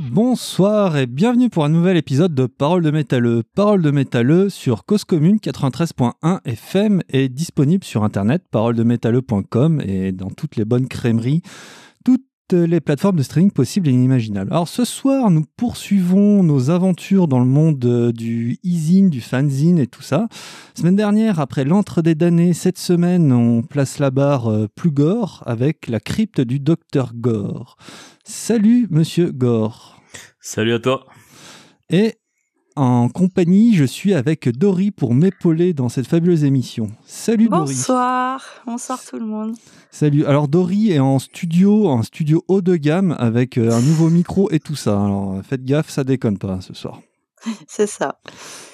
Bonsoir 0.00 0.96
et 0.96 1.06
bienvenue 1.06 1.50
pour 1.50 1.64
un 1.64 1.68
nouvel 1.68 1.96
épisode 1.96 2.34
de 2.34 2.46
Parole 2.46 2.82
de 2.82 2.90
métalleux. 2.90 3.44
Parole 3.54 3.80
de 3.80 3.92
métalleux 3.92 4.48
sur 4.48 4.84
Cause 4.84 5.04
Commune 5.04 5.36
93.1 5.36 6.40
FM 6.44 7.00
est 7.10 7.28
disponible 7.28 7.84
sur 7.84 8.02
internet 8.02 8.42
paroledemétalleux.com 8.50 9.80
et 9.84 10.10
dans 10.10 10.30
toutes 10.30 10.56
les 10.56 10.64
bonnes 10.64 10.88
crèmeries, 10.88 11.42
toutes 11.42 11.52
les 12.52 12.80
plateformes 12.80 13.16
de 13.16 13.22
streaming 13.22 13.50
possibles 13.50 13.88
et 13.88 13.92
inimaginables. 13.92 14.52
Alors 14.52 14.68
ce 14.68 14.84
soir, 14.84 15.30
nous 15.30 15.44
poursuivons 15.56 16.42
nos 16.42 16.70
aventures 16.70 17.28
dans 17.28 17.38
le 17.38 17.46
monde 17.46 17.84
euh, 17.84 18.12
du 18.12 18.58
e-zine, 18.64 19.10
du 19.10 19.20
fanzine 19.20 19.78
et 19.78 19.86
tout 19.86 20.02
ça. 20.02 20.28
Semaine 20.74 20.96
dernière, 20.96 21.40
après 21.40 21.64
l'entre 21.64 22.02
des 22.02 22.14
damnés, 22.14 22.52
cette 22.52 22.78
semaine, 22.78 23.32
on 23.32 23.62
place 23.62 23.98
la 23.98 24.10
barre 24.10 24.48
euh, 24.48 24.68
plus 24.74 24.90
gore 24.90 25.42
avec 25.46 25.88
la 25.88 26.00
crypte 26.00 26.40
du 26.40 26.60
docteur 26.60 27.12
Gore. 27.14 27.76
Salut 28.24 28.86
Monsieur 28.90 29.32
Gore. 29.32 30.00
Salut 30.40 30.74
à 30.74 30.78
toi. 30.78 31.06
Et 31.90 32.14
en 32.76 33.08
compagnie, 33.08 33.74
je 33.74 33.84
suis 33.84 34.14
avec 34.14 34.48
Dory 34.48 34.90
pour 34.90 35.14
m'épauler 35.14 35.72
dans 35.74 35.88
cette 35.88 36.06
fabuleuse 36.06 36.44
émission. 36.44 36.88
Salut 37.06 37.48
Dory. 37.48 37.60
Bonsoir, 37.74 38.42
bonsoir 38.66 39.00
tout 39.04 39.18
le 39.18 39.26
monde. 39.26 39.54
Salut. 39.90 40.24
Alors 40.26 40.48
Dory 40.48 40.90
est 40.90 40.98
en 40.98 41.18
studio, 41.18 41.88
en 41.88 42.02
studio 42.02 42.44
haut 42.48 42.62
de 42.62 42.76
gamme 42.76 43.14
avec 43.18 43.58
euh, 43.58 43.70
un 43.70 43.80
nouveau 43.80 44.10
micro 44.10 44.50
et 44.50 44.58
tout 44.58 44.74
ça. 44.74 44.92
Alors 45.04 45.40
faites 45.44 45.64
gaffe, 45.64 45.88
ça 45.90 46.02
déconne 46.04 46.38
pas 46.38 46.60
ce 46.60 46.74
soir. 46.74 47.00
C'est 47.68 47.86
ça. 47.86 48.18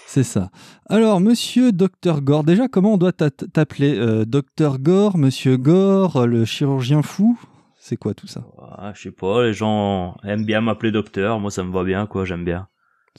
C'est 0.06 0.24
ça. 0.24 0.50
Alors, 0.88 1.20
monsieur 1.20 1.70
Docteur 1.70 2.20
Gore, 2.20 2.42
déjà, 2.42 2.66
comment 2.66 2.94
on 2.94 2.96
doit 2.96 3.12
t'a- 3.12 3.30
t'appeler 3.30 3.96
euh, 3.96 4.24
Docteur 4.24 4.78
Gore, 4.80 5.16
monsieur 5.18 5.56
Gore, 5.56 6.16
euh, 6.16 6.26
le 6.26 6.44
chirurgien 6.44 7.02
fou? 7.02 7.38
C'est 7.78 7.96
quoi 7.96 8.12
tout 8.14 8.26
ça? 8.26 8.44
Ah, 8.76 8.92
je 8.94 9.02
sais 9.02 9.10
pas, 9.12 9.44
les 9.44 9.52
gens 9.54 10.16
aiment 10.24 10.44
bien 10.44 10.60
m'appeler 10.62 10.90
docteur, 10.90 11.38
moi 11.38 11.50
ça 11.52 11.62
me 11.62 11.72
va 11.72 11.84
bien, 11.84 12.06
quoi, 12.06 12.24
j'aime 12.24 12.44
bien. 12.44 12.66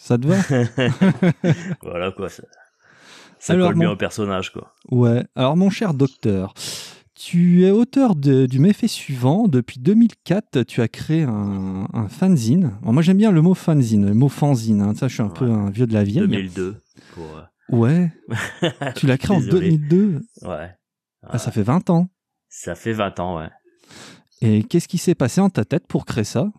Ça 0.03 0.17
te 0.17 0.25
va 0.25 0.35
voilà, 1.83 2.11
quoi, 2.11 2.27
ça, 2.29 2.41
ça 3.39 3.53
Alors, 3.53 3.69
colle 3.69 3.77
bien 3.79 3.87
mon- 3.89 3.93
au 3.93 3.97
personnage, 3.97 4.51
quoi. 4.51 4.73
Ouais. 4.89 5.23
Alors, 5.35 5.55
mon 5.55 5.69
cher 5.69 5.93
docteur, 5.93 6.55
tu 7.13 7.65
es 7.65 7.69
auteur 7.71 8.15
de- 8.15 8.47
du 8.47 8.57
méfait 8.59 8.87
suivant. 8.87 9.47
Depuis 9.47 9.79
2004, 9.79 10.63
tu 10.63 10.81
as 10.81 10.87
créé 10.87 11.21
un, 11.21 11.87
un 11.93 12.07
fanzine. 12.07 12.73
Alors, 12.81 12.93
moi, 12.93 13.03
j'aime 13.03 13.17
bien 13.17 13.31
le 13.31 13.43
mot 13.43 13.53
fanzine, 13.53 14.07
le 14.07 14.13
mot 14.15 14.27
fanzine. 14.27 14.81
hein. 14.81 14.93
Ça, 14.95 15.07
je 15.07 15.13
suis 15.13 15.23
un 15.23 15.27
peu 15.29 15.45
Ouais. 15.45 15.53
un 15.53 15.69
vieux 15.69 15.85
de 15.85 15.93
la 15.93 16.03
vieille. 16.03 16.21
2002. 16.27 16.81
Pour, 17.13 17.37
euh, 17.37 17.41
Ouais. 17.69 18.11
Tu 18.95 19.05
l'as 19.05 19.17
créé 19.19 19.37
en 19.37 19.39
Désolé. 19.39 19.69
2002. 19.77 20.21
Ouais. 20.41 20.71
Ah, 21.23 21.37
ça 21.37 21.51
fait 21.51 21.61
20 21.63 21.89
ans. 21.91 22.07
Ça 22.49 22.73
fait 22.73 22.93
20 22.93 23.19
ans, 23.19 23.37
ouais. 23.37 23.49
Et 24.41 24.63
qu'est-ce 24.63 24.87
qui 24.87 24.97
s'est 24.97 25.13
passé 25.15 25.39
en 25.41 25.51
ta 25.51 25.63
tête 25.63 25.85
pour 25.87 26.05
créer 26.05 26.23
ça? 26.23 26.51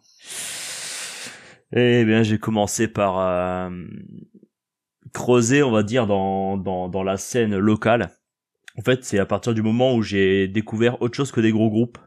Eh 1.74 2.04
bien, 2.04 2.22
j'ai 2.22 2.38
commencé 2.38 2.86
par 2.86 3.18
euh, 3.18 3.70
creuser, 5.12 5.62
on 5.62 5.70
va 5.70 5.82
dire, 5.82 6.06
dans, 6.06 6.56
dans, 6.56 6.88
dans 6.88 7.02
la 7.02 7.16
scène 7.16 7.56
locale. 7.56 8.10
En 8.78 8.82
fait, 8.82 9.04
c'est 9.04 9.18
à 9.18 9.26
partir 9.26 9.54
du 9.54 9.62
moment 9.62 9.94
où 9.94 10.02
j'ai 10.02 10.48
découvert 10.48 11.00
autre 11.00 11.16
chose 11.16 11.32
que 11.32 11.40
des 11.40 11.52
gros 11.52 11.70
groupes. 11.70 11.98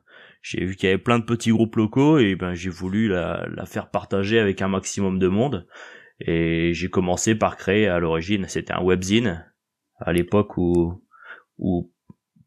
J'ai 0.41 0.65
vu 0.65 0.75
qu'il 0.75 0.87
y 0.87 0.91
avait 0.91 1.01
plein 1.01 1.17
de 1.17 1.23
petits 1.23 1.49
groupes 1.49 1.75
locaux 1.75 2.19
et 2.19 2.35
ben 2.35 2.53
j'ai 2.53 2.69
voulu 2.69 3.07
la, 3.07 3.47
la 3.55 3.65
faire 3.65 3.89
partager 3.89 4.39
avec 4.39 4.61
un 4.61 4.67
maximum 4.67 5.17
de 5.17 5.27
monde. 5.27 5.67
Et 6.19 6.73
j'ai 6.73 6.89
commencé 6.89 7.35
par 7.35 7.57
créer 7.57 7.87
à 7.87 7.99
l'origine, 7.99 8.47
c'était 8.47 8.73
un 8.73 8.83
webzine 8.83 9.51
à 9.99 10.13
l'époque 10.13 10.57
où 10.57 11.03
où 11.57 11.91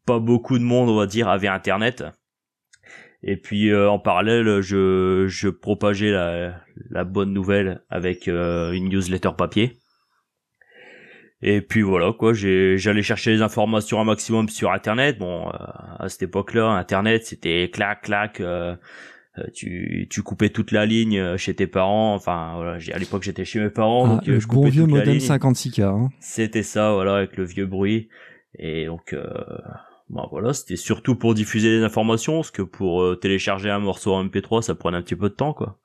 pas 0.05 0.19
beaucoup 0.19 0.57
de 0.57 0.63
monde, 0.63 0.89
on 0.89 0.95
va 0.95 1.05
dire, 1.07 1.27
avait 1.27 1.47
internet. 1.47 2.03
Et 3.21 3.35
puis 3.37 3.69
euh, 3.69 3.89
en 3.89 3.99
parallèle, 3.99 4.61
je, 4.61 5.25
je 5.27 5.49
propageais 5.49 6.11
la, 6.11 6.55
la 6.89 7.03
bonne 7.03 7.33
nouvelle 7.33 7.81
avec 7.89 8.27
euh, 8.27 8.71
une 8.71 8.87
newsletter 8.89 9.31
papier. 9.37 9.77
Et 11.41 11.61
puis 11.61 11.81
voilà 11.81 12.11
quoi, 12.11 12.33
j'allais 12.33 13.01
chercher 13.01 13.31
les 13.31 13.41
informations 13.41 14.01
un 14.01 14.03
maximum 14.03 14.49
sur 14.49 14.71
internet. 14.71 15.17
Bon, 15.19 15.47
euh, 15.47 15.51
à 15.99 16.07
cette 16.09 16.23
époque-là, 16.23 16.67
internet 16.71 17.25
c'était 17.25 17.69
clac 17.71 18.01
clac. 18.03 18.41
euh, 18.41 18.75
euh, 19.37 19.43
tu 19.53 20.07
tu 20.09 20.21
coupais 20.21 20.49
toute 20.49 20.71
la 20.71 20.85
ligne 20.85 21.17
euh, 21.17 21.37
chez 21.37 21.53
tes 21.53 21.67
parents. 21.67 22.13
Enfin 22.13 22.53
voilà, 22.55 22.73
à 22.93 22.97
l'époque 22.97 23.23
j'étais 23.23 23.45
chez 23.45 23.59
mes 23.61 23.69
parents, 23.69 24.05
Ah, 24.05 24.15
donc 24.15 24.27
Le 24.27 24.39
je 24.39 24.47
bon 24.47 24.55
coupais 24.55 24.69
vieux 24.69 24.83
toute 24.83 24.91
la 24.91 24.97
modem 24.99 25.13
ligne. 25.17 25.27
56K. 25.27 25.81
hein. 25.83 26.09
C'était 26.19 26.63
ça, 26.63 26.91
voilà, 26.93 27.15
avec 27.15 27.37
le 27.37 27.45
vieux 27.45 27.65
bruit. 27.67 28.09
Et 28.57 28.87
donc, 28.87 29.13
euh, 30.11 30.15
bah 30.15 30.27
voilà, 30.31 30.53
c'était 30.53 30.75
surtout 30.75 31.15
pour 31.15 31.33
diffuser 31.33 31.77
des 31.79 31.83
informations, 31.83 32.35
parce 32.37 32.51
que 32.51 32.61
pour 32.61 33.01
euh, 33.01 33.15
télécharger 33.15 33.69
un 33.69 33.79
morceau 33.79 34.13
en 34.13 34.25
MP3, 34.25 34.61
ça 34.61 34.75
prenait 34.75 34.97
un 34.97 35.01
petit 35.01 35.15
peu 35.15 35.29
de 35.29 35.35
temps, 35.35 35.53
quoi. 35.53 35.79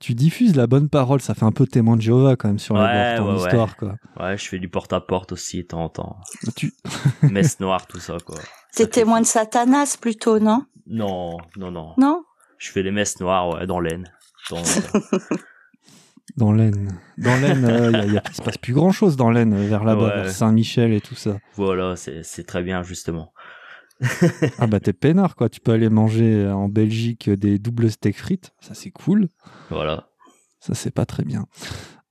Tu 0.00 0.14
diffuses 0.14 0.54
la 0.54 0.68
bonne 0.68 0.88
parole, 0.88 1.20
ça 1.20 1.34
fait 1.34 1.44
un 1.44 1.50
peu 1.50 1.66
témoin 1.66 1.96
de 1.96 2.02
Jéhovah 2.02 2.36
quand 2.36 2.46
même 2.46 2.60
sur 2.60 2.76
les 2.76 2.82
Ouais, 2.82 3.16
bords, 3.16 3.26
ton 3.26 3.32
ouais, 3.32 3.40
ouais. 3.40 3.46
histoire 3.46 3.76
quoi. 3.76 3.96
Ouais, 4.20 4.38
je 4.38 4.44
fais 4.48 4.60
du 4.60 4.68
porte-à-porte 4.68 5.32
aussi, 5.32 5.62
de 5.62 5.66
temps 5.66 5.82
en 5.84 5.88
temps. 5.88 6.16
Tu... 6.54 6.72
Messe 7.22 7.58
noire, 7.58 7.86
tout 7.88 7.98
ça, 7.98 8.16
quoi. 8.24 8.36
Fait 8.72 8.86
témoin 8.86 9.20
de. 9.20 9.26
Satanas 9.26 9.96
plutôt, 10.00 10.38
non? 10.38 10.64
Non, 10.86 11.36
non, 11.56 11.72
non. 11.72 11.94
Non? 11.98 12.22
Je 12.58 12.70
fais 12.70 12.84
les 12.84 12.92
messes 12.92 13.18
noires, 13.18 13.48
ouais, 13.48 13.66
dans 13.66 13.80
l'aine. 13.80 14.04
Dans- 14.50 14.62
Dans 16.36 16.52
l'Aisne. 16.52 16.88
Dans 17.16 17.36
l'Aisne, 17.40 17.64
euh, 17.64 18.20
il 18.28 18.34
se 18.36 18.42
passe 18.42 18.58
plus 18.58 18.74
grand 18.74 18.92
chose 18.92 19.16
dans 19.16 19.30
l'Aisne, 19.30 19.54
euh, 19.54 19.66
vers 19.68 19.84
là-bas, 19.84 20.02
Ouais. 20.08 20.22
vers 20.22 20.30
Saint-Michel 20.30 20.92
et 20.92 21.00
tout 21.00 21.14
ça. 21.14 21.38
voilà, 21.54 21.94
c'est 21.96 22.46
très 22.46 22.62
bien, 22.62 22.82
justement. 22.82 23.32
Ah 24.58 24.68
bah 24.68 24.78
t'es 24.78 24.92
peinard 24.92 25.34
quoi, 25.34 25.48
tu 25.48 25.58
peux 25.58 25.72
aller 25.72 25.88
manger 25.88 26.44
euh, 26.44 26.54
en 26.54 26.68
Belgique 26.68 27.28
des 27.28 27.58
doubles 27.58 27.90
steaks 27.90 28.16
frites, 28.16 28.52
ça 28.60 28.72
c'est 28.74 28.92
cool. 28.92 29.26
Voilà. 29.70 30.06
Ça 30.60 30.74
c'est 30.74 30.92
pas 30.92 31.04
très 31.04 31.24
bien. 31.24 31.46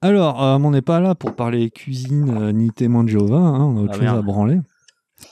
Alors, 0.01 0.43
euh, 0.43 0.57
on 0.61 0.71
n'est 0.71 0.81
pas 0.81 0.99
là 0.99 1.15
pour 1.15 1.33
parler 1.35 1.71
cuisine 1.71 2.29
euh, 2.37 2.51
ni 2.51 2.71
témoin 2.71 3.05
de 3.05 3.09
Jéhovah, 3.09 3.37
hein, 3.37 3.61
on 3.63 3.77
a 3.77 3.81
autre 3.83 3.93
Ah, 3.95 3.99
chose 4.05 4.19
à 4.19 4.21
branler. 4.21 4.59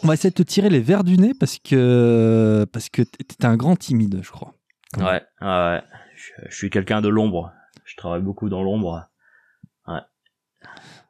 On 0.04 0.08
va 0.08 0.14
essayer 0.14 0.30
de 0.30 0.36
te 0.36 0.44
tirer 0.44 0.70
les 0.70 0.80
verres 0.80 1.04
du 1.04 1.18
nez 1.18 1.34
parce 1.38 1.60
que 1.60 2.66
parce 2.72 2.88
que 2.90 3.02
t'es 3.02 3.46
un 3.46 3.58
grand 3.58 3.76
timide, 3.76 4.22
je 4.24 4.32
crois. 4.32 4.54
Ouais, 4.98 5.04
ouais, 5.04 5.22
ouais. 5.42 5.82
Je, 6.16 6.50
je 6.50 6.56
suis 6.56 6.70
quelqu'un 6.70 7.02
de 7.02 7.10
l'ombre. 7.10 7.52
Je 7.86 7.96
travaille 7.96 8.22
beaucoup 8.22 8.50
dans 8.50 8.62
l'ombre. 8.64 9.08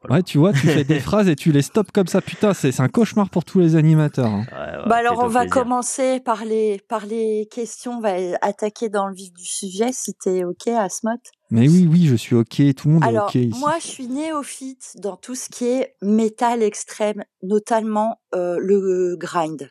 Ouais, 0.08 0.22
tu 0.22 0.38
vois, 0.38 0.52
tu 0.52 0.68
fais 0.68 0.84
des 0.84 1.00
phrases 1.08 1.28
et 1.28 1.34
tu 1.34 1.50
les 1.50 1.62
stops 1.62 1.90
comme 1.90 2.06
ça. 2.06 2.20
Putain, 2.20 2.54
c'est 2.54 2.70
c'est 2.70 2.82
un 2.82 2.88
cauchemar 2.88 3.28
pour 3.28 3.44
tous 3.44 3.58
les 3.58 3.74
animateurs. 3.74 4.26
hein. 4.30 4.44
Ouais, 4.52 4.78
ouais, 4.82 4.88
Bah 4.88 4.96
alors 4.96 5.18
on 5.18 5.26
va 5.26 5.40
plaisir. 5.40 5.62
commencer 5.62 6.20
par 6.20 6.44
les 6.44 6.78
par 6.88 7.06
les 7.06 7.48
questions, 7.50 7.94
on 7.98 8.00
va 8.00 8.14
attaquer 8.42 8.88
dans 8.88 9.08
le 9.08 9.14
vif 9.14 9.32
du 9.32 9.44
sujet 9.44 9.90
si 9.92 10.14
t'es 10.14 10.44
ok 10.44 10.68
Asmot. 10.68 11.16
Mais 11.50 11.68
oui, 11.68 11.88
oui, 11.90 12.06
je 12.06 12.14
suis 12.14 12.36
ok. 12.36 12.62
Tout 12.76 12.88
le 12.88 12.94
monde 12.94 13.04
Alors 13.04 13.24
est 13.34 13.40
ok 13.40 13.46
ici. 13.46 13.58
moi 13.58 13.74
je 13.80 13.86
suis 13.86 14.06
néophyte 14.06 14.92
dans 15.00 15.16
tout 15.16 15.34
ce 15.34 15.48
qui 15.48 15.64
est 15.66 15.96
métal 16.02 16.62
extrême, 16.62 17.24
notamment 17.42 18.20
euh, 18.34 18.58
le 18.60 19.16
grind. 19.16 19.68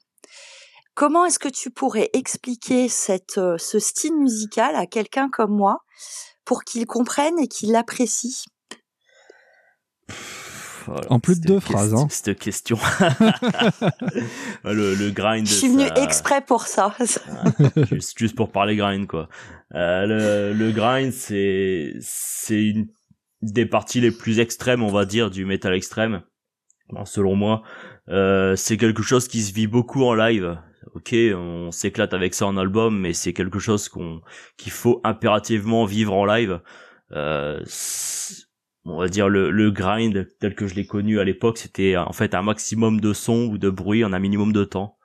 Comment 0.96 1.25
est-ce 1.25 1.40
que 1.40 1.50
tu 1.50 1.69
pourrais 1.69 2.10
expliquer 2.13 2.90
cette 2.90 3.38
euh, 3.38 3.58
ce 3.58 3.80
style 3.80 4.16
musical 4.18 4.75
à 4.75 4.86
quelqu'un 4.86 5.30
comme 5.30 5.56
moi 5.56 5.78
pour 6.46 6.64
qu'il 6.64 6.86
comprenne 6.86 7.38
et 7.40 7.48
qu'il 7.48 7.72
l'apprécie 7.72 8.46
Voilà, 10.86 11.12
En 11.12 11.20
plus 11.20 11.40
de 11.42 11.48
deux 11.48 11.56
question- 11.60 11.74
phrases, 11.78 11.94
hein. 11.96 12.08
Cette 12.10 12.38
question. 12.40 12.78
le, 14.64 14.94
le 14.96 15.10
grind. 15.12 15.48
Je 15.48 15.54
suis 15.54 15.70
venue 15.70 15.88
ça- 15.88 16.04
exprès 16.04 16.42
pour 16.42 16.68
ça. 16.68 16.96
juste, 17.92 18.18
juste 18.20 18.36
pour 18.36 18.52
parler 18.52 18.76
grind, 18.76 19.08
quoi. 19.08 19.28
Euh, 19.74 20.06
le, 20.06 20.54
le 20.54 20.72
grind, 20.72 21.12
c'est, 21.12 21.94
c'est 22.02 22.64
une 22.64 22.88
des 23.42 23.66
parties 23.66 24.00
les 24.02 24.12
plus 24.12 24.40
extrêmes, 24.40 24.84
on 24.84 24.92
va 24.92 25.06
dire, 25.06 25.32
du 25.32 25.46
métal 25.46 25.74
extrême. 25.74 26.22
Bon, 26.90 27.04
selon 27.06 27.36
moi, 27.36 27.64
euh, 28.10 28.56
c'est 28.56 28.78
quelque 28.78 29.02
chose 29.02 29.28
qui 29.28 29.42
se 29.42 29.54
vit 29.54 29.68
beaucoup 29.68 30.04
en 30.04 30.14
live. 30.14 30.58
Ok, 30.96 31.14
on 31.14 31.72
s'éclate 31.72 32.14
avec 32.14 32.34
ça 32.34 32.48
en 32.48 32.58
album, 32.58 33.00
mais 33.00 33.14
c'est 33.14 33.34
quelque 33.34 33.60
chose 33.60 33.90
qu'on 33.90 34.22
qu'il 34.58 34.72
faut 34.72 35.02
impérativement 35.04 35.86
vivre 35.86 36.14
en 36.14 36.26
live. 36.26 36.62
Euh, 37.12 37.62
on 38.86 38.98
va 39.00 39.08
dire 39.08 39.30
le, 39.30 39.52
le 39.52 39.72
grind 39.72 40.28
tel 40.40 40.56
que 40.56 40.68
je 40.68 40.76
l'ai 40.76 40.86
connu 40.86 41.20
à 41.20 41.24
l'époque, 41.24 41.58
c'était 41.58 41.98
en 41.98 42.14
fait 42.14 42.34
un 42.34 42.42
maximum 42.42 43.02
de 43.02 43.14
son 43.14 43.46
ou 43.46 43.58
de 43.58 43.70
bruit 43.70 44.06
en 44.06 44.14
un 44.14 44.20
minimum 44.20 44.54
de 44.54 44.64
temps. 44.64 44.98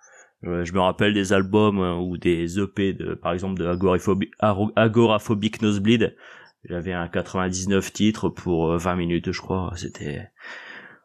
Euh, 0.47 0.65
je 0.65 0.73
me 0.73 0.81
rappelle 0.81 1.13
des 1.13 1.33
albums 1.33 1.81
euh, 1.81 1.95
ou 1.97 2.17
des 2.17 2.59
EP 2.59 2.93
de, 2.95 3.15
par 3.15 3.33
exemple, 3.33 3.61
de 3.61 3.67
Agoraphobic, 4.77 5.61
Nosebleed. 5.61 6.17
J'avais 6.65 6.93
un 6.93 7.09
99 7.09 7.93
titres 7.93 8.29
pour 8.29 8.73
euh, 8.73 8.79
20 8.79 8.97
minutes, 8.97 9.33
je 9.33 9.41
crois. 9.41 9.73
C'était, 9.77 10.31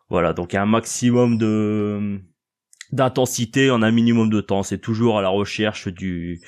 voilà. 0.09 0.33
Donc, 0.33 0.53
un 0.55 0.65
maximum 0.65 1.37
de, 1.37 2.21
d'intensité 2.91 3.71
en 3.71 3.81
un 3.81 3.91
minimum 3.91 4.29
de 4.29 4.41
temps. 4.41 4.63
C'est 4.63 4.77
toujours 4.77 5.19
à 5.19 5.21
la 5.21 5.29
recherche 5.29 5.87
du, 5.87 6.41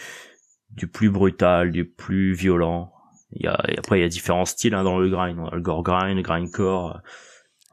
du 0.71 0.87
plus 0.87 1.09
brutal, 1.09 1.71
du 1.71 1.85
plus 1.85 2.33
violent. 2.33 2.91
Il 3.31 3.43
y 3.43 3.47
a, 3.47 3.59
et 3.67 3.77
après, 3.77 3.99
il 3.99 4.01
y 4.01 4.05
a 4.05 4.09
différents 4.09 4.45
styles 4.45 4.73
hein, 4.73 4.83
dans 4.83 4.99
le 4.99 5.09
grind. 5.09 5.37
On 5.39 5.47
a 5.47 5.55
Le 5.55 5.61
gore 5.61 5.83
grind, 5.83 6.15
le 6.15 6.21
grindcore. 6.21 7.01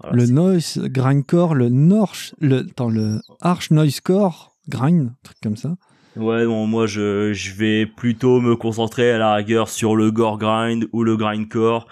Voilà, 0.00 0.16
le 0.16 0.26
noise 0.26 0.80
grindcore, 0.84 1.54
le 1.54 1.68
norch, 1.68 2.34
le, 2.40 2.66
attends, 2.68 2.90
le 2.90 3.20
arch 3.40 3.70
noisecore 3.70 4.56
grind, 4.68 5.08
un 5.08 5.16
truc 5.22 5.36
comme 5.42 5.56
ça. 5.56 5.76
Ouais, 6.16 6.46
bon, 6.46 6.66
moi 6.66 6.86
je, 6.86 7.32
je 7.32 7.54
vais 7.54 7.86
plutôt 7.86 8.40
me 8.40 8.56
concentrer 8.56 9.10
à 9.12 9.18
la 9.18 9.34
rigueur 9.34 9.68
sur 9.68 9.96
le 9.96 10.10
gore 10.10 10.38
grind 10.38 10.88
ou 10.92 11.02
le 11.02 11.16
grindcore. 11.16 11.86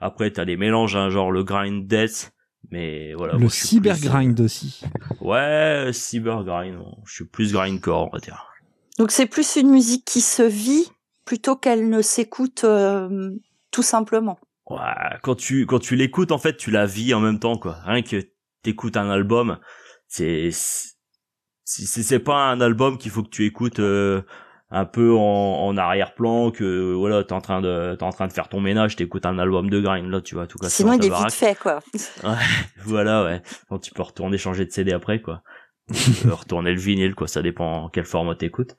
Après, 0.00 0.30
t'as 0.30 0.44
des 0.44 0.56
mélanges, 0.56 0.96
hein, 0.96 1.10
genre 1.10 1.32
le 1.32 1.42
grind 1.42 1.86
death, 1.86 2.32
mais 2.70 3.14
voilà. 3.14 3.34
Le 3.34 3.48
cyber 3.48 3.98
grind 3.98 4.38
aussi. 4.40 4.82
Ouais, 5.20 5.90
cyber 5.92 6.44
grind. 6.44 6.78
Je 7.06 7.14
suis 7.14 7.24
plus 7.24 7.52
grindcore, 7.52 8.08
on 8.08 8.10
va 8.10 8.18
dire. 8.18 8.46
Donc 8.98 9.10
c'est 9.10 9.26
plus 9.26 9.56
une 9.56 9.70
musique 9.70 10.04
qui 10.04 10.20
se 10.20 10.42
vit 10.42 10.90
plutôt 11.24 11.56
qu'elle 11.56 11.88
ne 11.88 12.02
s'écoute 12.02 12.64
euh, 12.64 13.30
tout 13.70 13.82
simplement. 13.82 14.38
Ouais, 14.68 14.78
quand 15.22 15.34
tu 15.34 15.66
quand 15.66 15.78
tu 15.78 15.96
l'écoutes 15.96 16.32
en 16.32 16.38
fait, 16.38 16.56
tu 16.56 16.70
la 16.70 16.84
vis 16.84 17.14
en 17.14 17.20
même 17.20 17.38
temps 17.38 17.56
quoi. 17.56 17.78
Rien 17.84 18.02
que 18.02 18.16
t'écoutes 18.62 18.96
un 18.96 19.08
album, 19.08 19.58
c'est 20.08 20.50
c'est 21.64 22.18
pas 22.18 22.50
un 22.50 22.60
album 22.60 22.98
qu'il 22.98 23.10
faut 23.10 23.22
que 23.22 23.28
tu 23.28 23.44
écoutes 23.44 23.78
euh, 23.78 24.22
un 24.70 24.84
peu 24.84 25.14
en, 25.14 25.20
en 25.66 25.76
arrière-plan 25.78 26.50
que 26.50 26.92
voilà 26.92 27.24
t'es 27.24 27.32
en 27.32 27.40
train 27.40 27.62
de 27.62 27.96
t'es 27.98 28.04
en 28.04 28.10
train 28.10 28.26
de 28.28 28.32
faire 28.32 28.48
ton 28.48 28.60
ménage 28.60 28.96
t'écoutes 28.96 29.24
un 29.24 29.38
album 29.38 29.70
de 29.70 29.80
grind 29.80 30.10
là 30.10 30.20
tu 30.20 30.34
vois 30.34 30.46
tout 30.46 30.58
cas 30.58 30.68
sinon 30.68 30.92
il 30.92 31.04
est 31.06 31.08
vite 31.08 31.32
fait 31.32 31.58
quoi. 31.58 31.80
Ouais 32.22 32.36
voilà 32.84 33.24
ouais. 33.24 33.42
Quand 33.68 33.78
tu 33.78 33.92
peux 33.94 34.02
retourner 34.02 34.36
changer 34.36 34.66
de 34.66 34.70
CD 34.70 34.92
après 34.92 35.20
quoi. 35.22 35.42
Retourner 36.30 36.72
le 36.72 36.78
vinyle 36.78 37.14
quoi 37.14 37.28
ça 37.28 37.40
dépend 37.40 37.88
quel 37.88 38.04
format 38.04 38.34
t'écoutes. 38.34 38.76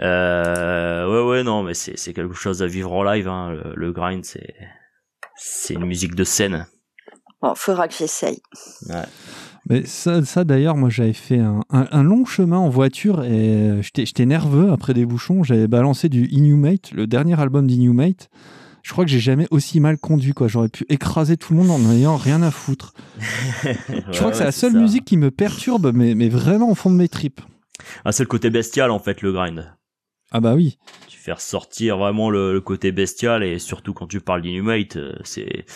Euh, 0.00 1.06
ouais 1.08 1.30
ouais 1.30 1.42
non 1.44 1.62
mais 1.62 1.74
c'est 1.74 1.96
c'est 1.96 2.12
quelque 2.12 2.34
chose 2.34 2.62
à 2.62 2.66
vivre 2.66 2.92
en 2.92 3.04
live 3.04 3.28
hein. 3.28 3.50
le, 3.52 3.74
le 3.76 3.92
grind 3.92 4.24
c'est 4.24 4.54
c'est 5.36 5.74
une 5.74 5.86
musique 5.86 6.16
de 6.16 6.24
scène. 6.24 6.66
Bon 7.40 7.54
faudra 7.54 7.86
que 7.86 7.94
j'essaye. 7.94 8.42
Ouais 8.88 9.04
mais 9.68 9.84
ça, 9.84 10.24
ça 10.24 10.44
d'ailleurs, 10.44 10.76
moi 10.76 10.90
j'avais 10.90 11.12
fait 11.12 11.38
un, 11.40 11.62
un, 11.70 12.02
long 12.02 12.24
chemin 12.24 12.58
en 12.58 12.68
voiture 12.68 13.24
et 13.24 13.80
j'étais 13.82 14.26
nerveux 14.26 14.70
après 14.70 14.94
des 14.94 15.04
bouchons. 15.04 15.42
J'avais 15.42 15.66
balancé 15.66 16.08
du 16.08 16.26
Inhumate, 16.26 16.92
le 16.92 17.06
dernier 17.06 17.38
album 17.40 17.66
d'Inhumate. 17.66 18.28
Je 18.84 18.92
crois 18.92 19.04
que 19.04 19.10
j'ai 19.10 19.18
jamais 19.18 19.48
aussi 19.50 19.80
mal 19.80 19.98
conduit. 19.98 20.32
quoi. 20.32 20.46
J'aurais 20.46 20.68
pu 20.68 20.86
écraser 20.88 21.36
tout 21.36 21.52
le 21.52 21.58
monde 21.58 21.72
en 21.72 21.80
n'ayant 21.80 22.16
rien 22.16 22.40
à 22.42 22.52
foutre. 22.52 22.94
je 23.64 24.16
crois 24.16 24.30
que 24.30 24.36
c'est 24.36 24.44
la 24.44 24.52
seule 24.52 24.74
musique 24.74 25.04
qui 25.04 25.16
me 25.16 25.32
perturbe, 25.32 25.90
mais, 25.92 26.14
mais 26.14 26.28
vraiment 26.28 26.70
au 26.70 26.76
fond 26.76 26.90
de 26.90 26.94
mes 26.94 27.08
tripes. 27.08 27.40
Ah, 28.04 28.12
c'est 28.12 28.22
le 28.22 28.28
côté 28.28 28.48
bestial 28.48 28.92
en 28.92 29.00
fait, 29.00 29.22
le 29.22 29.32
grind. 29.32 29.74
Ah 30.30 30.38
bah 30.38 30.54
oui. 30.54 30.78
Tu 31.08 31.18
fais 31.18 31.32
ressortir 31.32 31.98
vraiment 31.98 32.30
le, 32.30 32.52
le 32.52 32.60
côté 32.60 32.92
bestial 32.92 33.42
et 33.42 33.58
surtout 33.58 33.92
quand 33.92 34.06
tu 34.06 34.20
parles 34.20 34.42
d'Inhumate, 34.42 34.96
euh, 34.96 35.14
c'est 35.24 35.66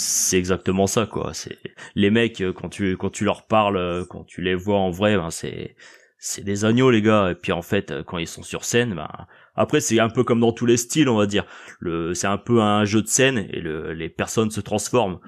c'est 0.00 0.38
exactement 0.38 0.86
ça 0.86 1.06
quoi. 1.06 1.32
C'est 1.34 1.58
les 1.94 2.10
mecs 2.10 2.40
euh, 2.40 2.52
quand 2.52 2.68
tu 2.68 2.96
quand 2.96 3.10
tu 3.10 3.24
leur 3.24 3.46
parles 3.46 3.76
euh, 3.76 4.04
quand 4.08 4.24
tu 4.24 4.42
les 4.42 4.54
vois 4.54 4.78
en 4.78 4.90
vrai 4.90 5.16
ben 5.16 5.30
c'est 5.30 5.76
c'est 6.18 6.44
des 6.44 6.64
agneaux 6.64 6.90
les 6.90 7.02
gars. 7.02 7.30
Et 7.30 7.34
puis 7.34 7.52
en 7.52 7.62
fait 7.62 7.90
euh, 7.90 8.02
quand 8.02 8.18
ils 8.18 8.26
sont 8.26 8.42
sur 8.42 8.64
scène 8.64 8.94
ben 8.94 9.08
après 9.54 9.80
c'est 9.80 10.00
un 10.00 10.08
peu 10.08 10.24
comme 10.24 10.40
dans 10.40 10.52
tous 10.52 10.66
les 10.66 10.76
styles 10.76 11.08
on 11.08 11.16
va 11.16 11.26
dire. 11.26 11.44
Le 11.78 12.14
c'est 12.14 12.26
un 12.26 12.38
peu 12.38 12.60
un 12.60 12.84
jeu 12.84 13.02
de 13.02 13.06
scène 13.06 13.46
et 13.50 13.60
le, 13.60 13.92
les 13.92 14.08
personnes 14.08 14.50
se 14.50 14.60
transforment. 14.60 15.20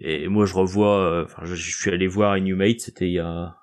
Et 0.00 0.28
moi 0.28 0.46
je 0.46 0.54
revois 0.54 1.24
enfin 1.24 1.42
je, 1.44 1.54
suis 1.54 1.90
allé 1.90 2.06
voir 2.06 2.36
Inhumate 2.36 2.80
c'était 2.80 3.06
il 3.06 3.14
y 3.14 3.18
a 3.18 3.56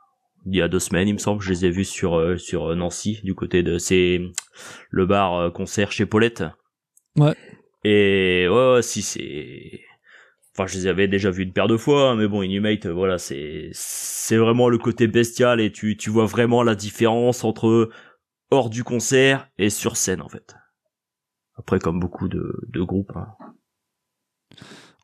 il 0.45 0.57
y 0.57 0.62
a 0.62 0.68
deux 0.68 0.80
semaines 0.80 1.07
il 1.07 1.13
me 1.13 1.19
semble 1.19 1.42
je 1.42 1.50
les 1.50 1.66
ai 1.66 1.69
vus 1.69 1.86
sur 1.86 2.40
sur 2.40 2.75
Nancy 2.75 3.22
du 3.24 3.36
côté 3.36 3.63
de 3.63 3.78
c'est 3.78 4.19
le 4.90 5.06
bar 5.06 5.54
concert 5.54 5.92
chez 5.92 6.06
Paulette. 6.06 6.44
Ouais. 7.16 7.36
Et 7.84 8.48
ouais, 8.50 8.74
ouais 8.74 8.81
si 8.81 9.01
c'est 9.01 9.81
Enfin, 10.55 10.67
je 10.67 10.77
les 10.77 10.88
avais 10.88 11.07
déjà 11.07 11.31
vus 11.31 11.44
une 11.44 11.53
paire 11.53 11.67
de 11.67 11.77
fois, 11.77 12.11
hein, 12.11 12.15
mais 12.15 12.27
bon, 12.27 12.44
Inhumate, 12.44 12.85
voilà, 12.85 13.17
c'est 13.17 13.69
c'est 13.73 14.38
vraiment 14.38 14.69
le 14.69 14.77
côté 14.77 15.07
bestial 15.07 15.59
et 15.59 15.71
tu 15.71 15.97
tu 15.97 16.11
vois 16.11 16.25
vraiment 16.25 16.61
la 16.61 16.75
différence 16.75 17.44
entre 17.44 17.89
hors 18.51 18.69
du 18.69 18.83
concert 18.83 19.50
et 19.57 19.71
sur 19.71 19.97
scène 19.97 20.21
en 20.21 20.29
fait. 20.29 20.55
Après, 21.55 21.79
comme 21.79 22.00
beaucoup 22.00 22.27
de, 22.27 22.53
de 22.67 22.81
groupes. 22.81 23.15
Hein. 23.15 23.27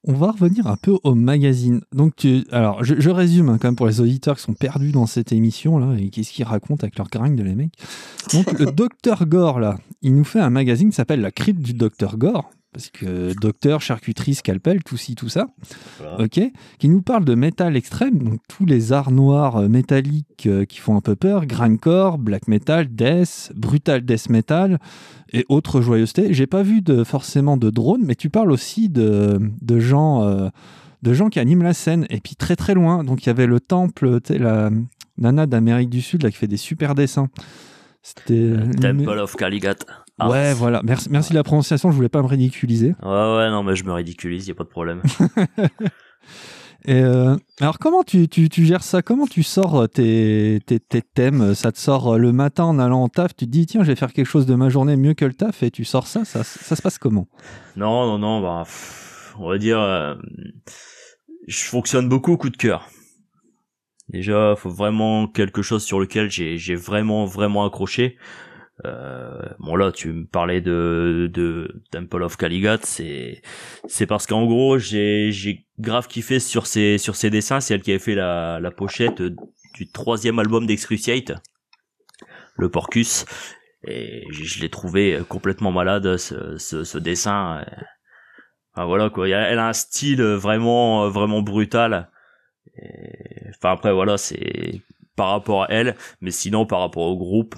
On 0.05 0.13
va 0.13 0.31
revenir 0.31 0.67
un 0.67 0.77
peu 0.77 0.97
au 1.03 1.13
magazine. 1.13 1.81
Donc, 1.91 2.15
tu, 2.15 2.45
alors, 2.51 2.83
je, 2.83 2.95
je 2.99 3.09
résume 3.09 3.49
hein, 3.49 3.57
quand 3.59 3.67
même 3.67 3.75
pour 3.75 3.87
les 3.87 3.99
auditeurs 3.99 4.37
qui 4.37 4.43
sont 4.43 4.53
perdus 4.53 4.91
dans 4.91 5.05
cette 5.05 5.33
émission 5.33 5.77
là 5.77 5.95
et 5.99 6.09
qu'est-ce 6.09 6.31
qu'ils 6.31 6.45
racontent 6.45 6.83
avec 6.83 6.97
leur 6.97 7.09
grind 7.09 7.39
les 7.39 7.55
mecs. 7.55 7.73
Donc, 8.33 8.57
le 8.57 8.65
Docteur 8.71 9.25
Gore 9.25 9.59
là, 9.59 9.77
il 10.01 10.15
nous 10.15 10.23
fait 10.23 10.39
un 10.39 10.49
magazine 10.49 10.89
qui 10.89 10.95
s'appelle 10.95 11.21
La 11.21 11.31
Crypte 11.31 11.61
du 11.61 11.73
Docteur 11.73 12.17
Gore 12.17 12.49
parce 12.71 12.89
que 12.89 13.33
docteur, 13.39 13.81
charcuterie, 13.81 14.35
scalpel, 14.35 14.83
tout 14.83 14.97
ci, 14.97 15.15
tout 15.15 15.29
ça, 15.29 15.47
ok, 16.19 16.39
qui 16.77 16.89
nous 16.89 17.01
parle 17.01 17.25
de 17.25 17.33
métal 17.33 17.75
extrême, 17.75 18.19
donc 18.19 18.39
tous 18.47 18.65
les 18.65 18.93
arts 18.93 19.11
noirs 19.11 19.57
euh, 19.57 19.67
métalliques 19.67 20.45
euh, 20.45 20.65
qui 20.65 20.77
font 20.77 20.95
un 20.95 21.01
peu 21.01 21.15
peur, 21.15 21.47
grindcore, 21.47 22.19
black 22.19 22.47
metal, 22.47 22.87
death, 22.87 23.51
brutal 23.55 24.01
death 24.01 24.29
metal 24.29 24.79
et 25.33 25.45
autres 25.49 25.81
joyeusetés. 25.81 26.31
J'ai 26.33 26.45
pas 26.45 26.61
vu 26.61 26.81
de, 26.81 27.03
forcément 27.03 27.57
de 27.57 27.71
drone, 27.71 28.03
mais 28.05 28.15
tu 28.15 28.29
parles 28.29 28.51
aussi 28.51 28.87
de, 28.87 29.39
de 29.61 29.79
gens, 29.79 30.23
euh, 30.23 30.49
de 31.01 31.13
gens 31.13 31.29
qui 31.29 31.39
animent 31.39 31.63
la 31.63 31.73
scène 31.73 32.05
et 32.11 32.19
puis 32.19 32.35
très 32.35 32.55
très 32.55 32.75
loin. 32.75 33.03
Donc 33.03 33.23
il 33.23 33.27
y 33.27 33.29
avait 33.31 33.47
le 33.47 33.59
temple, 33.59 34.19
la 34.29 34.69
nana 35.17 35.47
d'Amérique 35.47 35.89
du 35.89 36.01
Sud 36.01 36.21
là 36.21 36.29
qui 36.29 36.37
fait 36.37 36.47
des 36.47 36.57
super 36.57 36.93
dessins. 36.93 37.29
C'était 38.03 38.53
Temple 38.79 39.19
of 39.19 39.35
Caligat. 39.35 39.75
Ah. 40.19 40.29
Ouais, 40.29 40.53
voilà. 40.53 40.81
Merci, 40.83 41.09
merci 41.09 41.31
de 41.31 41.35
la 41.35 41.43
prononciation. 41.43 41.91
Je 41.91 41.95
voulais 41.95 42.09
pas 42.09 42.21
me 42.21 42.27
ridiculiser. 42.27 42.95
Ouais, 43.01 43.09
ouais, 43.09 43.49
non, 43.49 43.63
mais 43.63 43.75
je 43.75 43.83
me 43.83 43.93
ridiculise, 43.93 44.47
y 44.47 44.51
a 44.51 44.55
pas 44.55 44.63
de 44.63 44.69
problème. 44.69 45.01
Et 46.85 47.01
euh, 47.01 47.35
alors 47.59 47.77
comment 47.77 48.03
tu, 48.03 48.29
tu, 48.29 48.47
tu, 48.47 48.65
gères 48.65 48.83
ça? 48.83 49.01
Comment 49.01 49.27
tu 49.27 49.43
sors 49.43 49.89
tes, 49.89 50.61
tes, 50.65 50.79
tes, 50.79 51.01
thèmes? 51.01 51.53
Ça 51.53 51.73
te 51.73 51.77
sort 51.77 52.17
le 52.17 52.31
matin 52.31 52.63
en 52.63 52.79
allant 52.79 53.03
en 53.03 53.09
taf 53.09 53.35
Tu 53.35 53.45
te 53.45 53.51
dis 53.51 53.65
tiens 53.65 53.83
je 53.83 53.87
vais 53.87 53.97
faire 53.97 54.13
quelque 54.13 54.25
chose 54.25 54.45
de 54.45 54.55
ma 54.55 54.69
journée 54.69 54.95
mieux 54.95 55.13
que 55.13 55.25
le 55.25 55.33
taf 55.33 55.61
et 55.61 55.71
tu 55.71 55.83
sors 55.83 56.07
ça 56.07 56.23
Ça, 56.23 56.43
ça 56.45 56.75
se 56.77 56.81
passe 56.81 56.97
comment? 56.97 57.27
Non 57.75 58.05
non 58.05 58.17
non 58.17 58.41
bah 58.41 58.63
on 59.37 59.49
va 59.49 59.57
dire 59.57 59.77
euh, 59.77 60.15
je 61.47 61.65
fonctionne 61.65 62.07
beaucoup 62.07 62.31
au 62.31 62.37
coup 62.37 62.49
de 62.49 62.57
cœur. 62.57 62.87
Déjà 64.07 64.55
faut 64.57 64.69
vraiment 64.69 65.27
quelque 65.27 65.61
chose 65.61 65.83
sur 65.83 65.99
lequel 65.99 66.31
j'ai 66.31 66.75
vraiment 66.75 67.25
vraiment 67.25 67.65
accroché. 67.65 68.17
Euh, 68.85 69.41
bon 69.59 69.75
là, 69.75 69.91
tu 69.91 70.11
me 70.13 70.25
parlais 70.25 70.61
de, 70.61 71.29
de 71.33 71.81
Temple 71.91 72.23
of 72.23 72.37
Caligat, 72.37 72.79
c'est 72.83 73.41
c'est 73.87 74.05
parce 74.05 74.25
qu'en 74.25 74.45
gros 74.45 74.77
j'ai 74.77 75.31
j'ai 75.31 75.65
grave 75.79 76.07
kiffé 76.07 76.39
sur 76.39 76.65
ces 76.65 76.97
sur 76.97 77.15
ces 77.15 77.29
dessins. 77.29 77.59
C'est 77.59 77.73
elle 77.73 77.81
qui 77.81 77.91
avait 77.91 77.99
fait 77.99 78.15
la 78.15 78.59
la 78.61 78.71
pochette 78.71 79.21
du 79.21 79.91
troisième 79.91 80.39
album 80.39 80.65
d'Excruciate, 80.65 81.33
le 82.55 82.69
Porcus, 82.69 83.25
et 83.83 84.23
je, 84.31 84.61
l'ai 84.61 84.69
trouvé 84.69 85.19
complètement 85.27 85.71
malade 85.71 86.17
ce 86.17 86.57
ce, 86.57 86.83
ce 86.83 86.97
dessin. 86.97 87.65
Enfin, 88.73 88.85
voilà 88.85 89.09
quoi, 89.09 89.27
elle 89.27 89.59
a 89.59 89.67
un 89.67 89.73
style 89.73 90.21
vraiment 90.21 91.09
vraiment 91.09 91.41
brutal. 91.41 92.09
enfin 93.49 93.71
après 93.73 93.93
voilà 93.93 94.17
c'est 94.17 94.81
par 95.17 95.31
rapport 95.31 95.63
à 95.63 95.67
elle, 95.69 95.97
mais 96.21 96.31
sinon 96.31 96.65
par 96.65 96.79
rapport 96.79 97.03
au 97.03 97.17
groupe 97.17 97.55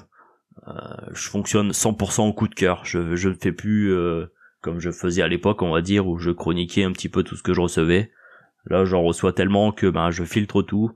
je 1.14 1.30
fonctionne 1.30 1.72
100% 1.72 2.28
au 2.28 2.34
coup 2.34 2.48
de 2.48 2.56
cœur. 2.56 2.86
Je, 2.86 3.16
je 3.16 3.30
ne 3.30 3.34
fais 3.34 3.52
plus 3.52 3.94
euh, 3.94 4.28
comme 4.62 4.80
je 4.80 4.92
faisais 4.92 5.22
à 5.22 5.28
l'époque, 5.28 5.62
on 5.62 5.72
va 5.72 5.82
dire, 5.82 6.08
où 6.08 6.18
je 6.18 6.32
chroniquais 6.32 6.84
un 6.84 6.92
petit 6.92 7.10
peu 7.10 7.24
tout 7.24 7.36
ce 7.36 7.44
que 7.44 7.54
je 7.54 7.62
recevais. 7.62 8.12
Là, 8.66 8.86
j'en 8.86 9.02
reçois 9.02 9.34
tellement 9.34 9.72
que 9.72 9.88
ben 9.88 10.12
je 10.12 10.24
filtre 10.24 10.62
tout. 10.62 10.92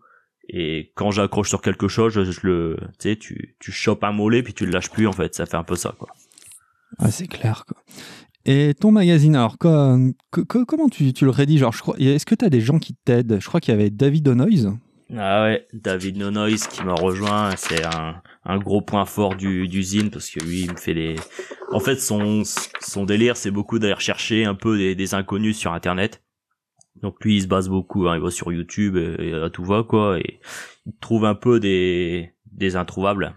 Et 0.48 0.92
quand 0.96 1.10
j'accroche 1.10 1.50
sur 1.50 1.62
quelque 1.62 1.88
chose, 1.88 2.14
je, 2.14 2.40
le, 2.44 2.78
tu 3.00 3.10
sais, 3.10 3.16
tu, 3.16 3.56
tu 3.60 3.72
chopes 3.72 4.04
un 4.04 4.12
mollet 4.12 4.44
puis 4.44 4.54
tu 4.54 4.68
le 4.68 4.72
lâches 4.72 4.92
plus 4.92 5.08
en 5.08 5.12
fait. 5.12 5.34
Ça 5.34 5.48
fait 5.48 5.58
un 5.58 5.64
peu 5.64 5.76
ça 5.76 5.96
quoi. 5.98 6.10
Ah, 7.00 7.10
c'est 7.10 7.28
clair 7.28 7.66
quoi. 7.66 7.78
Et 8.46 8.76
ton 8.80 8.92
magazine, 8.92 9.36
alors 9.36 9.58
comment 9.58 10.90
tu, 10.92 11.14
tu 11.14 11.26
le 11.26 11.32
rédiges? 11.32 11.66
Je 11.72 11.82
crois, 11.82 11.96
Est-ce 11.98 12.28
que 12.28 12.36
tu 12.36 12.46
as 12.46 12.50
des 12.52 12.62
gens 12.62 12.78
qui 12.78 12.94
t'aident? 12.94 13.40
Je 13.42 13.48
crois 13.48 13.60
qu'il 13.60 13.74
y 13.74 13.78
avait 13.78 13.90
David 13.90 14.28
O'Noise. 14.28 14.72
Ah 15.16 15.44
ouais, 15.44 15.68
David 15.74 16.18
Nonoise 16.18 16.68
qui 16.68 16.84
m'a 16.84 16.94
rejoint, 16.94 17.56
c'est 17.56 17.84
un, 17.86 18.22
un 18.46 18.58
gros 18.60 18.82
point 18.82 19.06
fort 19.06 19.36
du, 19.36 19.68
du 19.68 19.84
zine 19.84 20.12
parce 20.12 20.30
que 20.30 20.40
lui 20.40 20.62
il 20.62 20.72
me 20.72 20.78
fait 20.78 20.94
des 20.94 21.16
en 21.72 21.80
fait 21.80 21.98
son 21.98 22.44
son 22.80 23.06
délire 23.06 23.38
c'est 23.38 23.52
beaucoup 23.52 23.80
d'aller 23.80 23.96
chercher 24.00 24.46
un 24.46 24.56
peu 24.56 24.78
des, 24.78 24.96
des, 24.96 25.14
inconnus 25.14 25.58
sur 25.58 25.74
internet. 25.74 26.24
Donc 27.02 27.24
lui 27.24 27.38
il 27.38 27.42
se 27.42 27.48
base 27.48 27.68
beaucoup 27.68 28.08
hein, 28.08 28.16
il 28.16 28.22
va 28.22 28.30
sur 28.30 28.52
YouTube 28.54 28.98
et, 28.98 29.34
à 29.34 29.50
tout 29.50 29.66
va 29.66 29.84
quoi 29.84 30.20
et 30.20 30.40
il 30.86 30.94
trouve 31.02 31.26
un 31.26 31.36
peu 31.36 31.60
des 31.60 32.32
des 32.52 32.76
introuvables. 32.76 33.36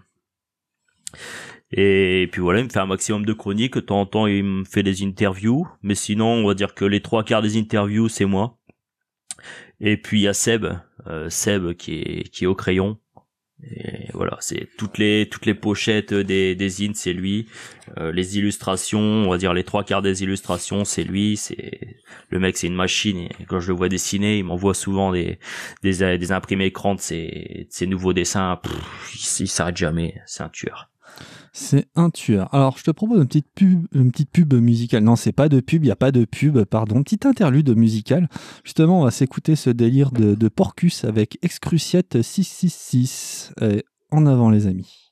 Et 1.71 2.29
puis 2.31 2.41
voilà 2.41 2.59
il 2.59 2.65
me 2.65 2.69
fait 2.69 2.79
un 2.79 2.85
maximum 2.85 3.25
de 3.25 3.33
chroniques 3.33 3.75
de 3.75 3.79
temps 3.79 4.01
en 4.01 4.05
temps 4.05 4.27
il 4.27 4.43
me 4.43 4.63
fait 4.63 4.83
des 4.83 5.03
interviews 5.03 5.67
mais 5.81 5.95
sinon 5.95 6.27
on 6.27 6.47
va 6.47 6.53
dire 6.53 6.75
que 6.75 6.85
les 6.85 7.01
trois 7.01 7.23
quarts 7.23 7.41
des 7.41 7.57
interviews 7.57 8.09
c'est 8.09 8.25
moi. 8.25 8.57
Et 9.81 9.97
puis 9.97 10.19
il 10.19 10.23
y 10.23 10.27
a 10.27 10.33
Seb 10.33 10.67
euh, 11.07 11.29
Seb 11.29 11.73
qui 11.73 11.95
est 11.95 12.29
qui 12.29 12.43
est 12.43 12.47
au 12.47 12.55
crayon 12.55 12.99
et 13.63 14.07
voilà, 14.13 14.37
c'est 14.39 14.69
toutes 14.77 14.97
les 14.97 15.27
toutes 15.29 15.45
les 15.45 15.53
pochettes 15.53 16.13
des 16.13 16.55
des 16.55 16.69
zines, 16.69 16.95
c'est 16.95 17.11
lui. 17.11 17.47
Euh, 17.97 18.11
les 18.11 18.37
illustrations, 18.37 18.99
on 18.99 19.29
va 19.29 19.37
dire 19.37 19.53
les 19.53 19.65
trois 19.65 19.83
quarts 19.83 20.01
des 20.01 20.23
illustrations, 20.23 20.85
c'est 20.85 21.03
lui. 21.03 21.35
C'est 21.35 21.97
le 22.29 22.39
mec, 22.39 22.55
c'est 22.57 22.67
une 22.67 22.75
machine. 22.75 23.27
Et 23.39 23.45
quand 23.47 23.59
je 23.59 23.67
le 23.67 23.77
vois 23.77 23.89
dessiner, 23.89 24.37
il 24.37 24.45
m'envoie 24.45 24.73
souvent 24.73 25.11
des 25.11 25.39
des 25.83 26.17
des 26.17 26.31
imprimés 26.31 26.65
écrans 26.67 26.95
de 26.95 27.01
ses, 27.01 27.67
ses 27.69 27.85
nouveaux 27.85 28.13
dessins. 28.13 28.59
il, 29.13 29.47
s'arrête 29.47 29.77
jamais. 29.77 30.15
C'est 30.25 30.43
un 30.43 30.49
tueur. 30.49 30.89
C'est 31.53 31.87
un 31.95 32.09
tueur. 32.09 32.53
Alors, 32.53 32.77
je 32.77 32.83
te 32.83 32.91
propose 32.91 33.19
une 33.19 33.27
petite 33.27 33.51
pub, 33.53 33.87
une 33.93 34.11
petite 34.11 34.31
pub 34.31 34.53
musicale. 34.53 35.03
Non, 35.03 35.15
c'est 35.15 35.31
pas 35.31 35.49
de 35.49 35.59
pub, 35.59 35.83
il 35.83 35.87
n'y 35.87 35.91
a 35.91 35.95
pas 35.95 36.11
de 36.11 36.25
pub, 36.25 36.63
pardon. 36.65 37.03
Petite 37.03 37.25
interlude 37.25 37.75
musicale. 37.75 38.29
Justement, 38.63 39.01
on 39.01 39.03
va 39.03 39.11
s'écouter 39.11 39.55
ce 39.55 39.69
délire 39.69 40.11
de, 40.11 40.47
Porcus 40.49 41.03
avec 41.05 41.37
Excruciate 41.41 42.21
666. 42.21 43.53
Et 43.61 43.83
en 44.11 44.25
avant, 44.25 44.49
les 44.49 44.67
amis. 44.67 45.11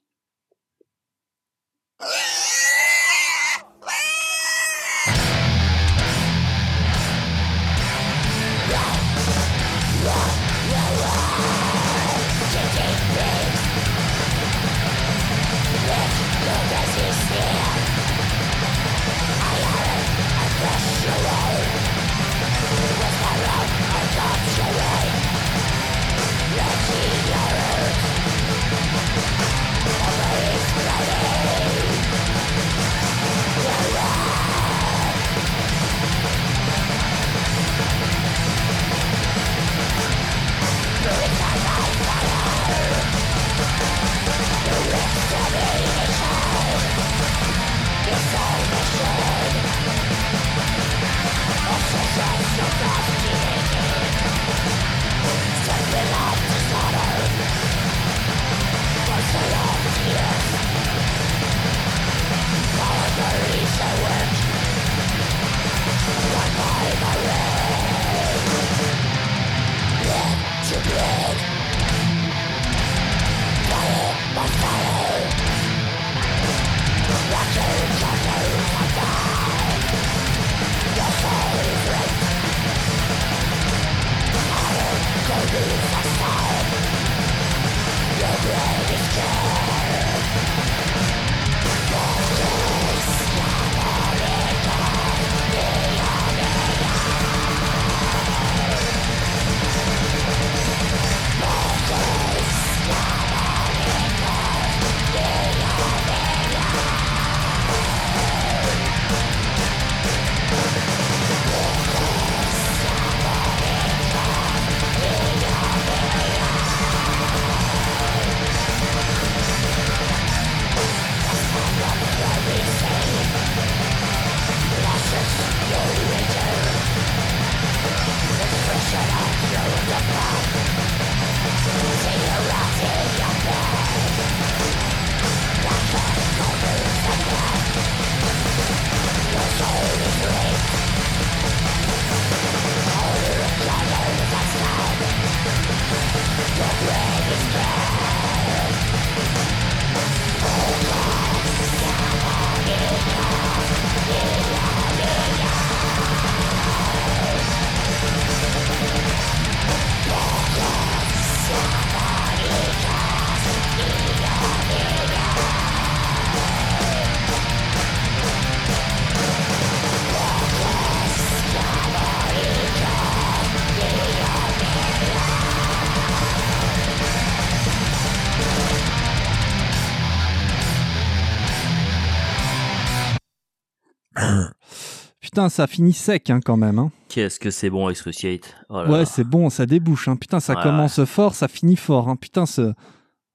Putain, 185.37 185.49
ça 185.49 185.67
finit 185.67 185.93
sec 185.93 186.31
hein, 186.31 186.39
quand 186.43 186.57
même. 186.57 186.79
Hein. 186.79 186.91
Qu'est-ce 187.09 187.39
que 187.39 187.51
c'est 187.51 187.69
bon, 187.69 187.89
Excruciate 187.89 188.55
oh 188.69 188.81
Ouais, 188.87 189.05
c'est 189.05 189.23
bon, 189.23 189.51
ça 189.51 189.67
débouche. 189.67 190.07
Hein. 190.07 190.15
Putain, 190.15 190.39
ça 190.39 190.55
commence 190.55 191.05
fort, 191.05 191.35
ça 191.35 191.47
finit 191.47 191.75
fort. 191.75 192.09
Hein. 192.09 192.15
Putain, 192.15 192.47
ce, 192.47 192.73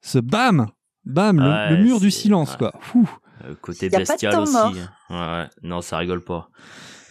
ce 0.00 0.18
bam 0.18 0.66
Bam, 1.04 1.38
le, 1.38 1.76
mur 1.76 2.00
du 2.00 2.10
silence, 2.10 2.56
quoi. 2.56 2.72
Fou. 2.80 3.08
Euh, 3.44 3.54
côté 3.62 3.88
bestial 3.88 4.36
aussi. 4.36 4.56
Ouais, 5.10 5.46
non, 5.62 5.80
ça 5.80 5.98
rigole 5.98 6.24
pas. 6.24 6.48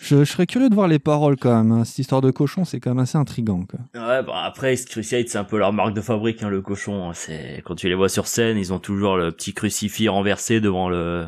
Je, 0.01 0.25
serais 0.25 0.45
curieux 0.45 0.67
de 0.67 0.75
voir 0.75 0.89
les 0.89 0.99
paroles 0.99 1.37
quand 1.37 1.63
même. 1.63 1.85
Cette 1.85 1.99
histoire 1.99 2.19
de 2.19 2.31
cochon, 2.31 2.65
c'est 2.65 2.81
quand 2.81 2.89
même 2.89 2.99
assez 2.99 3.17
intrigant. 3.17 3.63
Quoi. 3.63 3.79
Ouais, 3.95 4.23
bah 4.23 4.43
après, 4.43 4.73
Excruciate, 4.73 5.29
c'est 5.29 5.37
un 5.37 5.45
peu 5.45 5.57
leur 5.57 5.71
marque 5.71 5.93
de 5.93 6.01
fabrique, 6.01 6.41
le 6.41 6.61
cochon. 6.61 7.13
C'est 7.13 7.61
quand 7.63 7.75
tu 7.75 7.87
les 7.87 7.95
vois 7.95 8.09
sur 8.09 8.27
scène, 8.27 8.57
ils 8.57 8.73
ont 8.73 8.79
toujours 8.79 9.15
le 9.15 9.31
petit 9.31 9.53
crucifix 9.53 10.09
renversé 10.09 10.59
devant 10.59 10.89
le 10.89 11.27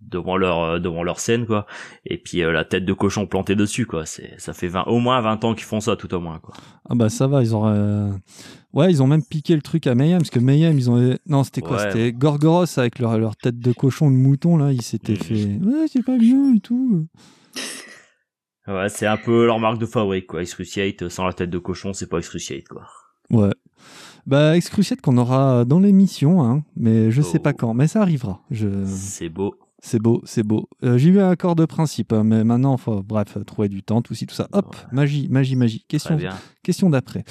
devant 0.00 0.36
leur 0.36 0.62
euh, 0.62 0.78
devant 0.78 1.02
leur 1.02 1.18
scène 1.20 1.46
quoi. 1.46 1.66
Et 2.04 2.18
puis 2.18 2.42
euh, 2.42 2.52
la 2.52 2.64
tête 2.64 2.84
de 2.84 2.92
cochon 2.92 3.26
plantée 3.26 3.56
dessus 3.56 3.86
quoi. 3.86 4.06
C'est 4.06 4.34
ça 4.38 4.52
fait 4.52 4.68
20 4.68 4.84
au 4.84 4.98
moins 4.98 5.20
20 5.20 5.44
ans 5.44 5.54
qu'ils 5.54 5.64
font 5.64 5.80
ça 5.80 5.96
tout 5.96 6.12
au 6.14 6.20
moins 6.20 6.38
quoi. 6.38 6.54
Ah 6.88 6.94
bah 6.94 7.08
ça 7.08 7.26
va 7.26 7.42
ils 7.42 7.54
ont 7.54 7.66
euh, 7.66 8.10
ouais 8.72 8.90
ils 8.90 9.02
ont 9.02 9.06
même 9.06 9.24
piqué 9.24 9.54
le 9.54 9.62
truc 9.62 9.86
à 9.86 9.94
Mayhem 9.94 10.18
parce 10.18 10.30
que 10.30 10.38
Mayhem 10.38 10.78
ils 10.78 10.90
ont 10.90 11.16
non 11.26 11.44
c'était 11.44 11.60
quoi? 11.62 11.78
C'était 11.78 12.12
Gorgoros 12.12 12.78
avec 12.78 12.98
leur, 12.98 13.18
leur 13.18 13.36
tête 13.36 13.58
de 13.58 13.72
cochon 13.72 14.10
de 14.10 14.16
mouton 14.16 14.56
là 14.56 14.72
ils 14.72 14.82
s'étaient 14.82 15.14
mm. 15.14 15.16
fait 15.16 15.34
ouais 15.34 15.86
c'est 15.92 16.04
pas 16.04 16.16
bien 16.16 16.54
et 16.54 16.60
tout 16.60 17.06
ouais 18.68 18.88
c'est 18.88 19.06
un 19.06 19.16
peu 19.16 19.46
leur 19.46 19.58
marque 19.58 19.78
de 19.78 19.86
fabrique 19.86 20.28
quoi. 20.28 20.42
Excruciate 20.42 21.08
sans 21.08 21.26
la 21.26 21.32
tête 21.32 21.50
de 21.50 21.58
cochon 21.58 21.92
c'est 21.92 22.08
pas 22.08 22.18
Excruciate 22.18 22.68
quoi. 22.68 22.84
Ouais. 23.30 23.52
Bah 24.26 24.56
Excruciate 24.56 25.00
qu'on 25.00 25.18
aura 25.18 25.64
dans 25.64 25.80
l'émission 25.80 26.42
hein, 26.42 26.62
mais 26.76 27.10
je 27.10 27.20
sais 27.20 27.40
pas 27.40 27.50
oh. 27.52 27.58
quand 27.58 27.74
mais 27.74 27.88
ça 27.88 28.00
arrivera 28.00 28.40
je 28.50 28.68
c'est 28.86 29.28
beau 29.28 29.54
c'est 29.80 30.00
beau, 30.00 30.22
c'est 30.24 30.42
beau. 30.42 30.68
Euh, 30.82 30.98
j'ai 30.98 31.10
eu 31.10 31.20
un 31.20 31.30
accord 31.30 31.54
de 31.54 31.64
principe, 31.64 32.12
hein, 32.12 32.24
mais 32.24 32.42
maintenant, 32.42 32.76
faut, 32.76 33.02
bref, 33.02 33.38
trouver 33.46 33.68
du 33.68 33.82
temps, 33.82 34.02
tout 34.02 34.14
ci, 34.14 34.26
tout 34.26 34.34
ça. 34.34 34.48
Hop, 34.52 34.76
magie, 34.90 35.28
magie, 35.30 35.54
magie. 35.54 35.84
Question, 35.86 36.18
question 36.64 36.90
d'après. 36.90 37.24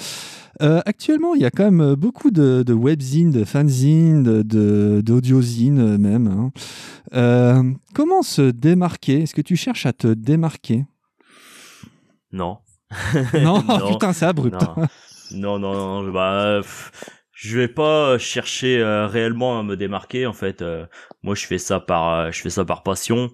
Euh, 0.61 0.81
actuellement, 0.85 1.35
il 1.35 1.41
y 1.41 1.45
a 1.45 1.51
quand 1.51 1.69
même 1.69 1.95
beaucoup 1.95 2.31
de, 2.31 2.63
de 2.65 2.73
webzines, 2.73 3.31
de 3.31 3.43
fanzines, 3.43 4.43
d'audiozines 4.43 5.97
même. 5.97 6.27
Hein. 6.27 6.51
Euh, 7.13 7.73
comment 7.93 8.21
se 8.21 8.49
démarquer? 8.49 9.23
Est-ce 9.23 9.35
que 9.35 9.41
tu 9.41 9.55
cherches 9.55 9.85
à 9.85 9.93
te 9.93 10.07
démarquer? 10.07 10.85
Non. 12.31 12.59
non, 13.33 13.61
putain, 13.91 14.13
c'est 14.13 14.25
abrupt. 14.25 14.61
Non, 15.33 15.59
non, 15.59 15.73
non, 15.73 16.03
non 16.03 16.11
bah, 16.11 16.61
je 17.39 17.59
vais 17.59 17.67
pas 17.67 18.17
chercher 18.17 18.79
euh, 18.79 19.05
réellement 19.05 19.59
à 19.59 19.63
me 19.63 19.77
démarquer 19.77 20.25
en 20.25 20.33
fait. 20.33 20.63
Euh, 20.63 20.87
moi, 21.21 21.35
je 21.35 21.45
fais 21.45 21.59
ça 21.59 21.79
par, 21.79 22.09
euh, 22.09 22.31
je 22.31 22.41
fais 22.41 22.49
ça 22.49 22.65
par 22.65 22.81
passion. 22.81 23.29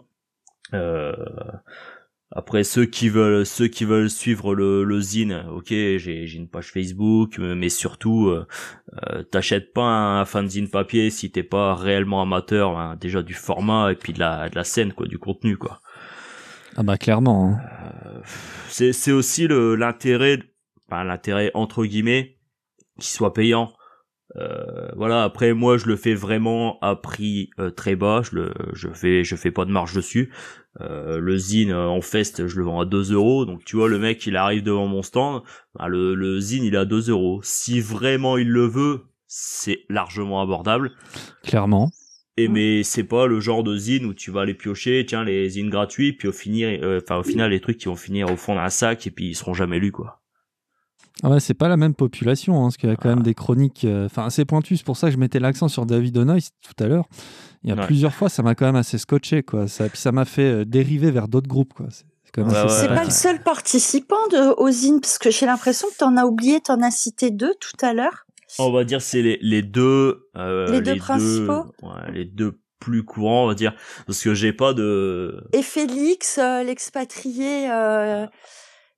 Après 2.35 2.63
ceux 2.63 2.85
qui 2.85 3.09
veulent 3.09 3.45
ceux 3.45 3.67
qui 3.67 3.85
veulent 3.85 4.09
suivre 4.09 4.55
le, 4.55 4.83
le 4.83 4.99
zine, 4.99 5.45
ok, 5.51 5.67
j'ai 5.67 6.25
j'ai 6.25 6.37
une 6.37 6.49
page 6.49 6.71
Facebook, 6.71 7.37
mais 7.37 7.69
surtout 7.69 8.27
euh, 8.27 8.47
euh, 9.07 9.21
t'achètes 9.21 9.71
pas 9.71 9.83
un 9.83 10.25
fanzine 10.25 10.67
papier 10.67 11.11
si 11.11 11.31
t'es 11.31 11.43
pas 11.43 11.75
réellement 11.75 12.23
amateur 12.23 12.79
hein, 12.79 12.97
déjà 12.99 13.21
du 13.21 13.35
format 13.35 13.91
et 13.91 13.95
puis 13.95 14.13
de 14.13 14.19
la 14.19 14.49
de 14.49 14.55
la 14.55 14.63
scène 14.63 14.93
quoi, 14.93 15.05
du 15.05 15.19
contenu 15.19 15.57
quoi. 15.57 15.79
Ah 16.75 16.81
bah 16.81 16.97
clairement. 16.97 17.49
Hein. 17.49 17.59
Euh, 18.07 18.21
c'est 18.67 18.93
c'est 18.93 19.11
aussi 19.11 19.45
le 19.45 19.75
l'intérêt, 19.75 20.39
enfin 20.89 21.03
l'intérêt 21.03 21.51
entre 21.53 21.85
guillemets, 21.85 22.39
qu'il 22.95 23.11
soit 23.11 23.33
payant. 23.33 23.71
Euh, 24.35 24.89
voilà. 24.95 25.23
Après, 25.23 25.53
moi, 25.53 25.77
je 25.77 25.85
le 25.85 25.95
fais 25.95 26.13
vraiment 26.13 26.79
à 26.81 26.95
prix 26.95 27.49
euh, 27.59 27.69
très 27.69 27.95
bas. 27.95 28.21
Je 28.23 28.35
le, 28.35 28.53
je 28.73 28.89
fais, 28.89 29.23
je 29.23 29.35
fais 29.35 29.51
pas 29.51 29.65
de 29.65 29.71
marge 29.71 29.93
dessus. 29.93 30.31
Euh, 30.81 31.19
le 31.19 31.37
zine 31.37 31.73
en 31.73 32.01
fest, 32.01 32.47
je 32.47 32.57
le 32.57 32.63
vends 32.63 32.79
à 32.79 32.85
2 32.85 33.13
euros. 33.13 33.45
Donc, 33.45 33.63
tu 33.63 33.75
vois, 33.75 33.89
le 33.89 33.99
mec, 33.99 34.25
il 34.25 34.35
arrive 34.35 34.63
devant 34.63 34.87
mon 34.87 35.03
stand. 35.03 35.43
Bah, 35.75 35.87
le, 35.87 36.15
le 36.15 36.39
zine, 36.39 36.63
il 36.63 36.73
est 36.73 36.77
à 36.77 36.85
2 36.85 37.09
euros. 37.09 37.41
Si 37.43 37.79
vraiment 37.79 38.37
il 38.37 38.49
le 38.49 38.65
veut, 38.65 39.01
c'est 39.27 39.85
largement 39.89 40.41
abordable. 40.41 40.91
Clairement. 41.43 41.91
Et 42.35 42.47
mais 42.47 42.81
c'est 42.81 43.03
pas 43.03 43.27
le 43.27 43.39
genre 43.39 43.63
de 43.63 43.77
zine 43.77 44.07
où 44.07 44.13
tu 44.15 44.31
vas 44.31 44.41
aller 44.41 44.55
piocher, 44.55 45.05
tiens 45.07 45.23
les 45.23 45.49
zines 45.49 45.69
gratuits, 45.69 46.13
puis 46.13 46.27
au 46.27 46.31
finir, 46.31 46.79
enfin 46.97 47.17
au 47.17 47.23
final 47.23 47.51
les 47.51 47.59
trucs 47.59 47.77
qui 47.77 47.85
vont 47.85 47.95
finir 47.95 48.31
au 48.31 48.37
fond 48.37 48.55
d'un 48.55 48.69
sac 48.69 49.05
et 49.05 49.11
puis 49.11 49.27
ils 49.27 49.35
seront 49.35 49.53
jamais 49.53 49.77
lus 49.77 49.91
quoi. 49.91 50.22
Ah 51.23 51.29
ouais, 51.29 51.39
c'est 51.39 51.53
pas 51.53 51.69
la 51.69 51.77
même 51.77 51.93
population, 51.93 52.59
hein, 52.59 52.65
parce 52.65 52.75
qu'il 52.75 52.89
y 52.89 52.91
a 52.91 52.97
quand 52.97 53.07
même 53.07 53.23
des 53.23 53.33
chroniques 53.33 53.85
euh, 53.85 54.07
enfin 54.07 54.25
assez 54.25 54.43
pointues. 54.43 54.75
C'est 54.75 54.85
pour 54.85 54.97
ça 54.97 55.07
que 55.07 55.13
je 55.13 55.17
mettais 55.17 55.39
l'accent 55.39 55.69
sur 55.69 55.85
David 55.85 56.17
O'Noy 56.17 56.39
tout 56.61 56.83
à 56.83 56.87
l'heure. 56.87 57.05
Il 57.63 57.69
y 57.69 57.71
a 57.73 57.77
plusieurs 57.77 58.13
fois, 58.13 58.27
ça 58.27 58.43
m'a 58.43 58.55
quand 58.55 58.65
même 58.65 58.75
assez 58.75 58.97
scotché. 58.97 59.41
Quoi. 59.41 59.69
Ça, 59.69 59.87
puis 59.87 59.97
ça 59.97 60.11
m'a 60.11 60.25
fait 60.25 60.51
euh, 60.51 60.65
dériver 60.65 61.11
vers 61.11 61.29
d'autres 61.29 61.47
groupes. 61.47 61.73
Quoi. 61.73 61.87
C'est, 61.89 62.05
c'est 62.35 62.87
pas 62.87 63.05
le 63.05 63.09
seul 63.09 63.41
participant 63.41 64.27
de 64.31 64.59
Ozine, 64.61 64.99
parce 64.99 65.17
que 65.17 65.31
j'ai 65.31 65.45
l'impression 65.45 65.87
que 65.87 65.97
tu 65.97 66.03
en 66.03 66.17
as 66.17 66.25
oublié, 66.25 66.59
tu 66.59 66.71
en 66.71 66.81
as 66.81 66.91
cité 66.91 67.31
deux 67.31 67.53
tout 67.59 67.85
à 67.85 67.93
l'heure. 67.93 68.25
On 68.59 68.71
va 68.71 68.83
dire 68.83 69.01
c'est 69.01 69.21
les, 69.21 69.39
les 69.41 69.61
deux... 69.61 70.27
Euh, 70.35 70.69
les, 70.71 70.81
deux 70.81 70.97
principaux 70.97 71.73
ouais, 71.83 72.11
Les 72.11 72.25
deux 72.25 72.59
plus 72.79 73.03
courants, 73.03 73.45
on 73.45 73.47
va 73.47 73.55
dire. 73.55 73.73
Parce 74.07 74.21
que 74.21 74.33
j'ai 74.33 74.51
pas 74.51 74.73
de... 74.73 75.41
Et 75.53 75.61
Félix, 75.61 76.37
l'expatrié... 76.65 77.71
Euh, 77.71 78.25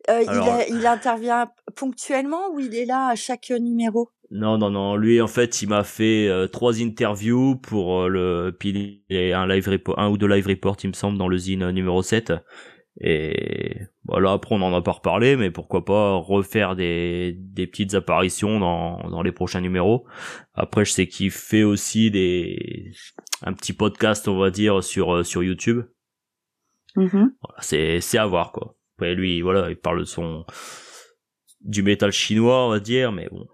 il, 0.08 0.86
intervient 0.86 1.50
ponctuellement 1.76 2.50
ou 2.54 2.60
il 2.60 2.76
est 2.76 2.86
là 2.86 3.08
à 3.08 3.16
chaque 3.16 3.50
numéro? 3.50 4.10
Non, 4.32 4.58
non, 4.58 4.72
non. 4.72 4.96
Lui, 4.96 5.22
en 5.22 5.28
fait, 5.28 5.62
il 5.62 5.70
m'a 5.70 5.84
fait 5.84 6.28
euh, 6.28 6.48
trois 6.48 6.82
interviews 6.82 7.56
pour 7.56 8.02
euh, 8.02 8.08
le. 8.08 8.56
Puis 8.58 9.04
un 9.12 9.48
live 9.48 9.70
report, 9.70 10.00
un 10.00 10.10
ou 10.10 10.18
deux 10.18 10.28
live 10.28 10.48
reports, 10.48 10.78
il 10.84 10.90
me 10.90 10.94
semble, 10.94 11.18
dans 11.18 11.28
le 11.28 11.38
zine 11.38 11.70
numéro 11.72 12.02
7. 12.02 12.34
Et 13.02 13.78
voilà, 14.06 14.32
après 14.32 14.56
on 14.56 14.62
en 14.62 14.74
a 14.74 14.82
pas 14.82 14.94
reparlé, 14.94 15.36
mais 15.36 15.52
pourquoi 15.52 15.84
pas 15.84 16.14
refaire 16.14 16.78
des, 16.78 17.36
des 17.38 17.68
petites 17.68 17.94
apparitions 17.94 18.58
dans, 18.58 19.10
dans 19.10 19.22
les 19.22 19.34
prochains 19.34 19.60
numéros. 19.60 20.06
Après, 20.54 20.86
je 20.86 20.92
sais 20.92 21.08
qu'il 21.08 21.30
fait 21.30 21.64
aussi 21.64 22.10
des 22.10 22.94
un 23.42 23.52
petit 23.52 23.74
podcast, 23.74 24.30
on 24.30 24.38
va 24.38 24.50
dire, 24.50 24.82
sur 24.82 25.26
sur 25.26 25.44
YouTube. 25.44 25.84
Voilà, 26.96 27.60
c'est 27.60 28.00
c'est 28.00 28.18
à 28.18 28.26
voir 28.26 28.54
quoi. 28.54 28.78
Après, 28.98 29.16
lui, 29.16 29.42
voilà, 29.42 29.70
il 29.70 29.76
parle 29.76 30.00
de 30.00 30.06
son 30.06 30.46
du 31.62 31.84
métal 31.84 32.12
chinois, 32.12 32.68
on 32.68 32.70
va 32.70 32.80
dire, 32.80 33.12
mais 33.12 33.28
bon. 33.30 33.48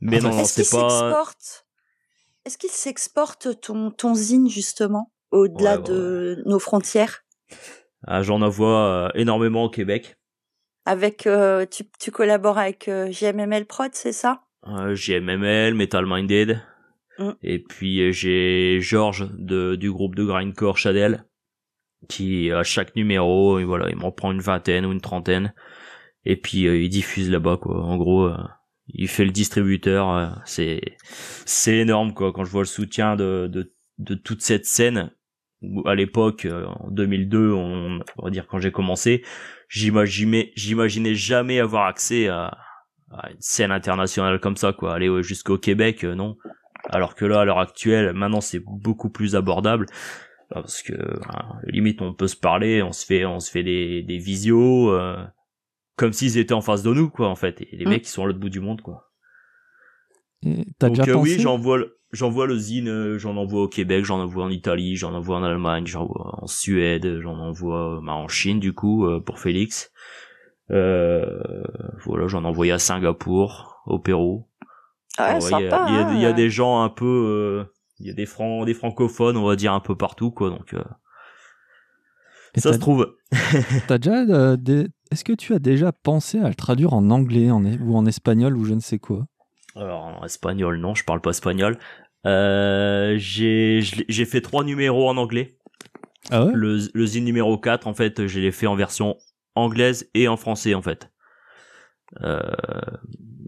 Mais 0.00 0.20
non, 0.20 0.44
c'est 0.44 0.70
pas. 0.70 1.24
Est-ce 2.44 2.56
qu'il 2.56 2.70
s'exporte 2.70 3.60
ton 3.60 3.90
ton 3.90 4.14
zine 4.14 4.48
justement 4.48 5.12
au-delà 5.30 5.78
de 5.78 6.42
nos 6.46 6.58
frontières? 6.58 7.24
Ah, 8.06 8.22
J'en 8.22 8.40
envoie 8.42 8.78
euh, 8.78 9.08
énormément 9.14 9.64
au 9.64 9.70
Québec. 9.70 10.16
Avec, 10.84 11.26
euh, 11.26 11.66
tu, 11.66 11.84
tu 11.98 12.10
collabores 12.10 12.58
avec 12.58 12.88
euh, 12.88 13.10
JMML 13.10 13.66
Prod, 13.66 13.90
c'est 13.92 14.12
ça? 14.12 14.44
JMML, 14.64 15.74
Metal 15.74 16.06
Minded. 16.06 16.62
Mm. 17.18 17.30
Et 17.42 17.58
puis 17.58 18.12
j'ai 18.12 18.78
Georges 18.80 19.28
de, 19.36 19.74
du 19.74 19.90
groupe 19.90 20.14
de 20.14 20.24
grindcore 20.24 20.78
Chadel 20.78 21.24
qui 22.06 22.52
à 22.52 22.62
chaque 22.62 22.94
numéro, 22.94 23.58
et 23.58 23.64
voilà, 23.64 23.88
il 23.90 23.96
m'en 23.96 24.12
prend 24.12 24.32
une 24.32 24.40
vingtaine 24.40 24.86
ou 24.86 24.92
une 24.92 25.00
trentaine, 25.00 25.52
et 26.24 26.36
puis 26.36 26.66
euh, 26.66 26.80
il 26.80 26.88
diffuse 26.88 27.30
là-bas 27.30 27.56
quoi. 27.56 27.82
En 27.82 27.96
gros, 27.96 28.26
euh, 28.26 28.36
il 28.88 29.08
fait 29.08 29.24
le 29.24 29.32
distributeur, 29.32 30.10
euh, 30.10 30.28
c'est 30.44 30.80
c'est 31.44 31.78
énorme 31.78 32.14
quoi. 32.14 32.32
Quand 32.32 32.44
je 32.44 32.50
vois 32.50 32.62
le 32.62 32.66
soutien 32.66 33.16
de 33.16 33.48
de, 33.50 33.74
de 33.98 34.14
toute 34.14 34.42
cette 34.42 34.66
scène, 34.66 35.10
à 35.86 35.94
l'époque 35.94 36.46
en 36.46 36.90
2002, 36.90 37.52
on, 37.52 38.00
on 38.16 38.24
va 38.24 38.30
dire 38.30 38.46
quand 38.46 38.60
j'ai 38.60 38.72
commencé, 38.72 39.24
j'imaginais 39.68 40.52
j'imaginais 40.54 41.14
jamais 41.14 41.58
avoir 41.58 41.86
accès 41.86 42.28
à, 42.28 42.56
à, 43.10 43.30
une 43.30 43.40
scène 43.40 43.72
internationale 43.72 44.38
comme 44.40 44.56
ça 44.56 44.72
quoi. 44.72 44.94
Aller 44.94 45.22
jusqu'au 45.22 45.58
Québec, 45.58 46.04
non. 46.04 46.36
Alors 46.90 47.16
que 47.16 47.24
là, 47.24 47.40
à 47.40 47.44
l'heure 47.44 47.58
actuelle, 47.58 48.12
maintenant 48.12 48.40
c'est 48.40 48.62
beaucoup 48.64 49.10
plus 49.10 49.34
abordable 49.34 49.86
parce 50.50 50.82
que 50.82 50.94
limite 51.66 52.00
on 52.02 52.14
peut 52.14 52.28
se 52.28 52.36
parler, 52.36 52.82
on 52.82 52.92
se 52.92 53.04
fait 53.04 53.24
on 53.24 53.40
se 53.40 53.50
fait 53.50 53.62
des 53.62 54.02
des 54.02 54.18
visios 54.18 54.90
euh, 54.90 55.16
comme 55.96 56.12
s'ils 56.12 56.38
étaient 56.38 56.54
en 56.54 56.60
face 56.60 56.82
de 56.82 56.92
nous 56.92 57.10
quoi 57.10 57.28
en 57.28 57.36
fait 57.36 57.60
et 57.60 57.68
les 57.72 57.84
mmh. 57.84 57.88
mecs 57.88 58.06
ils 58.06 58.10
sont 58.10 58.24
à 58.24 58.26
l'autre 58.26 58.38
bout 58.38 58.48
du 58.48 58.60
monde 58.60 58.80
quoi. 58.80 59.10
t'as 60.78 60.88
déjà 60.88 61.02
euh, 61.02 61.14
pensé 61.14 61.36
oui, 61.36 61.40
j'envoie 61.40 61.80
j'envoie 62.12 62.46
le 62.46 62.56
zine, 62.56 62.88
euh, 62.88 63.18
j'en 63.18 63.36
envoie 63.36 63.64
au 63.64 63.68
Québec, 63.68 64.04
j'en 64.04 64.20
envoie 64.20 64.44
en 64.44 64.50
Italie, 64.50 64.96
j'en 64.96 65.12
envoie 65.12 65.36
en 65.36 65.42
Allemagne, 65.42 65.86
j'en 65.86 66.04
envoie 66.04 66.42
en 66.42 66.46
Suède, 66.46 67.20
j'en 67.20 67.36
envoie 67.36 68.00
bah, 68.02 68.12
en 68.12 68.28
Chine 68.28 68.60
du 68.60 68.72
coup 68.72 69.06
pour 69.26 69.38
Félix. 69.38 69.92
voilà, 70.70 72.26
j'en 72.26 72.44
envoie 72.44 72.72
à 72.72 72.78
Singapour, 72.78 73.82
au 73.86 73.98
Pérou. 73.98 74.46
Ah, 75.18 75.38
il 75.42 75.50
y, 75.50 75.54
a, 75.54 76.12
y, 76.14 76.26
a, 76.26 76.32
des 76.32 76.48
gens 76.48 76.80
un 76.80 76.88
peu 76.88 77.66
il 78.00 78.06
y 78.06 78.10
a 78.10 78.14
des 78.14 78.26
francs 78.26 78.64
des 78.66 78.74
francophones 78.74 79.36
on 79.36 79.46
va 79.46 79.56
dire 79.56 79.72
un 79.72 79.80
peu 79.80 79.96
partout 79.96 80.30
quoi 80.30 80.50
donc 80.50 80.74
euh, 80.74 80.82
ça 82.56 82.72
se 82.72 82.78
trouve. 82.78 83.16
t'as 83.88 83.98
déjà 83.98 84.22
euh, 84.22 84.56
est-ce 85.10 85.24
que 85.24 85.32
tu 85.32 85.54
as 85.54 85.58
déjà 85.58 85.92
pensé 85.92 86.38
à 86.40 86.48
le 86.48 86.54
traduire 86.54 86.92
en 86.92 87.10
anglais 87.10 87.50
en... 87.50 87.64
ou 87.64 87.96
en 87.96 88.06
espagnol 88.06 88.56
ou 88.56 88.64
je 88.64 88.74
ne 88.74 88.80
sais 88.80 88.98
quoi? 88.98 89.26
Alors 89.76 90.04
en 90.04 90.24
espagnol 90.24 90.78
non 90.78 90.94
je 90.94 91.04
parle 91.04 91.20
pas 91.20 91.30
espagnol. 91.30 91.78
Euh, 92.26 93.14
j'ai 93.16 93.80
j'ai 93.80 94.24
fait 94.24 94.40
trois 94.40 94.64
numéros 94.64 95.08
en 95.08 95.16
anglais. 95.16 95.56
Ah 96.30 96.44
ouais? 96.44 96.52
Le, 96.54 96.78
le 96.92 97.06
zine 97.06 97.24
numéro 97.24 97.58
4 97.58 97.86
en 97.86 97.94
fait 97.94 98.26
je 98.26 98.40
l'ai 98.40 98.50
fait 98.50 98.66
en 98.66 98.74
version 98.74 99.16
anglaise 99.54 100.10
et 100.14 100.26
en 100.28 100.36
français 100.36 100.74
en 100.74 100.82
fait. 100.82 101.10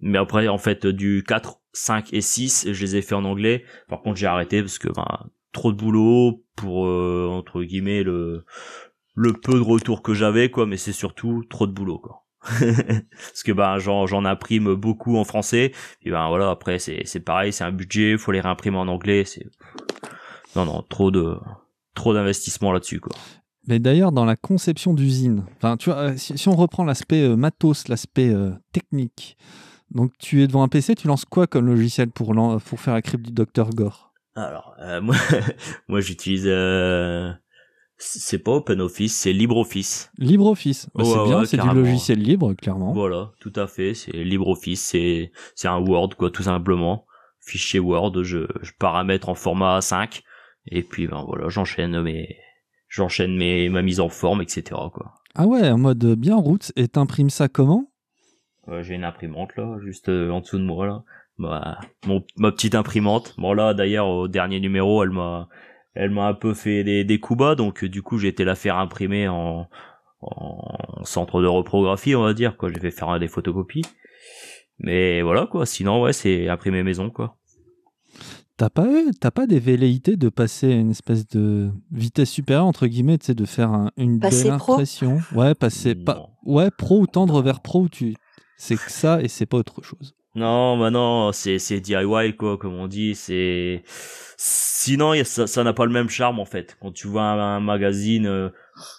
Mais 0.03 0.19
après 0.19 0.49
en 0.49 0.59
fait 0.59 0.87
du 0.87 1.25
4 1.27 1.60
5 1.73 2.13
et 2.13 2.21
6, 2.21 2.73
je 2.73 2.83
les 2.83 2.97
ai 2.97 3.03
fait 3.03 3.15
en 3.15 3.25
anglais. 3.25 3.65
Par 3.89 4.01
contre, 4.01 4.17
j'ai 4.17 4.27
arrêté 4.27 4.61
parce 4.61 4.79
que 4.79 4.89
ben, 4.89 5.31
trop 5.53 5.73
de 5.73 5.77
boulot 5.77 6.45
pour 6.57 6.87
euh, 6.87 7.29
entre 7.31 7.63
guillemets 7.63 8.03
le 8.03 8.45
peu 9.43 9.55
de 9.55 9.61
retour 9.61 10.03
que 10.03 10.15
j'avais 10.15 10.51
quoi, 10.51 10.67
mais 10.67 10.77
c'est 10.77 10.93
surtout 10.93 11.45
trop 11.49 11.67
de 11.67 11.73
boulot 11.73 11.99
quoi. 11.99 12.25
parce 12.43 13.43
que 13.45 13.53
ben 13.53 13.79
j'en 13.79 14.07
j'en 14.07 14.25
imprime 14.25 14.75
beaucoup 14.75 15.19
en 15.19 15.25
français 15.25 15.73
et 16.03 16.11
ben 16.11 16.27
voilà 16.29 16.49
après 16.49 16.79
c'est 16.79 17.21
pareil 17.23 17.53
c'est 17.53 17.65
un 17.65 17.73
budget 17.73 18.17
faut 18.17 18.33
les 18.33 18.41
réimprimer 18.41 18.79
en 18.79 18.89
anglais 18.89 19.27
c'est 19.27 19.45
non 20.57 20.65
non 20.65 20.83
trop 20.89 21.11
de 21.11 21.37
trop 21.95 22.15
d'investissement 22.15 22.73
là-dessus 22.73 22.99
quoi 22.99 23.15
mais 23.67 23.79
d'ailleurs 23.79 24.11
dans 24.11 24.25
la 24.25 24.37
conception 24.37 24.95
d'usine 24.95 25.45
enfin 25.59 25.77
tu 25.77 25.91
vois 25.91 25.99
euh, 25.99 26.17
si, 26.17 26.49
on 26.49 26.57
reprend 26.57 26.85
l'aspect 26.85 27.21
euh, 27.21 27.37
matos 27.37 27.89
l'aspect 27.89 28.35
technique 28.73 29.37
donc 29.91 30.13
tu 30.19 30.43
es 30.43 30.47
devant 30.47 30.63
un 30.63 30.69
PC, 30.69 30.95
tu 30.95 31.07
lances 31.07 31.25
quoi 31.25 31.47
comme 31.47 31.67
logiciel 31.67 32.11
pour, 32.11 32.35
pour 32.65 32.81
faire 32.81 32.95
la 32.95 33.03
crypte 33.03 33.27
du 33.27 33.33
Dr 33.33 33.71
Gore? 33.71 34.13
Alors 34.35 34.75
euh, 34.81 35.01
moi, 35.03 35.17
moi 35.89 36.01
j'utilise 36.01 36.45
euh, 36.47 37.33
c'est 37.97 38.39
pas 38.39 38.53
OpenOffice, 38.53 39.15
c'est 39.15 39.33
LibreOffice. 39.33 40.11
LibreOffice, 40.19 40.89
bah, 40.95 41.05
c'est 41.05 41.25
bien, 41.25 41.45
c'est 41.45 41.57
du 41.59 41.75
logiciel 41.75 42.19
libre 42.19 42.55
clairement. 42.55 42.93
Voilà, 42.93 43.33
tout 43.41 43.53
à 43.57 43.67
fait, 43.67 43.95
c'est 43.95 44.13
LibreOffice, 44.13 44.81
c'est 44.83 45.33
c'est 45.55 45.69
un 45.69 45.79
Word 45.79 46.11
quoi, 46.17 46.31
tout 46.31 46.45
simplement. 46.45 47.07
Fichier 47.41 47.81
Word, 47.81 48.23
je, 48.23 48.47
je 48.63 48.73
paramètre 48.79 49.29
en 49.29 49.35
format 49.35 49.79
A5 49.81 50.23
et 50.67 50.83
puis 50.83 51.07
ben 51.07 51.25
voilà, 51.27 51.49
j'enchaîne 51.49 52.01
mes 52.03 52.37
j'enchaîne 52.89 53.37
mes 53.37 53.69
ma 53.69 53.83
mise 53.83 54.01
en 54.01 54.09
forme, 54.09 54.43
etc. 54.43 54.63
quoi. 54.93 55.15
Ah 55.35 55.47
ouais, 55.47 55.71
en 55.71 55.79
mode 55.79 56.05
bien 56.15 56.37
route. 56.37 56.73
Et 56.77 56.89
t'imprimes 56.89 57.31
ça 57.31 57.49
comment? 57.49 57.91
Euh, 58.71 58.83
j'ai 58.83 58.95
une 58.95 59.05
imprimante 59.05 59.57
là, 59.57 59.79
juste 59.83 60.09
euh, 60.09 60.31
en 60.31 60.41
dessous 60.41 60.59
de 60.59 60.65
moi 60.65 60.87
là. 60.87 61.03
Bah, 61.39 61.79
mon, 62.07 62.25
ma 62.37 62.53
petite 62.53 62.75
imprimante. 62.75 63.35
Bon 63.39 63.53
là, 63.53 63.75
d'ailleurs, 63.75 64.09
au 64.09 64.29
dernier 64.29 64.61
numéro, 64.61 65.03
elle 65.03 65.11
m'a, 65.11 65.49
elle 65.95 66.11
m'a 66.11 66.27
un 66.27 66.35
peu 66.35 66.55
fait 66.55 66.85
des, 66.85 67.05
des 67.05 67.19
coups 67.19 67.39
bas, 67.39 67.55
donc 67.55 67.85
du 67.85 68.03
coup, 68.03 68.19
j'ai 68.19 68.29
été 68.29 68.45
la 68.45 68.55
faire 68.55 68.79
imprimer 68.79 69.29
en, 69.29 69.69
en 70.21 71.05
centre 71.05 71.41
de 71.41 71.47
reprographie, 71.47 72.15
on 72.15 72.23
va 72.23 72.35
dire. 72.35 72.57
Quoi, 72.57 72.71
j'ai 72.73 72.81
fait 72.81 72.91
faire 72.91 73.19
des 73.19 73.29
photocopies. 73.29 73.85
Mais 74.79 75.23
voilà 75.23 75.47
quoi. 75.47 75.67
Sinon, 75.67 76.03
ouais, 76.03 76.13
c'est 76.13 76.49
imprimer 76.49 76.83
maison 76.83 77.11
quoi. 77.11 77.37
T'as 78.57 78.69
pas, 78.69 78.89
t'as 79.19 79.31
pas 79.31 79.47
des 79.47 79.59
velléités 79.59 80.17
de 80.19 80.29
passer 80.29 80.71
une 80.71 80.91
espèce 80.91 81.27
de 81.27 81.71
vitesse 81.93 82.29
supérieure, 82.29 82.67
entre 82.67 82.87
guillemets, 82.87 83.17
tu 83.17 83.25
sais, 83.25 83.35
de 83.35 83.47
faire 83.47 83.91
une 83.97 84.19
belle 84.19 84.51
impression? 84.51 85.19
Ouais, 85.35 85.55
passer. 85.55 85.95
Pas, 85.95 86.29
ouais, 86.45 86.71
pro 86.71 87.01
ou 87.01 87.07
tendre 87.07 87.41
vers 87.41 87.61
pro, 87.61 87.89
tu, 87.89 88.15
c'est 88.61 88.77
que 88.77 88.91
ça 88.91 89.23
et 89.23 89.29
c'est 89.29 89.47
pas 89.47 89.57
autre 89.57 89.83
chose. 89.83 90.15
Non, 90.35 90.79
bah 90.79 90.91
non, 90.91 91.33
c'est, 91.33 91.59
c'est 91.59 91.81
DIY, 91.81 92.37
quoi, 92.37 92.59
comme 92.59 92.75
on 92.75 92.89
dit, 92.89 93.15
c'est. 93.15 93.83
Sinon, 94.37 95.15
ça, 95.25 95.65
n'a 95.65 95.73
pas 95.73 95.87
le 95.87 95.93
même 95.93 96.11
charme, 96.11 96.39
en 96.39 96.45
fait. 96.45 96.77
Quand 96.81 96.93
tu 96.93 97.09
vois 97.09 97.23
un, 97.23 97.61
magazine 97.61 98.27
euh, 98.27 98.51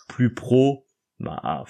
plus 0.10 0.34
pro, 0.34 0.88
bah. 1.20 1.64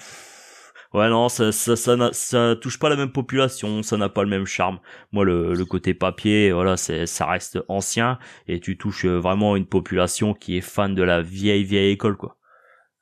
Ouais, 0.94 1.08
non, 1.08 1.28
ça, 1.28 1.52
ça, 1.52 1.76
ça, 1.76 1.96
ça, 2.12 2.56
touche 2.60 2.78
pas 2.78 2.88
la 2.88 2.96
même 2.96 3.12
population, 3.12 3.82
ça 3.82 3.96
n'a 3.98 4.08
pas 4.08 4.22
le 4.22 4.28
même 4.30 4.46
charme. 4.46 4.78
Moi, 5.12 5.24
le, 5.24 5.54
le 5.54 5.64
côté 5.64 5.94
papier, 5.94 6.50
voilà, 6.52 6.76
c'est, 6.76 7.06
ça 7.06 7.26
reste 7.26 7.58
ancien 7.68 8.18
et 8.46 8.60
tu 8.60 8.76
touches 8.76 9.06
euh, 9.06 9.18
vraiment 9.18 9.56
une 9.56 9.66
population 9.66 10.34
qui 10.34 10.56
est 10.56 10.60
fan 10.62 10.94
de 10.94 11.02
la 11.02 11.22
vieille, 11.22 11.64
vieille 11.64 11.92
école, 11.92 12.16
quoi. 12.16 12.36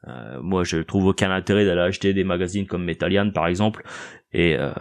Euh, 0.08 0.40
moi, 0.40 0.64
je 0.64 0.78
trouve 0.78 1.06
aucun 1.06 1.30
intérêt 1.30 1.64
d'aller 1.64 1.80
acheter 1.82 2.14
des 2.14 2.24
magazines 2.24 2.66
comme 2.66 2.84
Metallian, 2.84 3.30
par 3.30 3.46
exemple. 3.46 3.82
Et 4.32 4.56
euh, 4.56 4.72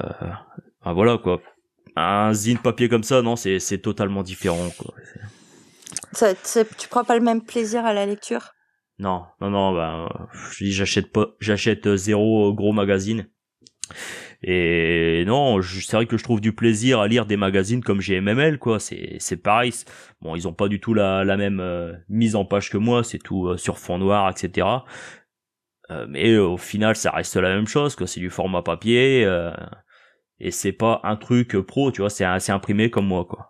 ben 0.86 0.94
voilà, 0.94 1.18
quoi. 1.18 1.42
Un 1.96 2.34
zine 2.34 2.60
papier 2.60 2.88
comme 2.88 3.04
ça, 3.04 3.22
non, 3.22 3.36
c'est, 3.36 3.60
c'est 3.60 3.80
totalement 3.80 4.24
différent, 4.24 4.70
quoi. 4.78 4.94
Ça, 6.12 6.34
tu 6.34 6.88
prends 6.88 7.04
pas 7.04 7.18
le 7.18 7.24
même 7.24 7.44
plaisir 7.44 7.86
à 7.86 7.94
la 7.94 8.06
lecture? 8.06 8.52
Non, 9.00 9.24
non, 9.42 9.50
non, 9.50 9.74
ben, 9.74 10.10
je 10.52 10.66
dis 10.66 10.72
j'achète 10.74 11.12
pas, 11.12 11.30
j'achète 11.40 11.88
euh, 11.88 11.96
zéro 11.96 12.54
gros 12.54 12.74
magazine. 12.74 13.28
Et 14.42 15.24
non, 15.26 15.62
c'est 15.62 15.98
vrai 15.98 16.06
que 16.06 16.18
je 16.18 16.24
trouve 16.24 16.40
du 16.40 16.54
plaisir 16.54 17.00
à 17.00 17.08
lire 17.08 17.26
des 17.26 17.36
magazines 17.36 17.84
comme 17.84 18.00
GMML, 18.00 18.58
quoi. 18.58 18.80
C'est, 18.80 19.18
c'est 19.20 19.38
pareil. 19.38 19.74
Bon, 20.22 20.36
ils 20.36 20.48
ont 20.48 20.54
pas 20.54 20.70
du 20.70 20.80
tout 20.80 20.94
la, 20.94 21.26
la 21.26 21.36
même 21.36 21.60
euh, 21.60 21.94
mise 22.08 22.36
en 22.36 22.46
page 22.46 22.70
que 22.70 22.78
moi. 22.78 23.04
C'est 23.04 23.20
tout 23.20 23.48
euh, 23.48 23.58
sur 23.58 23.78
fond 23.78 23.98
noir, 23.98 24.30
etc. 24.30 24.68
mais 26.08 26.38
au 26.38 26.58
final, 26.58 26.96
ça 26.96 27.12
reste 27.12 27.36
la 27.36 27.50
même 27.56 27.68
chose, 27.68 27.96
quoi. 27.96 28.08
C'est 28.08 28.20
du 28.20 28.30
format 28.30 28.62
papier. 28.62 29.22
et 30.40 30.52
c'est 30.52 30.72
pas 30.72 31.02
un 31.04 31.16
truc 31.16 31.58
pro, 31.58 31.92
tu 31.92 32.02
vois. 32.02 32.10
C'est, 32.10 32.26
c'est 32.40 32.52
imprimé 32.52 32.90
comme 32.90 33.08
moi, 33.08 33.26
quoi. 33.26 33.50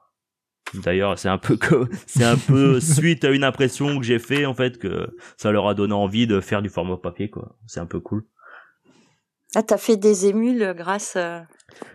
D'ailleurs, 0.73 1.17
c'est 1.17 1.29
un 1.29 1.37
peu 1.37 1.57
que 1.57 1.89
c'est 2.07 2.23
un 2.23 2.37
peu 2.37 2.79
suite 2.79 3.23
à 3.25 3.29
une 3.31 3.43
impression 3.43 3.99
que 3.99 4.05
j'ai 4.05 4.19
fait 4.19 4.45
en 4.45 4.53
fait 4.53 4.77
que 4.77 5.15
ça 5.37 5.51
leur 5.51 5.67
a 5.67 5.73
donné 5.73 5.93
envie 5.93 6.27
de 6.27 6.39
faire 6.41 6.61
du 6.61 6.69
format 6.69 6.97
papier 6.97 7.29
quoi. 7.29 7.55
C'est 7.67 7.79
un 7.79 7.85
peu 7.85 7.99
cool. 7.99 8.25
Ah, 9.55 9.63
t'as 9.63 9.77
fait 9.77 9.97
des 9.97 10.27
émules 10.27 10.75
grâce. 10.77 11.15
Euh, 11.15 11.39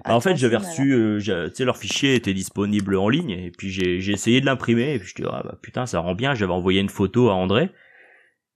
bah, 0.04 0.16
en 0.16 0.20
fait, 0.20 0.36
j'avais 0.36 0.56
reçu, 0.56 0.92
euh, 0.92 1.20
tu 1.20 1.54
sais, 1.54 1.64
leur 1.64 1.76
fichier 1.76 2.16
était 2.16 2.34
disponible 2.34 2.96
en 2.96 3.08
ligne 3.08 3.30
et 3.30 3.52
puis 3.56 3.70
j'ai 3.70 4.00
j'ai 4.00 4.12
essayé 4.12 4.40
de 4.40 4.46
l'imprimer 4.46 4.94
et 4.94 4.98
puis 4.98 5.08
je 5.08 5.22
dis 5.22 5.28
ah 5.30 5.42
bah 5.44 5.56
putain 5.62 5.86
ça 5.86 6.00
rend 6.00 6.14
bien. 6.14 6.34
J'avais 6.34 6.52
envoyé 6.52 6.80
une 6.80 6.88
photo 6.88 7.30
à 7.30 7.34
André 7.34 7.70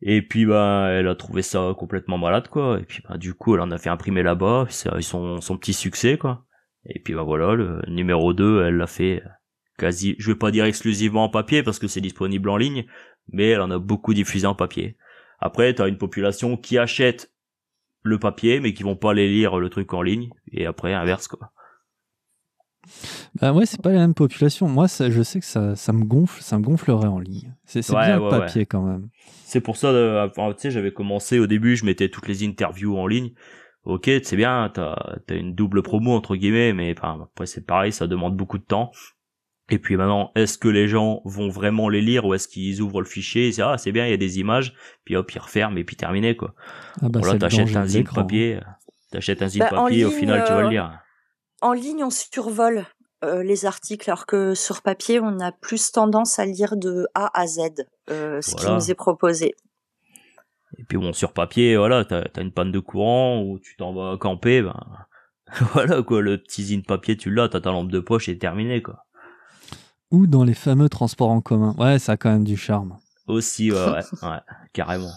et 0.00 0.22
puis 0.22 0.46
bah 0.46 0.88
elle 0.90 1.08
a 1.08 1.14
trouvé 1.14 1.42
ça 1.42 1.74
complètement 1.76 2.18
malade 2.18 2.48
quoi 2.48 2.78
et 2.80 2.84
puis 2.84 3.02
bah 3.08 3.16
du 3.18 3.34
coup 3.34 3.54
elle 3.54 3.60
en 3.60 3.70
a 3.70 3.78
fait 3.78 3.90
imprimer 3.90 4.22
là-bas. 4.22 4.66
Eu 4.96 5.02
son 5.02 5.40
son 5.40 5.56
petit 5.58 5.74
succès 5.74 6.18
quoi. 6.18 6.44
Et 6.86 7.00
puis 7.00 7.14
bah 7.14 7.22
voilà 7.22 7.54
le 7.54 7.82
numéro 7.88 8.32
2 8.32 8.64
elle 8.64 8.76
l'a 8.76 8.86
fait 8.86 9.22
quasi, 9.78 10.16
je 10.18 10.30
vais 10.30 10.38
pas 10.38 10.50
dire 10.50 10.64
exclusivement 10.64 11.24
en 11.24 11.28
papier 11.30 11.62
parce 11.62 11.78
que 11.78 11.86
c'est 11.86 12.00
disponible 12.00 12.50
en 12.50 12.56
ligne, 12.56 12.84
mais 13.32 13.50
elle 13.50 13.60
en 13.60 13.70
a 13.70 13.78
beaucoup 13.78 14.12
diffusé 14.12 14.46
en 14.46 14.54
papier. 14.54 14.96
Après, 15.38 15.72
tu 15.74 15.80
as 15.80 15.88
une 15.88 15.98
population 15.98 16.56
qui 16.56 16.76
achète 16.76 17.32
le 18.02 18.18
papier, 18.18 18.60
mais 18.60 18.74
qui 18.74 18.82
vont 18.82 18.96
pas 18.96 19.12
aller 19.12 19.28
lire 19.28 19.58
le 19.58 19.70
truc 19.70 19.94
en 19.94 20.02
ligne, 20.02 20.30
et 20.52 20.66
après, 20.66 20.92
inverse, 20.92 21.28
quoi. 21.28 21.52
Bah 23.40 23.52
ouais, 23.52 23.66
c'est 23.66 23.80
pas 23.80 23.92
la 23.92 23.98
même 23.98 24.14
population. 24.14 24.68
Moi, 24.68 24.88
ça, 24.88 25.10
je 25.10 25.22
sais 25.22 25.40
que 25.40 25.46
ça, 25.46 25.76
ça 25.76 25.92
me 25.92 26.04
gonfle, 26.04 26.42
ça 26.42 26.58
me 26.58 26.62
gonflerait 26.62 27.08
en 27.08 27.18
ligne. 27.18 27.54
C'est 27.64 27.88
bien 27.90 28.18
le 28.18 28.28
papier 28.28 28.66
quand 28.66 28.82
même. 28.82 29.08
C'est 29.44 29.60
pour 29.60 29.76
ça, 29.76 29.88
euh, 29.88 30.28
tu 30.28 30.54
sais, 30.58 30.70
j'avais 30.70 30.92
commencé 30.92 31.38
au 31.38 31.46
début, 31.46 31.76
je 31.76 31.84
mettais 31.84 32.08
toutes 32.08 32.28
les 32.28 32.44
interviews 32.44 32.98
en 32.98 33.06
ligne. 33.06 33.30
Ok, 33.84 34.10
c'est 34.22 34.36
bien, 34.36 34.70
t'as 34.72 34.92
as 35.30 35.34
une 35.34 35.54
double 35.54 35.82
promo 35.82 36.12
entre 36.12 36.36
guillemets, 36.36 36.74
mais 36.74 36.94
après 37.00 37.46
c'est 37.46 37.64
pareil, 37.64 37.92
ça 37.92 38.06
demande 38.06 38.36
beaucoup 38.36 38.58
de 38.58 38.64
temps. 38.64 38.92
Et 39.70 39.78
puis 39.78 39.96
maintenant, 39.96 40.32
est-ce 40.34 40.58
que 40.58 40.68
les 40.68 40.88
gens 40.88 41.22
vont 41.24 41.48
vraiment 41.48 41.88
les 41.88 42.02
lire 42.02 42.26
ou 42.26 42.34
est-ce 42.34 42.48
qu'ils 42.48 42.82
ouvrent 42.82 43.00
le 43.00 43.06
fichier 43.06 43.44
et 43.44 43.50
disent 43.50 43.60
ah 43.60 43.78
c'est 43.78 43.92
bien, 43.92 44.06
il 44.06 44.10
y 44.10 44.14
a 44.14 44.18
des 44.18 44.40
images, 44.40 44.74
puis 45.04 45.16
hop 45.16 45.30
ils 45.34 45.38
referment 45.38 45.78
et 45.78 45.84
puis 45.84 45.96
terminé 45.96 46.36
quoi. 46.36 46.54
Ah 47.00 47.08
bah 47.08 47.20
voilà, 47.22 47.38
t'achètes 47.38 47.76
un 47.76 47.86
zip 47.86 48.12
papier, 48.12 48.60
t'achètes 49.10 49.40
un 49.40 49.48
zip 49.48 49.60
bah, 49.60 49.70
papier, 49.70 50.04
au 50.04 50.10
final 50.10 50.44
tu 50.46 50.52
vas 50.52 50.60
le 50.60 50.66
euh, 50.66 50.70
lire. 50.70 51.00
En 51.60 51.72
ligne, 51.72 52.04
on 52.04 52.10
survole 52.10 52.86
euh, 53.24 53.42
les 53.42 53.66
articles, 53.66 54.08
alors 54.10 54.26
que 54.26 54.54
sur 54.54 54.82
papier, 54.82 55.20
on 55.20 55.40
a 55.40 55.52
plus 55.52 55.90
tendance 55.92 56.38
à 56.38 56.46
lire 56.46 56.76
de 56.76 57.06
A 57.14 57.30
à 57.38 57.46
Z 57.46 57.60
euh, 58.10 58.40
ce 58.40 58.54
qui 58.54 58.66
nous 58.70 58.90
est 58.90 58.94
proposé. 58.94 59.54
Et 60.76 60.84
puis 60.84 60.98
bon, 60.98 61.12
sur 61.12 61.32
papier, 61.32 61.76
voilà, 61.76 62.04
t'as 62.04 62.24
as 62.36 62.40
une 62.40 62.52
panne 62.52 62.70
de 62.70 62.78
courant 62.78 63.42
ou 63.42 63.58
tu 63.58 63.76
t'en 63.76 63.92
vas 63.92 64.16
camper, 64.18 64.62
ben 64.62 64.78
voilà 65.72 66.02
quoi, 66.02 66.20
le 66.20 66.38
petit 66.38 66.62
zine 66.62 66.82
papier 66.82 67.16
tu 67.16 67.30
l'as, 67.30 67.48
t'as 67.48 67.60
ta 67.60 67.70
lampe 67.70 67.90
de 67.90 68.00
poche 68.00 68.28
et 68.28 68.38
terminé 68.38 68.82
quoi 68.82 69.06
ou 70.10 70.26
dans 70.26 70.44
les 70.44 70.54
fameux 70.54 70.88
transports 70.88 71.30
en 71.30 71.40
commun. 71.40 71.74
Ouais, 71.78 71.98
ça 71.98 72.12
a 72.12 72.16
quand 72.16 72.30
même 72.30 72.44
du 72.44 72.56
charme. 72.56 72.96
Aussi, 73.26 73.70
ouais, 73.70 73.78
ouais, 73.78 74.38
carrément. 74.72 75.12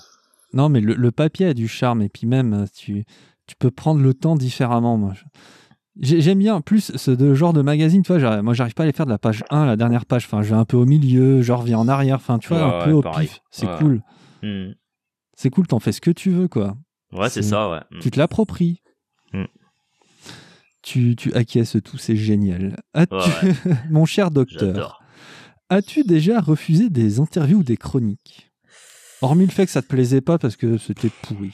Non, 0.53 0.67
mais 0.67 0.81
le, 0.81 1.11
papier 1.11 1.47
a 1.47 1.53
du 1.53 1.67
charme, 1.67 2.01
et 2.01 2.09
puis 2.09 2.27
même, 2.27 2.65
tu, 2.75 3.05
tu 3.47 3.55
peux 3.55 3.71
prendre 3.71 4.01
le 4.01 4.13
temps 4.13 4.35
différemment. 4.35 4.97
Moi, 4.97 5.13
J'aime 5.99 6.39
bien 6.39 6.61
plus 6.61 6.95
ce 6.95 7.35
genre 7.35 7.51
de 7.51 7.61
magazine, 7.61 8.01
tu 8.01 8.17
vois, 8.17 8.41
moi 8.41 8.53
j'arrive 8.53 8.73
pas 8.73 8.83
à 8.83 8.85
les 8.85 8.93
faire 8.93 9.05
de 9.05 9.11
la 9.11 9.17
page 9.17 9.43
1, 9.49 9.65
la 9.65 9.75
dernière 9.75 10.05
page, 10.05 10.25
enfin 10.25 10.41
je 10.41 10.49
vais 10.49 10.55
un 10.55 10.63
peu 10.63 10.77
au 10.77 10.85
milieu, 10.85 11.41
je 11.41 11.51
reviens 11.51 11.79
en 11.79 11.87
arrière, 11.89 12.15
enfin 12.15 12.39
tu 12.39 12.47
vois, 12.47 12.63
un 12.63 12.85
peu 12.85 12.91
au 12.91 13.01
pif, 13.01 13.41
c'est 13.49 13.67
cool. 13.77 14.01
Hmm. 14.41 14.71
C'est 15.35 15.49
cool, 15.49 15.67
t'en 15.67 15.79
fais 15.79 15.91
ce 15.91 16.01
que 16.01 16.11
tu 16.11 16.29
veux, 16.29 16.47
quoi. 16.47 16.77
Ouais, 17.11 17.29
c'est 17.29 17.41
ça, 17.41 17.69
ouais. 17.69 17.81
Tu 17.99 18.09
te 18.09 18.17
l'appropries 18.17 18.81
tu, 20.81 21.15
tu 21.15 21.33
acquiesces 21.33 21.77
tout, 21.83 21.97
c'est 21.97 22.15
génial. 22.15 22.81
Mon 23.89 24.05
cher 24.05 24.31
docteur, 24.31 25.01
as-tu 25.69 26.03
déjà 26.03 26.39
refusé 26.39 26.89
des 26.89 27.19
interviews 27.19 27.59
ou 27.59 27.63
des 27.63 27.77
chroniques? 27.77 28.51
Hormis 29.21 29.45
le 29.45 29.51
fait 29.51 29.65
que 29.65 29.71
ça 29.71 29.81
te 29.81 29.87
plaisait 29.87 30.21
pas 30.21 30.37
parce 30.39 30.55
que 30.55 30.77
c'était 30.77 31.11
pourri. 31.21 31.53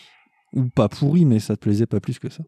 Ou 0.54 0.70
pas 0.70 0.88
pourri, 0.88 1.26
mais 1.26 1.40
ça 1.40 1.56
te 1.56 1.62
plaisait 1.62 1.86
pas 1.86 2.00
plus 2.00 2.20
que 2.20 2.30
ça. 2.30 2.44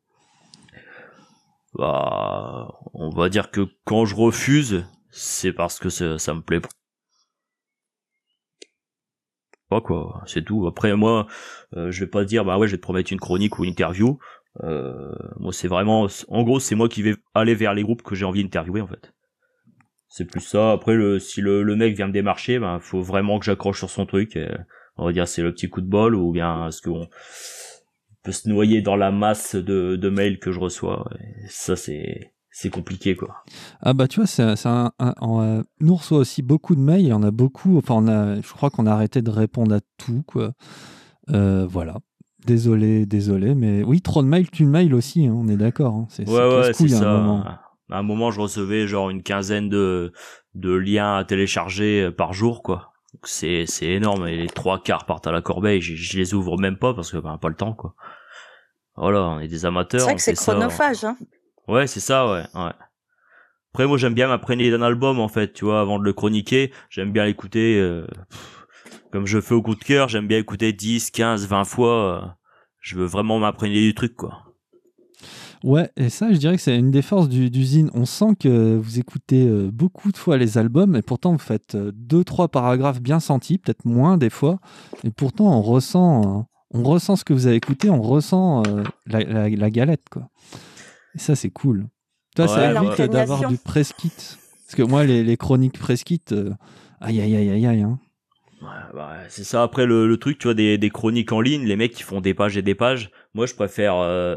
Bah, 1.73 2.67
on 2.93 3.09
va 3.09 3.29
dire 3.29 3.51
que 3.51 3.67
quand 3.85 4.05
je 4.05 4.15
refuse, 4.15 4.85
c'est 5.11 5.53
parce 5.53 5.79
que 5.79 5.89
ça, 5.89 6.33
me 6.33 6.41
plaît 6.41 6.61
pas. 9.69 9.81
quoi, 9.81 10.23
c'est 10.25 10.43
tout. 10.43 10.67
Après 10.67 10.95
moi, 10.95 11.27
euh, 11.75 11.91
je 11.91 12.01
vais 12.01 12.09
pas 12.09 12.25
dire 12.25 12.43
bah 12.45 12.57
ouais, 12.57 12.67
je 12.67 12.73
vais 12.73 12.77
te 12.77 12.83
promettre 12.83 13.13
une 13.13 13.19
chronique 13.19 13.59
ou 13.59 13.63
une 13.63 13.71
interview. 13.71 14.17
Euh, 14.63 15.13
moi, 15.39 15.53
c'est 15.53 15.67
vraiment, 15.67 16.07
en 16.27 16.43
gros, 16.43 16.59
c'est 16.59 16.75
moi 16.75 16.89
qui 16.89 17.03
vais 17.03 17.15
aller 17.35 17.53
vers 17.55 17.73
les 17.73 17.83
groupes 17.83 18.01
que 18.01 18.15
j'ai 18.15 18.25
envie 18.25 18.43
d'interviewer 18.43 18.81
en 18.81 18.87
fait. 18.87 19.13
C'est 20.09 20.25
plus 20.25 20.41
ça. 20.41 20.71
Après, 20.71 21.19
si 21.19 21.41
le, 21.41 21.61
le 21.61 21.75
mec 21.75 21.95
vient 21.95 22.07
me 22.07 22.13
démarcher, 22.13 22.57
ben, 22.59 22.79
faut 22.79 23.01
vraiment 23.01 23.37
que 23.39 23.45
j'accroche 23.45 23.77
sur 23.77 23.91
son 23.91 24.07
truc. 24.07 24.37
on 24.97 25.05
va 25.05 25.13
dire 25.13 25.27
c'est 25.27 25.43
le 25.43 25.53
petit 25.53 25.69
coup 25.69 25.81
de 25.81 25.87
bol 25.87 26.15
ou 26.15 26.31
bien 26.31 26.67
est-ce 26.67 26.81
qu'on 26.81 27.07
se 28.31 28.49
noyer 28.49 28.81
dans 28.81 28.95
la 28.95 29.11
masse 29.11 29.55
de, 29.55 29.95
de 29.95 30.09
mails 30.09 30.39
que 30.39 30.51
je 30.51 30.59
reçois. 30.59 31.09
ça, 31.47 31.75
c'est 31.75 32.33
c'est 32.51 32.69
compliqué 32.69 33.15
quoi. 33.15 33.43
Ah 33.79 33.93
bah 33.93 34.07
tu 34.07 34.19
vois, 34.19 34.27
c'est, 34.27 34.43
un, 34.65 34.91
euh, 35.01 35.63
nous 35.79 35.95
reçoit 35.95 36.17
aussi 36.17 36.41
beaucoup 36.41 36.75
de 36.75 36.81
mails, 36.81 37.01
il 37.01 37.07
y 37.07 37.13
en 37.13 37.23
a 37.23 37.31
beaucoup. 37.31 37.77
Enfin, 37.77 37.95
on 37.97 38.07
a, 38.07 38.41
je 38.41 38.53
crois 38.53 38.69
qu'on 38.69 38.85
a 38.85 38.91
arrêté 38.91 39.21
de 39.21 39.29
répondre 39.29 39.75
à 39.75 39.79
tout 39.97 40.23
quoi. 40.25 40.51
Euh, 41.29 41.65
voilà. 41.69 41.97
Désolé, 42.45 43.05
désolé, 43.05 43.53
mais 43.53 43.83
oui, 43.83 44.01
trop 44.01 44.23
de 44.23 44.27
mails, 44.27 44.49
tu 44.49 44.63
le 44.63 44.69
mails 44.69 44.93
aussi, 44.93 45.27
hein, 45.27 45.33
on 45.35 45.47
est 45.47 45.57
d'accord. 45.57 45.93
Hein. 45.93 46.07
C'est, 46.09 46.27
ouais, 46.27 46.55
ouais, 46.55 46.73
c'est 46.73 46.87
ça. 46.87 47.11
À 47.11 47.13
un, 47.13 47.21
moment. 47.21 47.43
à 47.43 47.99
un 47.99 48.03
moment, 48.03 48.31
je 48.31 48.39
recevais 48.39 48.87
genre 48.87 49.09
une 49.09 49.23
quinzaine 49.23 49.69
de, 49.69 50.13
de 50.55 50.73
liens 50.73 51.17
à 51.17 51.25
télécharger 51.25 52.03
euh, 52.03 52.11
par 52.11 52.33
jour, 52.33 52.63
quoi. 52.63 52.93
c'est, 53.23 53.65
c'est 53.67 53.87
énorme. 53.87 54.27
Et 54.27 54.37
les 54.37 54.47
trois 54.47 54.81
quarts 54.81 55.05
partent 55.05 55.27
à 55.27 55.31
la 55.31 55.41
corbeille. 55.41 55.81
Je, 55.81 56.17
les 56.17 56.33
ouvre 56.33 56.57
même 56.57 56.77
pas 56.77 56.93
parce 56.93 57.11
que 57.11 57.17
ben, 57.17 57.37
pas 57.37 57.49
le 57.49 57.55
temps, 57.55 57.73
quoi. 57.73 57.93
Voilà, 58.99 59.21
on 59.29 59.39
est 59.39 59.47
des 59.47 59.65
amateurs. 59.65 60.01
C'est 60.01 60.05
vrai 60.07 60.15
que 60.15 60.21
c'est 60.21 60.33
chronophage, 60.33 61.05
hein. 61.05 61.15
Ouais, 61.69 61.87
c'est 61.87 62.01
ça, 62.01 62.29
ouais, 62.29 62.43
ouais. 62.53 62.71
Après, 63.73 63.87
moi, 63.87 63.97
j'aime 63.97 64.13
bien 64.13 64.27
m'imprégner 64.27 64.71
d'un 64.71 64.81
album, 64.81 65.19
en 65.19 65.29
fait, 65.29 65.53
tu 65.53 65.63
vois, 65.63 65.79
avant 65.79 65.99
de 65.99 66.03
le 66.03 66.11
chroniquer. 66.11 66.73
J'aime 66.89 67.13
bien 67.13 67.25
l'écouter. 67.25 67.79
Euh, 67.79 68.05
comme 69.11 69.25
je 69.25 69.39
fais 69.39 69.53
au 69.53 69.61
coup 69.61 69.75
de 69.75 69.83
cœur, 69.83 70.09
j'aime 70.09 70.27
bien 70.27 70.37
écouter 70.37 70.73
10, 70.73 71.11
15, 71.11 71.47
20 71.47 71.63
fois. 71.63 72.23
Euh, 72.23 72.27
je 72.81 72.97
veux 72.97 73.05
vraiment 73.05 73.39
m'imprégner 73.39 73.79
du 73.79 73.93
truc, 73.93 74.15
quoi. 74.15 74.43
Ouais, 75.63 75.89
et 75.95 76.09
ça, 76.09 76.33
je 76.33 76.37
dirais 76.37 76.55
que 76.55 76.61
c'est 76.61 76.77
une 76.77 76.91
des 76.91 77.01
forces 77.01 77.29
du, 77.29 77.63
zine. 77.63 77.91
On 77.93 78.05
sent 78.05 78.35
que 78.37 78.75
vous 78.75 78.99
écoutez 78.99 79.47
euh, 79.47 79.69
beaucoup 79.71 80.11
de 80.11 80.17
fois 80.17 80.37
les 80.37 80.57
albums, 80.57 80.97
et 80.97 81.01
pourtant 81.01 81.31
vous 81.31 81.37
faites 81.37 81.77
deux, 81.77 82.25
trois 82.25 82.49
paragraphes 82.49 83.01
bien 83.01 83.21
sentis, 83.21 83.59
peut-être 83.59 83.85
moins 83.85 84.17
des 84.17 84.29
fois, 84.29 84.59
et 85.03 85.11
pourtant 85.11 85.57
on 85.57 85.61
ressent, 85.61 86.47
on 86.71 86.83
ressent 86.83 87.15
ce 87.15 87.23
que 87.23 87.33
vous 87.33 87.47
avez 87.47 87.55
écouté, 87.55 87.89
on 87.89 88.01
ressent 88.01 88.63
la, 89.07 89.69
galette, 89.69 90.07
quoi. 90.09 90.29
Et 91.15 91.19
ça, 91.19 91.35
c'est 91.35 91.49
cool. 91.49 91.87
Toi, 92.35 92.47
ça 92.47 92.71
évite 92.71 93.01
d'avoir 93.11 93.47
du 93.47 93.57
press 93.57 93.93
kit. 93.93 94.11
Parce 94.69 94.75
que 94.75 94.83
moi, 94.83 95.03
les, 95.03 95.23
les 95.23 95.35
chroniques 95.35 95.79
Preskit, 95.79 96.21
euh, 96.31 96.51
aïe 97.01 97.19
aïe 97.19 97.35
aïe 97.35 97.49
aïe 97.49 97.65
aïe. 97.65 97.81
Hein. 97.81 97.97
Ouais, 98.61 98.67
bah, 98.93 99.17
c'est 99.27 99.43
ça. 99.43 99.63
Après 99.63 99.87
le, 99.87 100.07
le, 100.07 100.17
truc, 100.17 100.37
tu 100.37 100.43
vois, 100.43 100.53
des, 100.53 100.77
des 100.77 100.91
chroniques 100.91 101.31
en 101.31 101.41
ligne, 101.41 101.65
les 101.65 101.75
mecs 101.75 101.91
qui 101.91 102.03
font 102.03 102.21
des 102.21 102.35
pages 102.35 102.55
et 102.55 102.61
des 102.61 102.75
pages. 102.75 103.09
Moi, 103.33 103.47
je 103.47 103.55
préfère 103.55 103.95
euh, 103.95 104.35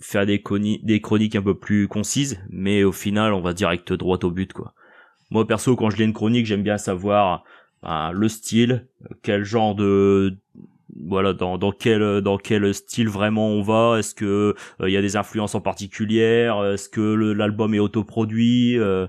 faire 0.00 0.24
des, 0.24 0.42
des 0.82 1.00
chroniques 1.02 1.36
un 1.36 1.42
peu 1.42 1.58
plus 1.58 1.88
concises, 1.88 2.40
mais 2.48 2.84
au 2.84 2.92
final, 2.92 3.34
on 3.34 3.42
va 3.42 3.52
direct 3.52 3.92
droit 3.92 4.18
au 4.22 4.30
but, 4.30 4.54
quoi. 4.54 4.72
Moi, 5.30 5.46
perso, 5.46 5.76
quand 5.76 5.90
je 5.90 5.98
lis 5.98 6.04
une 6.04 6.14
chronique, 6.14 6.46
j'aime 6.46 6.62
bien 6.62 6.78
savoir 6.78 7.44
bah, 7.82 8.12
le 8.14 8.28
style, 8.28 8.88
quel 9.22 9.44
genre 9.44 9.74
de 9.74 10.38
voilà 10.94 11.32
dans, 11.32 11.58
dans 11.58 11.72
quel 11.72 12.20
dans 12.20 12.38
quel 12.38 12.72
style 12.74 13.08
vraiment 13.08 13.48
on 13.48 13.62
va? 13.62 13.98
Est-ce 13.98 14.14
que 14.14 14.54
il 14.80 14.90
y 14.90 14.96
a 14.96 15.02
des 15.02 15.16
influences 15.16 15.54
en 15.54 15.60
particulier 15.60 16.50
est-ce 16.72 16.88
que 16.88 17.00
l'album 17.00 17.74
est 17.74 17.78
autoproduit? 17.78 18.78
Euh, 18.78 19.06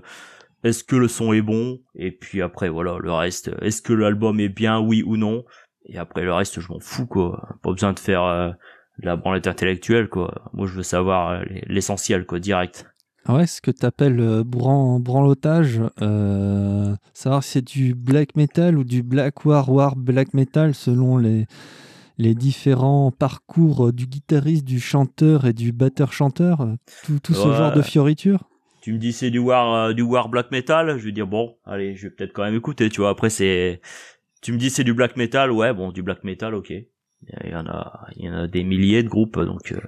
est-ce 0.64 0.82
que 0.84 0.96
le 0.96 1.08
son 1.08 1.32
est 1.32 1.42
bon? 1.42 1.80
Et 1.94 2.10
puis 2.10 2.42
après 2.42 2.68
voilà 2.68 2.98
le 2.98 3.12
reste. 3.12 3.50
Est-ce 3.60 3.82
que 3.82 3.92
l'album 3.92 4.40
est 4.40 4.48
bien 4.48 4.80
oui 4.80 5.02
ou 5.04 5.16
non? 5.16 5.44
Et 5.86 5.98
après 5.98 6.22
le 6.22 6.32
reste 6.34 6.60
je 6.60 6.68
m'en 6.68 6.80
fous 6.80 7.06
quoi. 7.06 7.48
Pas 7.62 7.72
besoin 7.72 7.92
de 7.92 8.00
faire 8.00 8.24
euh, 8.24 8.50
la 8.98 9.16
branlette 9.16 9.46
intellectuelle 9.46 10.08
quoi. 10.08 10.50
Moi 10.52 10.66
je 10.66 10.74
veux 10.74 10.82
savoir 10.82 11.30
euh, 11.30 11.44
l'essentiel 11.66 12.26
quoi 12.26 12.40
direct 12.40 12.86
ouais 13.28 13.46
ce 13.46 13.60
que 13.60 13.70
t'appelles 13.70 14.20
euh, 14.20 14.44
bran 14.44 15.00
branlotage 15.00 15.80
euh, 16.02 16.94
savoir 17.12 17.42
si 17.42 17.52
c'est 17.52 17.64
du 17.64 17.94
black 17.94 18.36
metal 18.36 18.78
ou 18.78 18.84
du 18.84 19.02
black 19.02 19.44
war 19.44 19.70
war 19.70 19.96
black 19.96 20.34
metal 20.34 20.74
selon 20.74 21.18
les 21.18 21.46
les 22.20 22.34
différents 22.34 23.12
parcours 23.12 23.92
du 23.92 24.06
guitariste, 24.06 24.64
du 24.64 24.80
chanteur 24.80 25.46
et 25.46 25.52
du 25.52 25.70
batteur-chanteur, 25.70 26.66
tout, 27.04 27.20
tout 27.20 27.32
ce 27.32 27.52
genre 27.52 27.72
de 27.72 27.80
fioritures. 27.80 28.42
Tu 28.80 28.92
me 28.92 28.98
dis 28.98 29.12
c'est 29.12 29.30
du 29.30 29.38
war 29.38 29.72
euh, 29.74 29.92
du 29.92 30.02
war 30.02 30.28
black 30.28 30.50
metal 30.50 30.98
je 30.98 31.04
vais 31.04 31.12
dire 31.12 31.26
bon 31.26 31.56
allez 31.64 31.94
je 31.94 32.08
vais 32.08 32.10
peut-être 32.10 32.32
quand 32.32 32.42
même 32.42 32.56
écouter 32.56 32.88
tu 32.88 33.00
vois. 33.00 33.10
Après 33.10 33.30
c'est 33.30 33.80
tu 34.40 34.52
me 34.52 34.58
dis 34.58 34.70
c'est 34.70 34.84
du 34.84 34.94
black 34.94 35.16
metal 35.16 35.52
ouais 35.52 35.72
bon 35.72 35.92
du 35.92 36.02
black 36.02 36.24
metal 36.24 36.54
ok. 36.54 36.70
Il 36.70 37.50
y 37.50 37.54
en 37.54 37.66
a 37.66 38.06
il 38.16 38.24
y 38.24 38.30
en 38.30 38.34
a 38.34 38.46
des 38.46 38.64
milliers 38.64 39.02
de 39.02 39.08
groupes 39.08 39.38
donc 39.40 39.72
euh... 39.72 39.80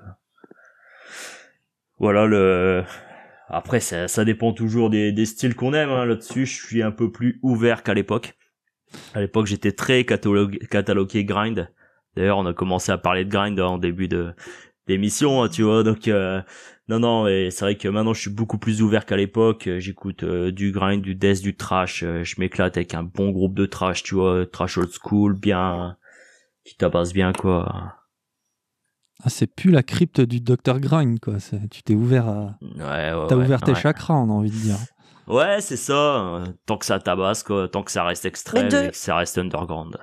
voilà 1.99 2.27
le 2.27 2.83
après 3.51 3.81
ça, 3.81 4.09
ça 4.09 4.25
dépend 4.25 4.53
toujours 4.53 4.91
des, 4.91 5.27
styles 5.27 5.55
qu'on 5.55 5.75
aime 5.75 5.91
hein. 5.91 6.05
là-dessus 6.07 6.47
je 6.47 6.65
suis 6.65 6.83
un 6.83 6.91
peu 6.93 7.11
plus 7.11 7.39
ouvert 7.43 7.83
qu'à 7.83 7.95
l'époque 7.95 8.35
à 9.15 9.21
l'époque 9.21 9.47
j'étais 9.47 9.73
très 9.73 10.05
catalogué, 10.05 10.59
catalogué 10.71 11.25
grind 11.25 11.71
d'ailleurs 12.17 12.39
on 12.39 12.47
a 12.47 12.53
commencé 12.53 12.93
à 12.93 12.99
parler 12.99 13.25
de 13.25 13.31
grind 13.31 13.59
en 13.61 13.79
début 13.79 14.09
de 14.09 14.33
d'émission 14.87 15.43
hein, 15.43 15.49
tu 15.49 15.63
vois 15.63 15.83
donc 15.83 16.09
euh, 16.09 16.41
non, 16.91 16.99
non, 16.99 17.29
et 17.29 17.51
c'est 17.53 17.65
vrai 17.65 17.77
que 17.77 17.87
maintenant 17.87 18.15
je 18.15 18.21
suis 18.21 18.31
beaucoup 18.31 18.59
plus 18.59 18.83
ouvert 18.83 19.07
qu'à 19.07 19.17
l'époque. 19.17 19.71
J'écoute 19.79 20.25
euh, 20.25 20.51
du 20.51 20.73
grind, 20.73 21.01
du 21.01 21.15
death, 21.15 21.41
du 21.41 21.55
trash. 21.55 22.03
Euh, 22.03 22.25
je 22.25 22.41
m'éclate 22.41 22.77
avec 22.77 22.95
un 22.95 23.05
bon 23.05 23.31
groupe 23.31 23.55
de 23.55 23.65
trash, 23.65 24.03
tu 24.03 24.17
vois, 24.17 24.45
trash 24.45 24.77
old 24.77 24.91
school, 24.91 25.35
bien, 25.35 25.97
qui 26.65 26.77
tabasse 26.77 27.13
bien, 27.13 27.33
quoi. 27.33 28.00
Ah, 29.23 29.29
c'est 29.29 29.47
plus 29.47 29.71
la 29.71 29.83
crypte 29.83 30.21
du 30.21 30.41
Dr 30.41 30.81
Grind, 30.81 31.21
quoi. 31.21 31.35
Tu 31.71 31.83
t'es 31.83 31.95
ouvert 31.95 32.29
à. 32.29 32.59
Ouais, 32.63 32.81
ouais. 32.81 33.27
T'as 33.29 33.37
ouais, 33.37 33.45
ouvert 33.45 33.61
tes 33.61 33.73
ouais. 33.73 33.81
chakras, 33.81 34.15
on 34.15 34.31
a 34.31 34.33
envie 34.33 34.51
de 34.51 34.57
dire. 34.57 34.79
Ouais, 35.27 35.61
c'est 35.61 35.77
ça. 35.77 36.43
Tant 36.67 36.79
que 36.79 36.87
ça 36.87 36.99
tabasse, 36.99 37.43
quoi. 37.43 37.69
Tant 37.69 37.83
que 37.83 37.91
ça 37.91 38.05
reste 38.05 38.25
extrême 38.25 38.69
de... 38.69 38.85
et 38.85 38.91
que 38.91 38.97
ça 38.97 39.17
reste 39.17 39.39
underground. 39.39 39.99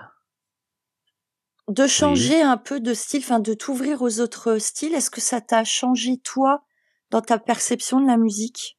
De 1.67 1.85
changer 1.87 2.35
oui. 2.35 2.41
un 2.41 2.57
peu 2.57 2.79
de 2.79 2.93
style, 2.93 3.21
enfin 3.23 3.39
de 3.39 3.53
t'ouvrir 3.53 4.01
aux 4.01 4.21
autres 4.21 4.57
styles, 4.57 4.93
est-ce 4.93 5.11
que 5.11 5.19
ça 5.19 5.41
t'a 5.41 5.65
changé 5.65 6.17
toi 6.23 6.63
dans 7.09 7.21
ta 7.21 7.39
perception 7.39 7.99
de 7.99 8.07
la 8.07 8.15
musique? 8.15 8.77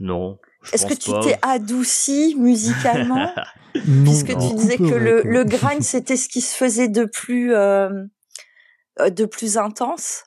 Non. 0.00 0.38
Est-ce 0.72 0.86
que 0.86 0.94
tu 0.94 1.10
t'es 1.26 1.38
adouci 1.42 2.36
musicalement 2.38 3.32
non, 3.86 4.04
Puisque 4.04 4.30
non, 4.30 4.48
tu 4.48 4.54
disais 4.56 4.76
que 4.76 4.94
le, 4.94 5.22
le 5.22 5.44
grind, 5.44 5.82
c'était 5.82 6.16
ce 6.16 6.28
qui 6.28 6.40
se 6.40 6.54
faisait 6.54 6.88
de 6.88 7.04
plus, 7.04 7.54
euh, 7.54 7.88
de 8.98 9.24
plus 9.24 9.56
intense. 9.56 10.24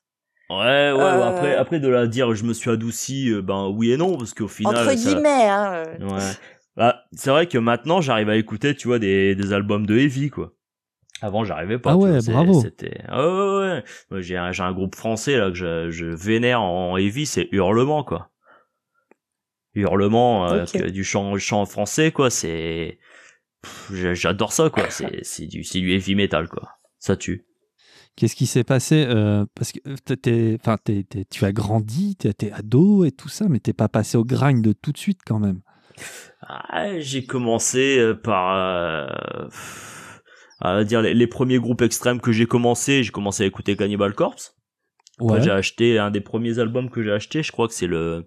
Ouais, 0.50 0.58
ouais, 0.58 1.00
euh... 1.00 1.24
après, 1.24 1.56
après 1.56 1.80
de 1.80 1.88
la 1.88 2.08
dire 2.08 2.34
je 2.36 2.44
me 2.44 2.54
suis 2.54 2.70
adouci, 2.70 3.30
euh, 3.30 3.42
ben 3.42 3.68
oui 3.68 3.92
et 3.92 3.98
non, 3.98 4.18
parce 4.18 4.34
qu'au 4.34 4.48
final. 4.48 4.76
Entre 4.76 4.94
guillemets, 4.96 5.48
ça... 5.48 5.72
hein. 5.72 5.84
Ouais. 6.02 6.32
Bah, 6.76 7.04
c'est 7.14 7.30
vrai 7.30 7.48
que 7.48 7.58
maintenant 7.58 8.02
j'arrive 8.02 8.30
à 8.30 8.36
écouter, 8.36 8.76
tu 8.76 8.88
vois, 8.88 9.00
des, 9.00 9.36
des 9.36 9.54
albums 9.54 9.86
de 9.86 9.98
heavy, 9.98 10.30
quoi. 10.30 10.54
Avant, 11.22 11.46
j'arrivais 11.46 11.80
pas. 11.80 11.92
Ah 11.92 11.96
ouais, 11.98 12.20
vois, 12.20 12.34
bravo. 12.34 12.62
C'était. 12.62 13.00
Oh, 13.12 13.62
ouais, 13.62 13.84
ouais. 14.12 14.22
J'ai 14.22 14.36
un, 14.36 14.52
j'ai 14.52 14.64
un 14.64 14.74
groupe 14.74 14.96
français 14.96 15.38
là 15.38 15.50
que 15.50 15.56
je, 15.56 15.90
je 15.90 16.06
vénère 16.06 16.62
en 16.62 16.98
heavy, 16.98 17.26
c'est 17.26 17.48
Hurlement 17.52 18.04
quoi. 18.04 18.30
Hurlement 19.76 20.48
euh, 20.50 20.64
okay. 20.64 20.92
du 20.92 21.04
chant, 21.04 21.38
chant 21.38 21.66
français 21.66 22.12
quoi. 22.12 22.30
C'est. 22.30 23.00
J'adore 23.92 24.54
ça 24.54 24.70
quoi. 24.70 24.90
C'est, 24.90 25.20
c'est 25.24 25.48
du, 25.48 25.64
c'est 25.64 25.80
du 25.80 25.92
heavy 25.94 26.16
metal 26.16 26.48
quoi. 26.48 26.70
Ça 27.00 27.16
tue. 27.16 27.46
Qu'est-ce 28.16 28.36
qui 28.36 28.46
s'est 28.46 28.64
passé 28.64 29.06
euh, 29.08 29.46
Parce 29.56 29.72
que 29.72 30.14
t'es, 30.14 30.58
enfin, 30.60 30.78
t'es, 30.84 31.04
t'es, 31.04 31.26
tu 31.26 31.46
as 31.46 31.52
grandi, 31.52 32.16
t'es, 32.16 32.32
t'es 32.34 32.52
ado 32.52 33.06
et 33.06 33.12
tout 33.12 33.30
ça, 33.30 33.48
mais 33.50 33.60
t'es 33.60 33.74
pas 33.74 33.90
passé 33.90 34.18
au 34.18 34.24
grind 34.24 34.64
de 34.64 34.72
tout 34.72 34.92
de 34.92 35.00
suite 35.00 35.22
quand 35.26 35.40
même. 35.40 35.62
Ah, 36.42 37.00
j'ai 37.00 37.26
commencé 37.26 37.98
euh, 37.98 38.14
par. 38.14 38.56
Euh 38.56 39.08
à 40.64 40.84
dire 40.86 41.02
les, 41.02 41.14
les, 41.14 41.28
premiers 41.28 41.60
groupes 41.60 41.82
extrêmes 41.82 42.22
que 42.22 42.32
j'ai 42.32 42.46
commencé, 42.46 43.04
j'ai 43.04 43.12
commencé 43.12 43.44
à 43.44 43.46
écouter 43.46 43.76
Cannibal 43.76 44.14
Corpse. 44.14 44.56
Ouais. 45.20 45.42
J'ai 45.42 45.52
acheté 45.52 46.00
un 46.00 46.10
des 46.10 46.22
premiers 46.22 46.58
albums 46.58 46.90
que 46.90 47.04
j'ai 47.04 47.12
acheté, 47.12 47.44
je 47.44 47.52
crois 47.52 47.68
que 47.68 47.74
c'est 47.74 47.88
le 47.88 48.26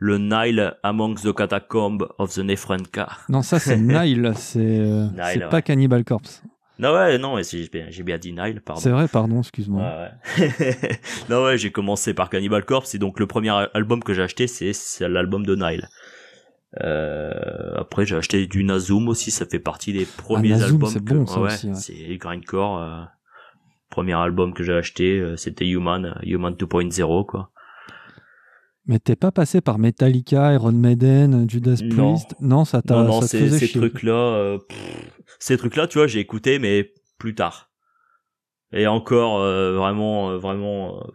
le 0.00 0.18
Nile 0.18 0.74
Amongst 0.82 1.24
the 1.24 1.32
Catacombs 1.32 2.08
of 2.18 2.34
the 2.34 2.38
Nefrenka. 2.38 3.08
Non, 3.28 3.42
ça 3.42 3.60
c'est 3.60 3.76
Nile, 3.78 4.32
c'est 4.34 4.58
euh, 4.58 5.06
c'est 5.32 5.38
ouais. 5.38 5.48
pas 5.48 5.62
Cannibal 5.62 6.04
Corpse. 6.04 6.42
Non 6.80 6.92
ouais, 6.92 7.18
non, 7.18 7.40
j'ai 7.40 7.68
bien, 8.02 8.18
dit 8.18 8.32
Nile, 8.32 8.60
pardon. 8.60 8.80
C'est 8.80 8.90
vrai, 8.90 9.06
pardon, 9.06 9.38
excuse-moi. 9.38 9.80
Ouais, 9.80 10.42
ouais. 10.42 10.98
non 11.30 11.44
ouais, 11.44 11.56
j'ai 11.56 11.70
commencé 11.70 12.14
par 12.14 12.30
Cannibal 12.30 12.64
Corpse 12.64 12.96
et 12.96 12.98
donc 12.98 13.20
le 13.20 13.28
premier 13.28 13.50
album 13.72 14.02
que 14.02 14.12
j'ai 14.12 14.22
acheté 14.22 14.48
c'est, 14.48 14.72
l'album 15.08 15.46
de 15.46 15.54
Nile. 15.54 15.88
Euh, 16.82 17.76
après 17.76 18.04
j'ai 18.04 18.16
acheté 18.16 18.48
du 18.48 18.64
Nazum 18.64 19.08
aussi, 19.08 19.30
ça 19.30 19.46
fait 19.46 19.60
partie 19.60 19.92
des 19.92 20.04
premiers 20.04 20.54
ah, 20.54 20.58
Nazum, 20.58 20.74
albums. 20.74 20.90
C'est 20.90 21.04
que, 21.04 21.14
bon, 21.14 21.26
ça 21.26 21.40
ouais, 21.40 21.52
aussi, 21.52 21.68
ouais. 21.68 21.74
C'est 21.76 22.16
grindcore. 22.16 22.80
Euh, 22.80 23.04
premier 23.94 24.14
album 24.14 24.52
que 24.54 24.64
j'ai 24.64 24.72
acheté, 24.72 25.20
euh, 25.20 25.36
c'était 25.36 25.68
Human, 25.68 26.18
Human 26.24 26.52
2.0 26.52 27.26
quoi. 27.26 27.52
Mais 28.86 28.98
t'es 28.98 29.14
pas 29.14 29.30
passé 29.30 29.60
par 29.60 29.78
Metallica, 29.78 30.52
Iron 30.52 30.72
Maiden, 30.72 31.48
Judas 31.48 31.80
non. 31.80 32.14
Priest? 32.14 32.34
Non, 32.40 32.64
ça 32.64 32.82
t'a. 32.82 32.96
Non, 32.96 33.04
non, 33.04 33.20
ça 33.22 33.28
ces, 33.28 33.68
trucs-là, 33.68 34.12
euh, 34.12 34.58
ces 35.38 35.56
trucs-là, 35.56 35.86
tu 35.86 35.98
vois, 35.98 36.08
j'ai 36.08 36.18
écouté, 36.18 36.58
mais 36.58 36.92
plus 37.18 37.36
tard. 37.36 37.70
Et 38.72 38.88
encore, 38.88 39.40
euh, 39.40 39.76
vraiment, 39.76 40.36
vraiment. 40.38 41.06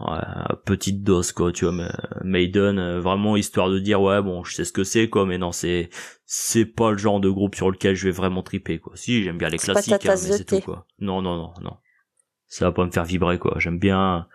Ouais, 0.00 0.54
petite 0.64 1.02
dose 1.02 1.32
quoi 1.32 1.50
tu 1.50 1.64
vois 1.64 1.74
mais 1.74 1.88
Maiden 2.22 2.78
euh, 2.78 3.00
vraiment 3.00 3.36
histoire 3.36 3.68
de 3.68 3.80
dire 3.80 4.00
ouais 4.00 4.22
bon 4.22 4.44
je 4.44 4.54
sais 4.54 4.64
ce 4.64 4.72
que 4.72 4.84
c'est 4.84 5.08
quoi 5.10 5.26
mais 5.26 5.38
non 5.38 5.50
c'est 5.50 5.90
c'est 6.24 6.66
pas 6.66 6.92
le 6.92 6.98
genre 6.98 7.18
de 7.18 7.28
groupe 7.28 7.56
sur 7.56 7.68
lequel 7.68 7.96
je 7.96 8.04
vais 8.04 8.12
vraiment 8.12 8.42
triper 8.42 8.78
quoi. 8.78 8.92
Si 8.94 9.24
j'aime 9.24 9.38
bien 9.38 9.48
les 9.48 9.58
classiques 9.58 9.92
hein, 9.92 9.98
mais 10.08 10.16
c'est 10.16 10.44
tout 10.44 10.60
quoi. 10.60 10.86
Non 11.00 11.20
non 11.20 11.36
non 11.36 11.52
non. 11.62 11.78
Ça 12.46 12.66
va 12.66 12.72
pas 12.72 12.84
me 12.84 12.92
faire 12.92 13.04
vibrer 13.04 13.40
quoi. 13.40 13.56
J'aime 13.58 13.80
bien 13.80 14.28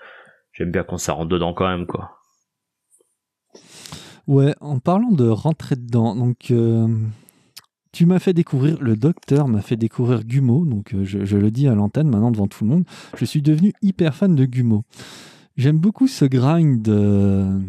j'aime 0.51 0.71
bien 0.71 0.83
quand 0.83 0.97
ça 0.97 1.13
rentre 1.13 1.29
dedans 1.29 1.53
quand 1.53 1.69
même 1.69 1.87
quoi. 1.87 2.17
Ouais 4.27 4.55
en 4.59 4.79
parlant 4.79 5.11
de 5.11 5.29
rentrer 5.29 5.77
dedans 5.77 6.13
donc 6.13 6.51
euh, 6.51 6.87
tu 7.93 8.05
m'as 8.05 8.19
fait 8.19 8.33
découvrir, 8.33 8.81
le 8.81 8.97
docteur 8.97 9.47
m'a 9.47 9.61
fait 9.61 9.77
découvrir 9.77 10.25
Gumo, 10.25 10.65
donc 10.65 10.93
euh, 10.93 11.03
je, 11.05 11.23
je, 11.25 11.37
le 11.37 11.51
dis 11.51 11.67
à 11.67 11.75
l'antenne 11.75 12.09
maintenant 12.09 12.31
devant 12.31 12.47
tout 12.47 12.63
le 12.63 12.71
monde, 12.71 12.85
je 13.15 13.23
suis 13.23 13.43
devenu 13.43 13.71
hyper 13.83 14.15
fan 14.15 14.35
de 14.35 14.45
Gumo. 14.45 14.83
J'aime 15.55 15.77
beaucoup 15.77 16.07
ce 16.07 16.25
grind 16.25 16.87
euh, 16.89 17.59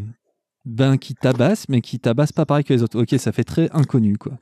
ben, 0.64 0.96
qui 0.96 1.14
tabasse, 1.14 1.68
mais 1.68 1.82
qui 1.82 1.98
tabasse 2.00 2.32
pas 2.32 2.46
pareil 2.46 2.64
que 2.64 2.72
les 2.72 2.82
autres. 2.82 3.00
Ok, 3.00 3.18
ça 3.18 3.32
fait 3.32 3.44
très 3.44 3.70
inconnu, 3.72 4.16
quoi. 4.16 4.32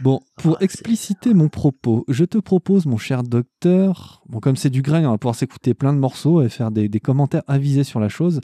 Bon, 0.00 0.20
pour 0.36 0.56
ah, 0.60 0.64
expliciter 0.64 1.32
mon 1.32 1.48
propos, 1.48 2.04
je 2.08 2.24
te 2.24 2.38
propose, 2.38 2.86
mon 2.86 2.96
cher 2.96 3.22
docteur, 3.22 4.22
bon, 4.28 4.40
comme 4.40 4.56
c'est 4.56 4.70
du 4.70 4.82
grind, 4.82 5.06
on 5.06 5.12
va 5.12 5.18
pouvoir 5.18 5.36
s'écouter 5.36 5.74
plein 5.74 5.92
de 5.92 5.98
morceaux 5.98 6.42
et 6.42 6.48
faire 6.48 6.72
des, 6.72 6.88
des 6.88 7.00
commentaires 7.00 7.44
avisés 7.46 7.84
sur 7.84 8.00
la 8.00 8.08
chose. 8.08 8.40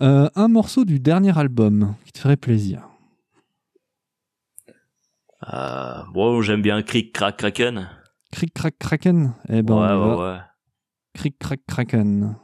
Euh, 0.00 0.30
un 0.36 0.48
morceau 0.48 0.84
du 0.84 1.00
dernier 1.00 1.36
album 1.36 1.94
qui 2.04 2.12
te 2.12 2.20
ferait 2.20 2.36
plaisir. 2.36 2.88
Euh, 5.52 6.02
bon, 6.12 6.40
j'aime 6.40 6.62
bien 6.62 6.82
Crick 6.82 7.12
Crack 7.12 7.36
Kraken. 7.36 7.88
Crick 8.32 8.54
Crack 8.54 8.78
Kraken? 8.78 9.34
Eh 9.48 9.62
ben, 9.62 9.74
ouais, 9.74 10.14
ouais, 10.14 10.22
ouais. 10.22 10.38
Crick 11.14 11.38
Crack 11.38 11.60
Kraken. 11.66 12.36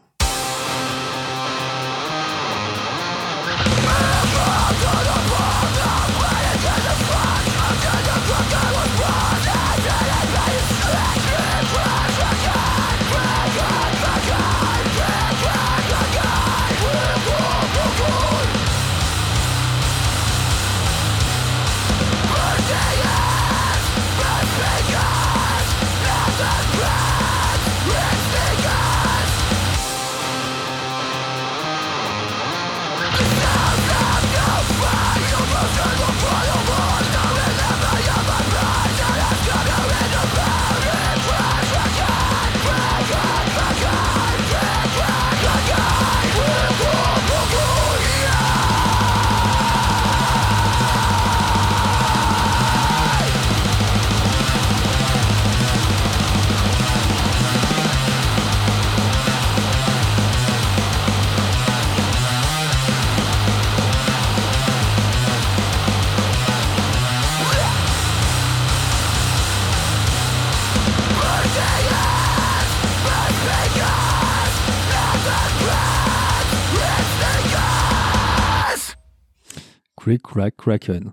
Crack 80.34 80.56
Kraken. 80.56 81.12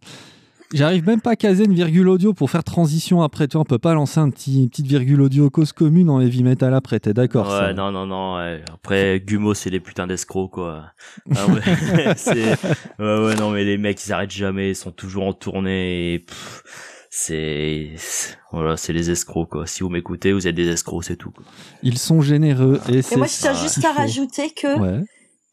J'arrive 0.74 1.06
même 1.06 1.20
pas 1.20 1.32
à 1.32 1.36
caser 1.36 1.66
une 1.66 1.74
virgule 1.74 2.08
audio 2.08 2.34
pour 2.34 2.50
faire 2.50 2.64
transition 2.64 3.22
après. 3.22 3.48
Tu 3.50 3.54
vois, 3.58 3.62
on 3.64 3.66
peut 3.66 3.78
pas 3.78 3.94
lancer 3.94 4.20
un 4.22 4.30
petit, 4.30 4.64
une 4.64 4.70
petite 4.70 4.88
virgule 4.88 5.22
audio 5.22 5.50
cause 5.50 5.74
commune 5.74 6.10
en 6.10 6.22
heavy 6.22 6.44
metal 6.44 6.74
après. 6.74 6.98
T'es 7.02 7.14
d'accord 7.14 7.48
Ouais, 7.48 7.58
ça 7.60 7.74
non, 7.74 7.92
non, 7.92 8.06
non. 8.06 8.38
Ouais. 8.38 8.64
Après, 8.74 9.20
Gumo, 9.20 9.54
c'est 9.54 9.70
des 9.70 9.82
putains 9.82 10.08
d'escrocs, 10.08 10.52
quoi. 10.52 10.86
Ah 11.36 11.46
ouais, 11.48 11.62
c'est... 12.16 12.52
ouais, 13.00 13.26
ouais, 13.26 13.36
non, 13.36 13.52
mais 13.52 13.66
les 13.66 13.78
mecs, 13.78 14.04
ils 14.06 14.14
arrêtent 14.14 14.32
jamais. 14.32 14.70
Ils 14.70 14.76
sont 14.76 14.92
toujours 14.92 15.26
en 15.28 15.34
tournée. 15.34 16.14
Et 16.14 16.20
pff, 16.20 16.64
c'est... 17.10 17.90
Voilà, 18.54 18.78
c'est 18.78 18.94
les 18.94 19.12
escrocs, 19.12 19.50
quoi. 19.50 19.68
Si 19.68 19.84
vous 19.84 19.90
m'écoutez, 19.90 20.32
vous 20.32 20.48
êtes 20.48 20.56
des 20.56 20.70
escrocs, 20.70 21.04
c'est 21.04 21.18
tout. 21.18 21.32
Quoi. 21.32 21.44
Ils 21.84 21.98
sont 21.98 22.22
généreux 22.22 22.80
et 22.88 23.02
c'est 23.02 23.16
Et 23.16 23.18
moi, 23.18 23.28
je 23.28 23.34
tiens 23.38 23.54
juste 23.54 23.84
à 23.84 23.90
faut. 23.92 23.98
rajouter 24.00 24.52
que 24.52 24.80
Ouais. 24.80 25.04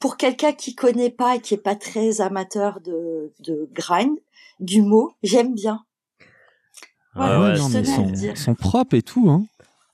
Pour 0.01 0.17
quelqu'un 0.17 0.53
qui 0.53 0.75
connaît 0.75 1.11
pas 1.11 1.37
et 1.37 1.41
qui 1.41 1.55
est 1.55 1.63
pas 1.63 1.75
très 1.75 2.21
amateur 2.21 2.81
de, 2.81 3.33
de 3.41 3.69
grind, 3.73 4.17
du 4.61 4.83
mot, 4.83 5.13
j'aime 5.23 5.55
bien. 5.55 5.85
Voilà, 7.15 7.35
Ah 7.35 7.41
ouais, 7.41 7.47
ouais, 7.53 7.59
non, 7.59 7.69
mais 7.69 8.37
sont, 8.37 8.55
propres 8.55 8.95
et 8.95 9.03
tout. 9.03 9.29
Hein. 9.31 9.45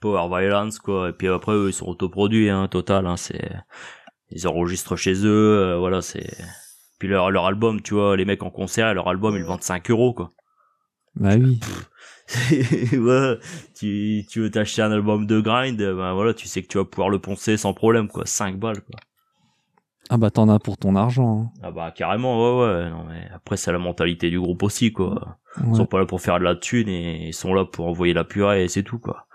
Power 0.01 0.29
Violence, 0.29 0.79
quoi. 0.79 1.11
Et 1.11 1.13
puis 1.13 1.29
après, 1.29 1.53
eux, 1.53 1.69
ils 1.69 1.73
sont 1.73 1.87
autoproduits, 1.87 2.51
hein, 2.51 2.69
total, 2.69 3.07
hein. 3.07 3.17
C'est... 3.17 3.51
Ils 4.31 4.49
enregistrent 4.49 4.97
chez 4.97 5.15
eux, 5.25 5.59
euh, 5.59 5.79
voilà, 5.79 6.03
c'est... 6.03 6.37
Puis 6.99 7.09
leur, 7.09 7.31
leur 7.31 7.47
album, 7.47 7.81
tu 7.81 7.95
vois, 7.95 8.17
les 8.17 8.25
mecs 8.25 8.43
en 8.43 8.51
concert, 8.51 8.93
leur 8.95 9.09
album, 9.09 9.37
ils 9.37 9.45
vendent 9.45 9.63
5 9.63 9.91
euros, 9.91 10.13
quoi. 10.13 10.33
Bah 11.15 11.35
oui. 11.37 11.61
ouais, 12.93 13.39
tu, 13.75 14.25
tu 14.29 14.41
veux 14.41 14.51
t'acheter 14.51 14.83
un 14.83 14.91
album 14.91 15.27
de 15.27 15.41
grind, 15.41 15.77
ben 15.77 16.15
voilà, 16.15 16.35
tu 16.35 16.49
sais 16.49 16.63
que 16.63 16.69
tu 16.69 16.79
vas 16.79 16.85
pouvoir 16.85 17.11
le 17.11 17.19
poncer 17.19 17.57
sans 17.57 17.75
problème, 17.75 18.09
quoi. 18.09 18.27
5 18.27 18.59
balles, 18.59 18.81
quoi. 18.81 18.99
Ah 20.11 20.19
bah 20.19 20.31
t'en 20.31 20.49
as 20.51 20.59
pour 20.59 20.77
ton 20.77 20.97
argent. 20.97 21.43
hein. 21.55 21.59
Ah 21.63 21.71
bah 21.71 21.91
carrément, 21.91 22.59
ouais, 22.61 22.67
ouais. 22.67 22.91
Non, 22.91 23.05
mais 23.09 23.27
après, 23.35 23.57
c'est 23.57 23.73
la 23.73 23.79
mentalité 23.79 24.29
du 24.31 24.39
groupe 24.39 24.63
aussi, 24.63 24.93
quoi. 24.93 25.39
Ils 25.59 25.67
Ouais. 25.71 25.77
sont 25.77 25.87
pas 25.87 25.99
là 25.99 26.07
pour 26.07 26.21
faire 26.21 26.39
de 26.39 26.45
la 26.45 26.55
thune 26.57 26.89
et 26.89 27.29
ils 27.29 27.33
sont 27.35 27.55
là 27.55 27.65
pour 27.65 27.87
envoyer 27.87 28.13
la 28.13 28.25
purée 28.25 28.65
et 28.65 28.69
c'est 28.69 28.83
tout, 28.83 28.99
quoi. 28.99 29.27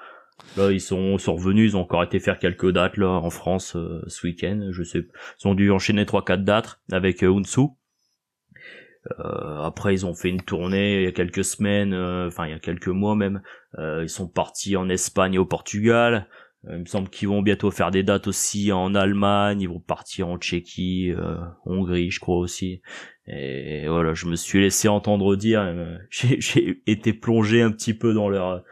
Là, 0.57 0.71
ils 0.71 0.79
sont, 0.81 1.17
sont 1.17 1.35
revenus, 1.35 1.71
ils 1.71 1.77
ont 1.77 1.81
encore 1.81 2.03
été 2.03 2.19
faire 2.19 2.39
quelques 2.39 2.71
dates, 2.71 2.97
là, 2.97 3.07
en 3.09 3.29
France, 3.29 3.75
euh, 3.75 4.01
ce 4.07 4.27
week-end, 4.27 4.69
je 4.71 4.83
sais. 4.83 5.05
Ils 5.43 5.47
ont 5.47 5.53
dû 5.55 5.71
enchaîner 5.71 6.05
3-4 6.05 6.43
dates 6.43 6.79
avec 6.91 7.23
euh, 7.23 7.33
Unsu. 7.35 7.61
Euh, 9.19 9.61
après, 9.63 9.93
ils 9.93 10.05
ont 10.05 10.13
fait 10.13 10.29
une 10.29 10.41
tournée 10.41 10.97
il 10.97 11.03
y 11.03 11.07
a 11.07 11.11
quelques 11.11 11.43
semaines, 11.43 11.93
euh, 11.93 12.27
enfin, 12.27 12.45
il 12.45 12.51
y 12.51 12.55
a 12.55 12.59
quelques 12.59 12.89
mois 12.89 13.15
même. 13.15 13.41
Euh, 13.77 14.01
ils 14.03 14.09
sont 14.09 14.27
partis 14.27 14.75
en 14.75 14.89
Espagne 14.89 15.33
et 15.35 15.37
au 15.39 15.45
Portugal. 15.45 16.27
Euh, 16.67 16.73
il 16.75 16.79
me 16.81 16.85
semble 16.85 17.09
qu'ils 17.09 17.27
vont 17.29 17.41
bientôt 17.41 17.71
faire 17.71 17.91
des 17.91 18.03
dates 18.03 18.27
aussi 18.27 18.71
en 18.71 18.93
Allemagne. 18.95 19.61
Ils 19.61 19.69
vont 19.69 19.79
partir 19.79 20.27
en 20.27 20.37
Tchéquie, 20.37 21.11
euh, 21.11 21.37
Hongrie, 21.65 22.11
je 22.11 22.19
crois 22.19 22.37
aussi. 22.37 22.81
Et 23.27 23.87
voilà, 23.87 24.13
je 24.13 24.25
me 24.27 24.35
suis 24.35 24.59
laissé 24.61 24.87
entendre 24.87 25.35
dire. 25.35 25.61
euh, 25.61 25.97
j'ai 26.09 26.39
j'ai 26.41 26.81
été 26.87 27.13
plongé 27.13 27.61
un 27.61 27.71
petit 27.71 27.93
peu 27.93 28.13
dans 28.13 28.29
leur 28.29 28.63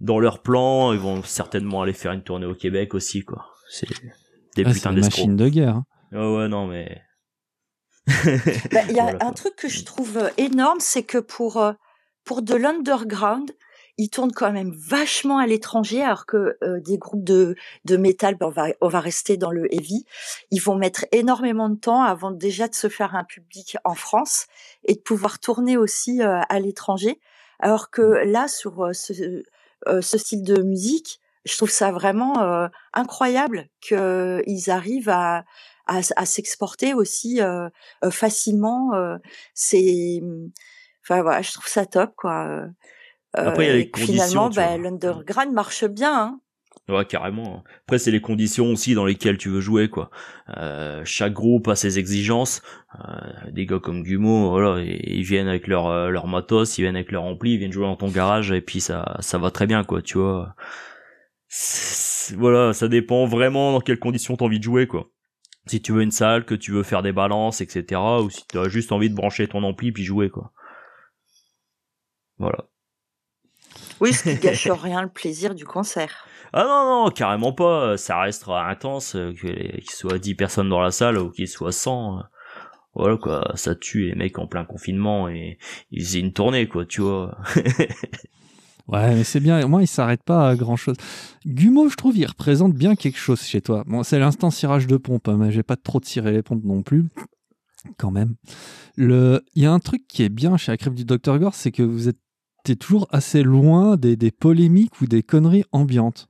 dans 0.00 0.18
leur 0.20 0.42
plan. 0.42 0.92
Ils 0.92 0.98
vont 1.00 1.22
certainement 1.22 1.82
aller 1.82 1.92
faire 1.92 2.12
une 2.12 2.22
tournée 2.22 2.46
au 2.46 2.54
Québec 2.54 2.94
aussi, 2.94 3.22
quoi. 3.24 3.46
C'est 3.68 3.88
des 4.56 4.64
c'est 4.64 4.64
putains 4.64 4.90
une 4.90 4.96
d'escrocs. 4.96 5.30
machine 5.30 5.36
de 5.36 5.48
guerre. 5.48 5.76
hein. 5.76 5.86
Ouais, 6.12 6.36
ouais, 6.36 6.48
non, 6.48 6.66
mais. 6.66 7.02
Bah, 8.72 8.80
Il 8.88 8.94
y 8.96 9.00
a 9.00 9.04
Voilà, 9.12 9.18
un 9.20 9.32
quoi. 9.32 9.32
truc 9.32 9.56
que 9.56 9.68
je 9.68 9.84
trouve 9.84 10.18
euh, 10.18 10.28
énorme, 10.36 10.78
c'est 10.80 11.02
que 11.04 11.18
pour 11.18 11.56
euh, 11.58 11.72
pour 12.24 12.42
de 12.42 12.54
l'underground, 12.54 13.50
ils 14.02 14.10
tournent 14.10 14.32
quand 14.32 14.52
même 14.52 14.72
vachement 14.96 15.38
à 15.38 15.46
l'étranger, 15.46 16.00
alors 16.02 16.24
que 16.26 16.56
euh, 16.62 16.80
des 16.80 16.98
groupes 16.98 17.24
de 17.24 17.54
de 17.84 17.96
métal, 17.96 18.34
ben, 18.36 18.46
on 18.46 18.50
va 18.50 18.66
on 18.80 18.88
va 18.88 19.00
rester 19.00 19.36
dans 19.36 19.50
le 19.58 19.64
heavy, 19.74 20.04
ils 20.50 20.62
vont 20.66 20.76
mettre 20.84 21.04
énormément 21.12 21.68
de 21.68 21.78
temps 21.78 22.02
avant 22.14 22.30
déjà 22.46 22.66
de 22.68 22.74
se 22.74 22.88
faire 22.88 23.14
un 23.14 23.24
public 23.24 23.76
en 23.84 23.94
France 23.94 24.46
et 24.84 24.94
de 24.94 25.00
pouvoir 25.10 25.38
tourner 25.38 25.76
aussi 25.76 26.22
euh, 26.22 26.40
à 26.48 26.60
l'étranger, 26.60 27.20
alors 27.58 27.90
que 27.90 28.02
là 28.34 28.48
sur 28.48 28.72
euh, 28.86 28.92
ce 28.94 29.12
euh, 29.88 30.00
ce 30.02 30.18
style 30.18 30.42
de 30.42 30.62
musique, 30.62 31.20
je 31.44 31.56
trouve 31.56 31.70
ça 31.70 31.90
vraiment 31.92 32.34
euh, 32.42 32.68
incroyable 32.92 33.68
qu'ils 33.80 34.70
arrivent 34.70 35.08
à 35.10 35.44
à, 35.86 36.00
à 36.16 36.24
s'exporter 36.26 36.94
aussi 36.94 37.40
euh, 37.40 37.68
facilement. 38.10 38.94
euh, 38.94 39.16
c'est, 39.54 40.20
enfin 41.02 41.22
voilà, 41.22 41.42
je 41.42 41.52
trouve 41.52 41.66
ça 41.68 41.84
top 41.86 42.12
quoi. 42.16 42.64
Euh, 43.38 43.48
Après, 43.48 43.64
il 43.64 43.68
y 43.68 43.70
a 43.70 43.76
les 43.76 43.90
que 43.90 44.00
finalement, 44.00 44.44
conditions, 44.44 44.50
tu 44.50 44.56
bah, 44.56 44.76
l'underground 44.76 45.52
marche 45.52 45.84
bien. 45.84 46.14
Hein. 46.14 46.40
Ouais, 46.88 47.04
carrément. 47.04 47.62
Après, 47.84 47.98
c'est 47.98 48.10
les 48.10 48.20
conditions 48.20 48.66
aussi 48.72 48.94
dans 48.94 49.04
lesquelles 49.04 49.38
tu 49.38 49.48
veux 49.48 49.60
jouer, 49.60 49.88
quoi. 49.88 50.10
Euh, 50.56 51.02
chaque 51.04 51.32
groupe 51.32 51.68
a 51.68 51.76
ses 51.76 51.98
exigences. 51.98 52.62
Euh, 52.98 53.50
des 53.52 53.66
gars 53.66 53.78
comme 53.78 54.02
Gumo, 54.02 54.50
voilà, 54.50 54.82
ils 54.82 55.22
viennent 55.22 55.46
avec 55.48 55.68
leur 55.68 55.86
euh, 55.86 56.10
leur 56.10 56.26
matos, 56.26 56.78
ils 56.78 56.82
viennent 56.82 56.96
avec 56.96 57.12
leur 57.12 57.22
ampli, 57.24 57.52
ils 57.52 57.58
viennent 57.58 57.72
jouer 57.72 57.84
dans 57.84 57.96
ton 57.96 58.08
garage 58.08 58.50
et 58.50 58.60
puis 58.60 58.80
ça 58.80 59.16
ça 59.20 59.38
va 59.38 59.50
très 59.50 59.66
bien, 59.66 59.84
quoi. 59.84 60.02
Tu 60.02 60.18
vois. 60.18 60.54
Voilà, 62.36 62.72
ça 62.72 62.88
dépend 62.88 63.26
vraiment 63.26 63.72
dans 63.72 63.80
quelles 63.80 63.98
conditions 63.98 64.36
t'as 64.36 64.44
envie 64.44 64.58
de 64.58 64.64
jouer, 64.64 64.86
quoi. 64.86 65.10
Si 65.66 65.82
tu 65.82 65.92
veux 65.92 66.02
une 66.02 66.10
salle, 66.10 66.44
que 66.44 66.54
tu 66.54 66.72
veux 66.72 66.82
faire 66.82 67.02
des 67.02 67.12
balances, 67.12 67.60
etc., 67.60 68.00
ou 68.22 68.30
si 68.30 68.46
tu 68.48 68.58
as 68.58 68.68
juste 68.68 68.92
envie 68.92 69.10
de 69.10 69.14
brancher 69.14 69.46
ton 69.48 69.62
ampli 69.64 69.92
puis 69.92 70.04
jouer, 70.04 70.30
quoi. 70.30 70.52
Voilà. 72.38 72.69
Oui, 74.00 74.12
ce 74.12 74.22
qui 74.24 74.34
gâche 74.36 74.68
rien 74.68 75.02
le 75.02 75.08
plaisir 75.08 75.54
du 75.54 75.64
concert. 75.64 76.26
Ah 76.52 76.64
non, 76.64 77.04
non, 77.04 77.10
carrément 77.10 77.52
pas. 77.52 77.96
Ça 77.96 78.20
restera 78.20 78.68
intense, 78.68 79.14
euh, 79.16 79.32
qu'il 79.32 79.90
soit 79.90 80.18
10 80.18 80.34
personnes 80.34 80.68
dans 80.68 80.80
la 80.80 80.90
salle 80.90 81.18
ou 81.18 81.30
qu'il 81.30 81.46
soit 81.48 81.72
100. 81.72 82.18
euh, 82.18 82.22
Voilà 82.94 83.16
quoi, 83.16 83.52
ça 83.54 83.74
tue 83.74 84.06
les 84.06 84.14
mecs 84.14 84.38
en 84.38 84.46
plein 84.46 84.64
confinement 84.64 85.28
et 85.28 85.58
ils 85.90 86.04
faisaient 86.04 86.20
une 86.20 86.32
tournée 86.32 86.66
quoi, 86.68 86.84
tu 86.86 87.02
vois. 87.02 87.36
Ouais, 88.88 89.14
mais 89.14 89.22
c'est 89.22 89.38
bien. 89.38 89.64
Au 89.64 89.68
moins, 89.68 89.82
il 89.82 89.86
s'arrête 89.86 90.24
pas 90.24 90.48
à 90.48 90.56
grand 90.56 90.74
chose. 90.74 90.96
Gumo, 91.46 91.88
je 91.88 91.94
trouve, 91.94 92.16
il 92.18 92.26
représente 92.26 92.74
bien 92.74 92.96
quelque 92.96 93.18
chose 93.18 93.40
chez 93.40 93.60
toi. 93.60 93.84
Bon, 93.86 94.02
c'est 94.02 94.18
l'instant 94.18 94.50
cirage 94.50 94.88
de 94.88 94.96
pompe, 94.96 95.28
hein, 95.28 95.36
mais 95.38 95.52
j'ai 95.52 95.62
pas 95.62 95.76
trop 95.76 96.00
tiré 96.00 96.32
les 96.32 96.42
pompes 96.42 96.64
non 96.64 96.82
plus. 96.82 97.06
Quand 97.98 98.10
même. 98.10 98.34
Le... 98.96 99.42
Il 99.54 99.62
y 99.62 99.66
a 99.66 99.72
un 99.72 99.78
truc 99.78 100.08
qui 100.08 100.24
est 100.24 100.28
bien 100.28 100.56
chez 100.56 100.72
la 100.72 100.76
crêpe 100.76 100.94
du 100.94 101.04
Dr. 101.04 101.38
Gore, 101.38 101.54
c'est 101.54 101.70
que 101.70 101.84
vous 101.84 102.08
êtes 102.08 102.18
t'es 102.64 102.76
toujours 102.76 103.06
assez 103.10 103.42
loin 103.42 103.96
des, 103.96 104.16
des 104.16 104.30
polémiques 104.30 105.00
ou 105.00 105.06
des 105.06 105.22
conneries 105.22 105.64
ambiantes. 105.72 106.26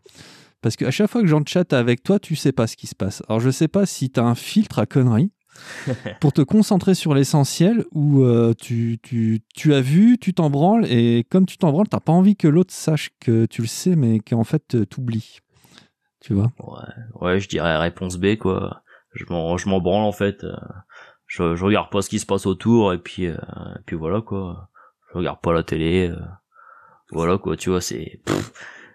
Parce 0.63 0.77
qu'à 0.77 0.91
chaque 0.91 1.11
fois 1.11 1.23
que 1.23 1.27
j'en 1.27 1.45
chatte 1.47 1.73
avec 1.73 2.03
toi, 2.03 2.19
tu 2.19 2.37
sais 2.37 2.53
pas 2.53 2.67
ce 2.67 2.77
qui 2.77 2.87
se 2.87 2.95
passe. 2.95 3.23
Alors, 3.29 3.41
je 3.41 3.51
sais 3.51 3.69
pas 3.69 3.87
si 3.87 4.11
tu 4.11 4.21
as 4.21 4.25
un 4.25 4.35
filtre 4.35 4.79
à 4.79 4.87
conneries 4.87 5.33
pour 6.21 6.33
te 6.33 6.43
concentrer 6.43 6.95
sur 6.95 7.15
l'essentiel 7.15 7.85
ou 7.93 8.23
euh, 8.23 8.55
tu, 8.55 8.99
tu, 9.03 9.41
tu 9.55 9.75
as 9.75 9.81
vu, 9.81 10.19
tu 10.19 10.33
t'en 10.35 10.51
branles 10.51 10.87
et 10.87 11.27
comme 11.31 11.47
tu 11.47 11.57
t'en 11.59 11.73
branles, 11.73 11.89
t'as 11.89 12.01
pas 12.01 12.13
envie 12.13 12.37
que 12.37 12.47
l'autre 12.49 12.73
sache 12.73 13.11
que 13.21 13.47
tu 13.47 13.63
le 13.63 13.67
sais 13.69 13.97
mais 13.97 14.21
qu'en 14.21 14.45
fait 14.45 14.75
euh, 14.75 14.87
t'oublies. 14.87 15.39
Tu 16.21 16.35
vois? 16.35 16.51
Ouais, 16.61 16.95
ouais, 17.21 17.41
je 17.41 17.49
dirais 17.49 17.77
réponse 17.79 18.17
B 18.19 18.37
quoi. 18.37 18.83
Je 19.13 19.25
m'en 19.31 19.57
je 19.57 19.69
m'en 19.69 19.81
branle 19.81 20.05
en 20.05 20.13
fait. 20.13 20.45
euh, 20.45 20.55
Je, 21.27 21.57
je 21.57 21.65
regarde 21.65 21.91
pas 21.91 22.01
ce 22.03 22.09
qui 22.09 22.19
se 22.21 22.27
passe 22.27 22.47
autour 22.47 22.93
et 22.93 22.99
puis 22.99 23.27
euh, 23.27 23.37
et 23.77 23.83
puis 23.87 23.97
voilà 23.97 24.21
quoi. 24.21 24.70
Je 25.13 25.19
regarde 25.19 25.41
pas 25.41 25.53
la 25.53 25.63
télé. 25.63 26.09
euh, 26.11 26.17
Voilà 27.11 27.39
quoi, 27.39 27.57
tu 27.57 27.71
vois, 27.71 27.81
c'est 27.81 28.21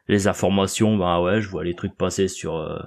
les 0.07 0.27
informations, 0.27 0.97
bah 0.97 1.21
ouais, 1.21 1.41
je 1.41 1.49
vois 1.49 1.63
les 1.63 1.73
trucs 1.75 1.95
passer 1.97 2.27
sur 2.27 2.55
euh, 2.55 2.79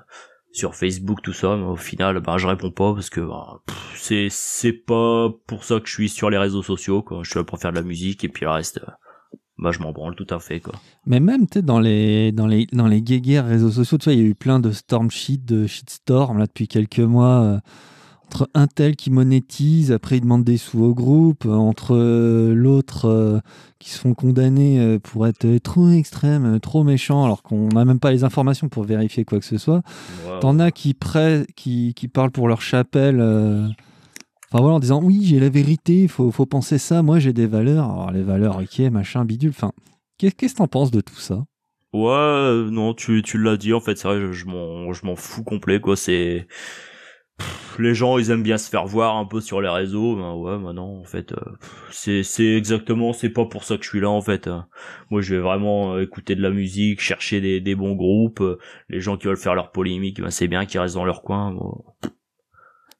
sur 0.52 0.74
Facebook 0.74 1.20
tout 1.22 1.32
ça, 1.32 1.56
mais 1.56 1.64
au 1.66 1.76
final, 1.76 2.20
bah 2.20 2.38
je 2.38 2.46
réponds 2.46 2.70
pas 2.70 2.94
parce 2.94 3.10
que 3.10 3.20
bah, 3.20 3.60
c'est 3.96 4.28
c'est 4.30 4.72
pas 4.72 5.28
pour 5.46 5.64
ça 5.64 5.80
que 5.80 5.86
je 5.88 5.92
suis 5.92 6.08
sur 6.08 6.30
les 6.30 6.38
réseaux 6.38 6.62
sociaux 6.62 7.02
quoi. 7.02 7.20
Je 7.22 7.30
suis 7.30 7.38
là 7.38 7.44
pour 7.44 7.58
faire 7.58 7.72
de 7.72 7.76
la 7.76 7.82
musique 7.82 8.24
et 8.24 8.28
puis 8.28 8.44
le 8.44 8.50
reste, 8.52 8.78
euh, 8.78 8.90
bah 9.58 9.72
je 9.72 9.80
m'en 9.80 9.92
branle 9.92 10.14
tout 10.14 10.26
à 10.30 10.38
fait 10.38 10.60
quoi. 10.60 10.74
Mais 11.04 11.20
même 11.20 11.46
tu 11.48 11.60
dans 11.60 11.80
les, 11.80 12.32
dans, 12.32 12.46
les, 12.46 12.66
dans 12.72 12.86
les 12.86 13.02
guéguerres 13.02 13.46
réseaux 13.46 13.72
sociaux, 13.72 13.98
tu 13.98 14.04
vois, 14.04 14.14
il 14.14 14.20
y 14.20 14.24
a 14.24 14.26
eu 14.28 14.34
plein 14.36 14.60
de 14.60 14.70
storm 14.70 15.10
shit, 15.10 15.44
de 15.44 15.66
shitstorm 15.66 16.38
là 16.38 16.46
depuis 16.46 16.68
quelques 16.68 17.00
mois. 17.00 17.60
Entre 18.28 18.50
un 18.52 18.66
tel 18.66 18.94
qui 18.94 19.10
monétise, 19.10 19.90
après 19.90 20.18
il 20.18 20.20
demande 20.20 20.44
des 20.44 20.58
sous 20.58 20.82
au 20.82 20.92
groupe, 20.94 21.46
euh, 21.46 21.54
entre 21.54 21.94
euh, 21.96 22.52
l'autre 22.54 23.06
euh, 23.06 23.40
qui 23.78 23.88
se 23.88 23.98
font 23.98 24.12
condamner 24.12 24.98
pour 25.02 25.26
être 25.26 25.56
trop 25.58 25.88
extrême, 25.90 26.60
trop 26.60 26.84
méchant, 26.84 27.24
alors 27.24 27.42
qu'on 27.42 27.68
n'a 27.68 27.86
même 27.86 28.00
pas 28.00 28.10
les 28.10 28.24
informations 28.24 28.68
pour 28.68 28.84
vérifier 28.84 29.24
quoi 29.24 29.38
que 29.38 29.46
ce 29.46 29.56
soit. 29.56 29.82
T'en 30.40 30.58
as 30.58 30.70
qui, 30.72 30.94
qui, 31.56 31.94
qui 31.94 32.08
parlent 32.08 32.30
pour 32.30 32.48
leur 32.48 32.60
chapelle, 32.60 33.18
euh, 33.20 33.66
enfin 34.52 34.60
voilà, 34.60 34.74
en 34.76 34.80
disant 34.80 35.02
oui, 35.02 35.22
j'ai 35.24 35.40
la 35.40 35.48
vérité, 35.48 36.02
il 36.02 36.08
faut, 36.08 36.30
faut 36.30 36.46
penser 36.46 36.76
ça, 36.76 37.02
moi 37.02 37.18
j'ai 37.18 37.32
des 37.32 37.46
valeurs. 37.46 37.84
Alors 37.90 38.10
les 38.12 38.22
valeurs, 38.22 38.58
ok, 38.58 38.78
machin, 38.90 39.24
bidule. 39.24 39.50
Enfin, 39.50 39.72
qu'est- 40.18 40.32
qu'est-ce 40.36 40.52
que 40.52 40.58
t'en 40.58 40.68
penses 40.68 40.90
de 40.90 41.00
tout 41.00 41.16
ça? 41.16 41.44
Ouais, 41.94 42.70
non, 42.70 42.92
tu, 42.92 43.22
tu 43.22 43.38
l'as 43.42 43.56
dit, 43.56 43.72
en 43.72 43.80
fait, 43.80 43.96
c'est 43.96 44.06
vrai, 44.06 44.20
je, 44.20 44.32
je 44.32 44.44
m'en 44.46 45.16
fous 45.16 45.42
complet, 45.44 45.80
quoi, 45.80 45.96
c'est, 45.96 46.46
Pff, 47.38 47.78
les 47.78 47.94
gens, 47.94 48.18
ils 48.18 48.30
aiment 48.30 48.42
bien 48.42 48.58
se 48.58 48.68
faire 48.68 48.86
voir 48.86 49.16
un 49.16 49.24
peu 49.24 49.40
sur 49.40 49.60
les 49.60 49.68
réseaux, 49.68 50.16
ben 50.16 50.34
ouais, 50.34 50.58
bah 50.58 50.72
non, 50.72 51.00
en 51.00 51.04
fait, 51.04 51.32
euh, 51.32 51.36
c'est, 51.90 52.22
c'est 52.24 52.54
exactement, 52.56 53.12
c'est 53.12 53.30
pas 53.30 53.46
pour 53.46 53.62
ça 53.64 53.76
que 53.76 53.84
je 53.84 53.88
suis 53.88 54.00
là, 54.00 54.10
en 54.10 54.20
fait. 54.20 54.48
hein. 54.48 54.66
Moi, 55.10 55.20
je 55.20 55.36
vais 55.36 55.40
vraiment 55.40 55.94
euh, 55.94 56.02
écouter 56.02 56.34
de 56.34 56.42
la 56.42 56.50
musique, 56.50 57.00
chercher 57.00 57.40
des, 57.40 57.60
des 57.60 57.74
bons 57.76 57.94
groupes, 57.94 58.40
euh, 58.40 58.58
les 58.88 59.00
gens 59.00 59.16
qui 59.16 59.26
veulent 59.28 59.36
faire 59.36 59.54
leur 59.54 59.70
polémique, 59.70 60.20
ben 60.20 60.30
c'est 60.30 60.48
bien 60.48 60.66
qu'ils 60.66 60.80
restent 60.80 60.96
dans 60.96 61.04
leur 61.04 61.22
coin, 61.22 61.52
moi, 61.52 61.78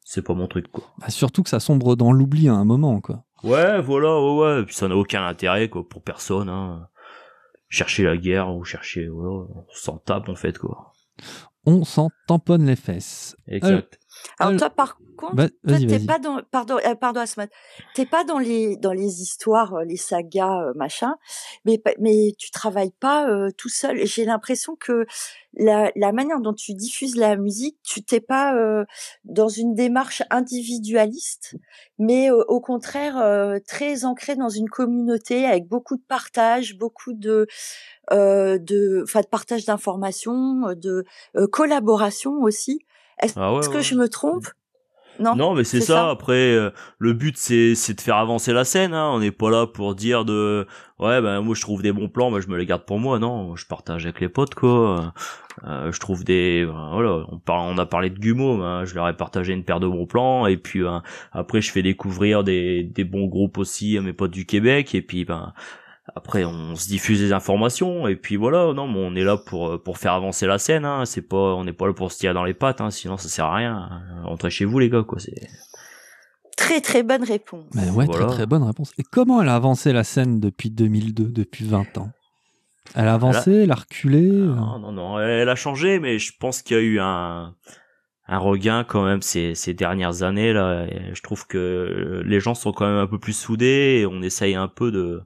c'est 0.05 0.21
pas 0.23 0.33
mon 0.33 0.47
truc, 0.47 0.71
quoi. 0.71 0.85
Bah, 0.99 1.09
Surtout 1.09 1.43
que 1.43 1.49
ça 1.49 1.59
sombre 1.59 1.95
dans 1.97 2.11
l'oubli 2.13 2.47
à 2.47 2.53
un 2.53 2.65
moment, 2.65 3.01
quoi. 3.01 3.25
Ouais, 3.43 3.81
voilà, 3.81 4.19
ouais, 4.21 4.37
ouais. 4.39 4.61
Et 4.61 4.65
puis 4.65 4.75
ça 4.75 4.87
n'a 4.87 4.95
aucun 4.95 5.25
intérêt, 5.27 5.69
quoi, 5.69 5.87
pour 5.87 6.01
personne, 6.01 6.47
hein. 6.49 6.87
Chercher 7.67 8.03
la 8.03 8.17
guerre 8.17 8.55
ou 8.55 8.63
chercher, 8.63 9.07
voilà, 9.09 9.29
on 9.53 9.65
s'en 9.73 9.97
tape, 9.97 10.27
en 10.29 10.35
fait, 10.35 10.57
quoi. 10.57 10.93
On 11.65 11.83
s'en 11.83 12.09
tamponne 12.25 12.65
les 12.65 12.77
fesses. 12.77 13.35
Exact. 13.45 13.98
Alors, 14.39 14.57
toi, 14.57 14.69
par 14.69 14.97
contre, 15.17 15.35
Bah, 15.35 15.49
toi, 15.67 15.77
t'es 15.79 15.99
pas 15.99 16.17
dans, 16.19 16.41
pardon, 16.49 16.77
euh, 16.85 16.95
pardon, 16.95 17.19
Asmat, 17.19 17.47
t'es 17.93 18.05
pas 18.05 18.23
dans 18.23 18.39
les, 18.39 18.77
dans 18.77 18.93
les 18.93 19.21
histoires, 19.21 19.83
les 19.83 19.97
sagas, 19.97 20.61
euh, 20.61 20.73
machin, 20.75 21.15
mais, 21.65 21.81
mais 21.99 22.33
tu 22.37 22.51
travailles 22.51 22.93
pas 22.99 23.27
euh, 23.29 23.49
tout 23.57 23.67
seul. 23.69 24.05
J'ai 24.05 24.23
l'impression 24.25 24.75
que 24.79 25.05
la, 25.55 25.91
la 25.95 26.11
manière 26.13 26.39
dont 26.39 26.53
tu 26.53 26.73
diffuses 26.73 27.15
la 27.17 27.35
musique, 27.35 27.77
tu 27.83 28.01
t'es 28.03 28.21
pas 28.21 28.55
euh, 28.55 28.85
dans 29.25 29.49
une 29.49 29.73
démarche 29.75 30.23
individualiste, 30.29 31.55
mais 31.97 32.31
euh, 32.31 32.43
au 32.47 32.61
contraire 32.61 33.17
euh, 33.17 33.57
très 33.67 34.05
ancré 34.05 34.35
dans 34.35 34.49
une 34.49 34.69
communauté 34.69 35.45
avec 35.45 35.67
beaucoup 35.67 35.97
de 35.97 36.03
partage, 36.07 36.77
beaucoup 36.77 37.13
de, 37.13 37.47
euh, 38.11 38.57
de, 38.59 39.01
enfin, 39.03 39.21
de 39.21 39.27
partage 39.27 39.65
d'informations, 39.65 40.73
de 40.75 41.03
euh, 41.35 41.47
collaboration 41.47 42.41
aussi. 42.41 42.79
Est-ce 43.21 43.33
Ah 43.37 43.53
ouais, 43.53 43.67
que 43.67 43.81
je 43.81 43.95
me 43.95 44.07
trompe? 44.07 44.45
Non. 45.19 45.35
Non, 45.35 45.53
mais 45.53 45.65
c'est 45.65 45.81
ça. 45.81 45.93
ça. 45.95 46.09
Après, 46.11 46.53
euh, 46.55 46.69
le 46.97 47.11
but 47.11 47.35
c'est 47.37 47.75
c'est 47.75 47.93
de 47.93 47.99
faire 47.99 48.15
avancer 48.15 48.53
la 48.53 48.63
scène. 48.63 48.93
Hein. 48.93 49.09
On 49.13 49.19
n'est 49.19 49.31
pas 49.31 49.49
là 49.49 49.67
pour 49.67 49.93
dire 49.93 50.23
de 50.23 50.65
ouais 50.97 51.21
ben 51.21 51.41
moi 51.41 51.55
je 51.55 51.61
trouve 51.61 51.81
des 51.81 51.91
bons 51.91 52.07
plans, 52.07 52.31
ben 52.31 52.39
je 52.39 52.47
me 52.47 52.57
les 52.57 52.65
garde 52.65 52.85
pour 52.85 52.99
moi. 52.99 53.19
Non, 53.19 53.55
je 53.57 53.65
partage 53.65 54.05
avec 54.05 54.21
les 54.21 54.29
potes 54.29 54.55
quoi. 54.55 55.13
Euh, 55.67 55.91
je 55.91 55.99
trouve 55.99 56.23
des 56.23 56.65
ben, 56.65 56.89
voilà. 56.93 57.25
On 57.29 57.37
parle, 57.37 57.73
on 57.73 57.77
a 57.77 57.85
parlé 57.85 58.09
de 58.09 58.17
Gumo, 58.17 58.59
ben, 58.59 58.85
je 58.85 58.95
leur 58.95 59.09
ai 59.09 59.13
partagé 59.17 59.51
une 59.51 59.65
paire 59.65 59.81
de 59.81 59.87
bons 59.87 60.05
plans 60.05 60.45
et 60.47 60.55
puis 60.55 60.83
ben, 60.83 61.03
après 61.33 61.59
je 61.61 61.69
fais 61.71 61.81
découvrir 61.81 62.45
des 62.45 62.83
des 62.83 63.03
bons 63.03 63.27
groupes 63.27 63.57
aussi 63.57 63.97
à 63.97 64.01
mes 64.01 64.13
potes 64.13 64.31
du 64.31 64.45
Québec 64.45 64.95
et 64.95 65.01
puis 65.01 65.25
ben 65.25 65.51
après 66.15 66.45
on 66.45 66.75
se 66.75 66.87
diffuse 66.87 67.19
des 67.19 67.33
informations 67.33 68.07
et 68.07 68.15
puis 68.15 68.35
voilà 68.35 68.73
non 68.73 68.87
mais 68.87 68.99
on 68.99 69.15
est 69.15 69.23
là 69.23 69.37
pour 69.37 69.81
pour 69.83 69.97
faire 69.97 70.13
avancer 70.13 70.47
la 70.47 70.57
scène 70.57 70.85
hein 70.85 71.05
c'est 71.05 71.21
pas 71.21 71.55
on 71.55 71.63
n'est 71.63 71.73
pas 71.73 71.87
là 71.87 71.93
pour 71.93 72.11
se 72.11 72.17
tirer 72.19 72.33
dans 72.33 72.43
les 72.43 72.53
pattes 72.53 72.81
hein 72.81 72.91
sinon 72.91 73.17
ça 73.17 73.29
sert 73.29 73.45
à 73.45 73.55
rien 73.55 73.89
rentrez 74.23 74.49
chez 74.49 74.65
vous 74.65 74.79
les 74.79 74.89
gars 74.89 75.03
quoi 75.03 75.19
c'est 75.19 75.47
Très 76.57 76.81
très 76.81 77.03
bonne 77.03 77.23
réponse. 77.23 77.63
Mais 77.73 77.89
ouais, 77.89 78.05
Voilà. 78.05 78.25
très 78.25 78.35
très 78.35 78.45
bonne 78.45 78.63
réponse. 78.63 78.91
Et 78.97 79.03
comment 79.03 79.41
elle 79.41 79.47
a 79.47 79.55
avancé 79.55 79.93
la 79.93 80.03
scène 80.03 80.41
depuis 80.41 80.69
2002, 80.69 81.23
depuis 81.31 81.63
20 81.65 81.97
ans? 81.97 82.11
Elle 82.95 83.07
a 83.07 83.13
avancé, 83.13 83.51
elle 83.63 83.71
a 83.71 83.75
reculé? 83.75 84.29
Euh, 84.29 84.55
non 84.55 84.77
non 84.79 84.91
non 84.91 85.19
elle 85.21 85.47
a 85.47 85.55
changé 85.55 85.99
mais 85.99 86.19
je 86.19 86.33
pense 86.37 86.61
qu'il 86.61 86.75
y 86.75 86.79
a 86.79 86.83
eu 86.83 86.99
un 86.99 87.55
un 88.27 88.37
regain 88.39 88.83
quand 88.83 89.05
même 89.05 89.21
ces 89.21 89.55
ces 89.55 89.73
dernières 89.73 90.21
années 90.23 90.51
là 90.53 90.85
et 90.85 91.15
je 91.15 91.21
trouve 91.23 91.47
que 91.47 92.21
les 92.25 92.39
gens 92.41 92.55
sont 92.55 92.73
quand 92.73 92.85
même 92.87 92.97
un 92.99 93.07
peu 93.07 93.19
plus 93.19 93.33
soudés 93.37 93.99
et 94.01 94.05
on 94.05 94.21
essaye 94.21 94.55
un 94.55 94.67
peu 94.67 94.91
de 94.91 95.21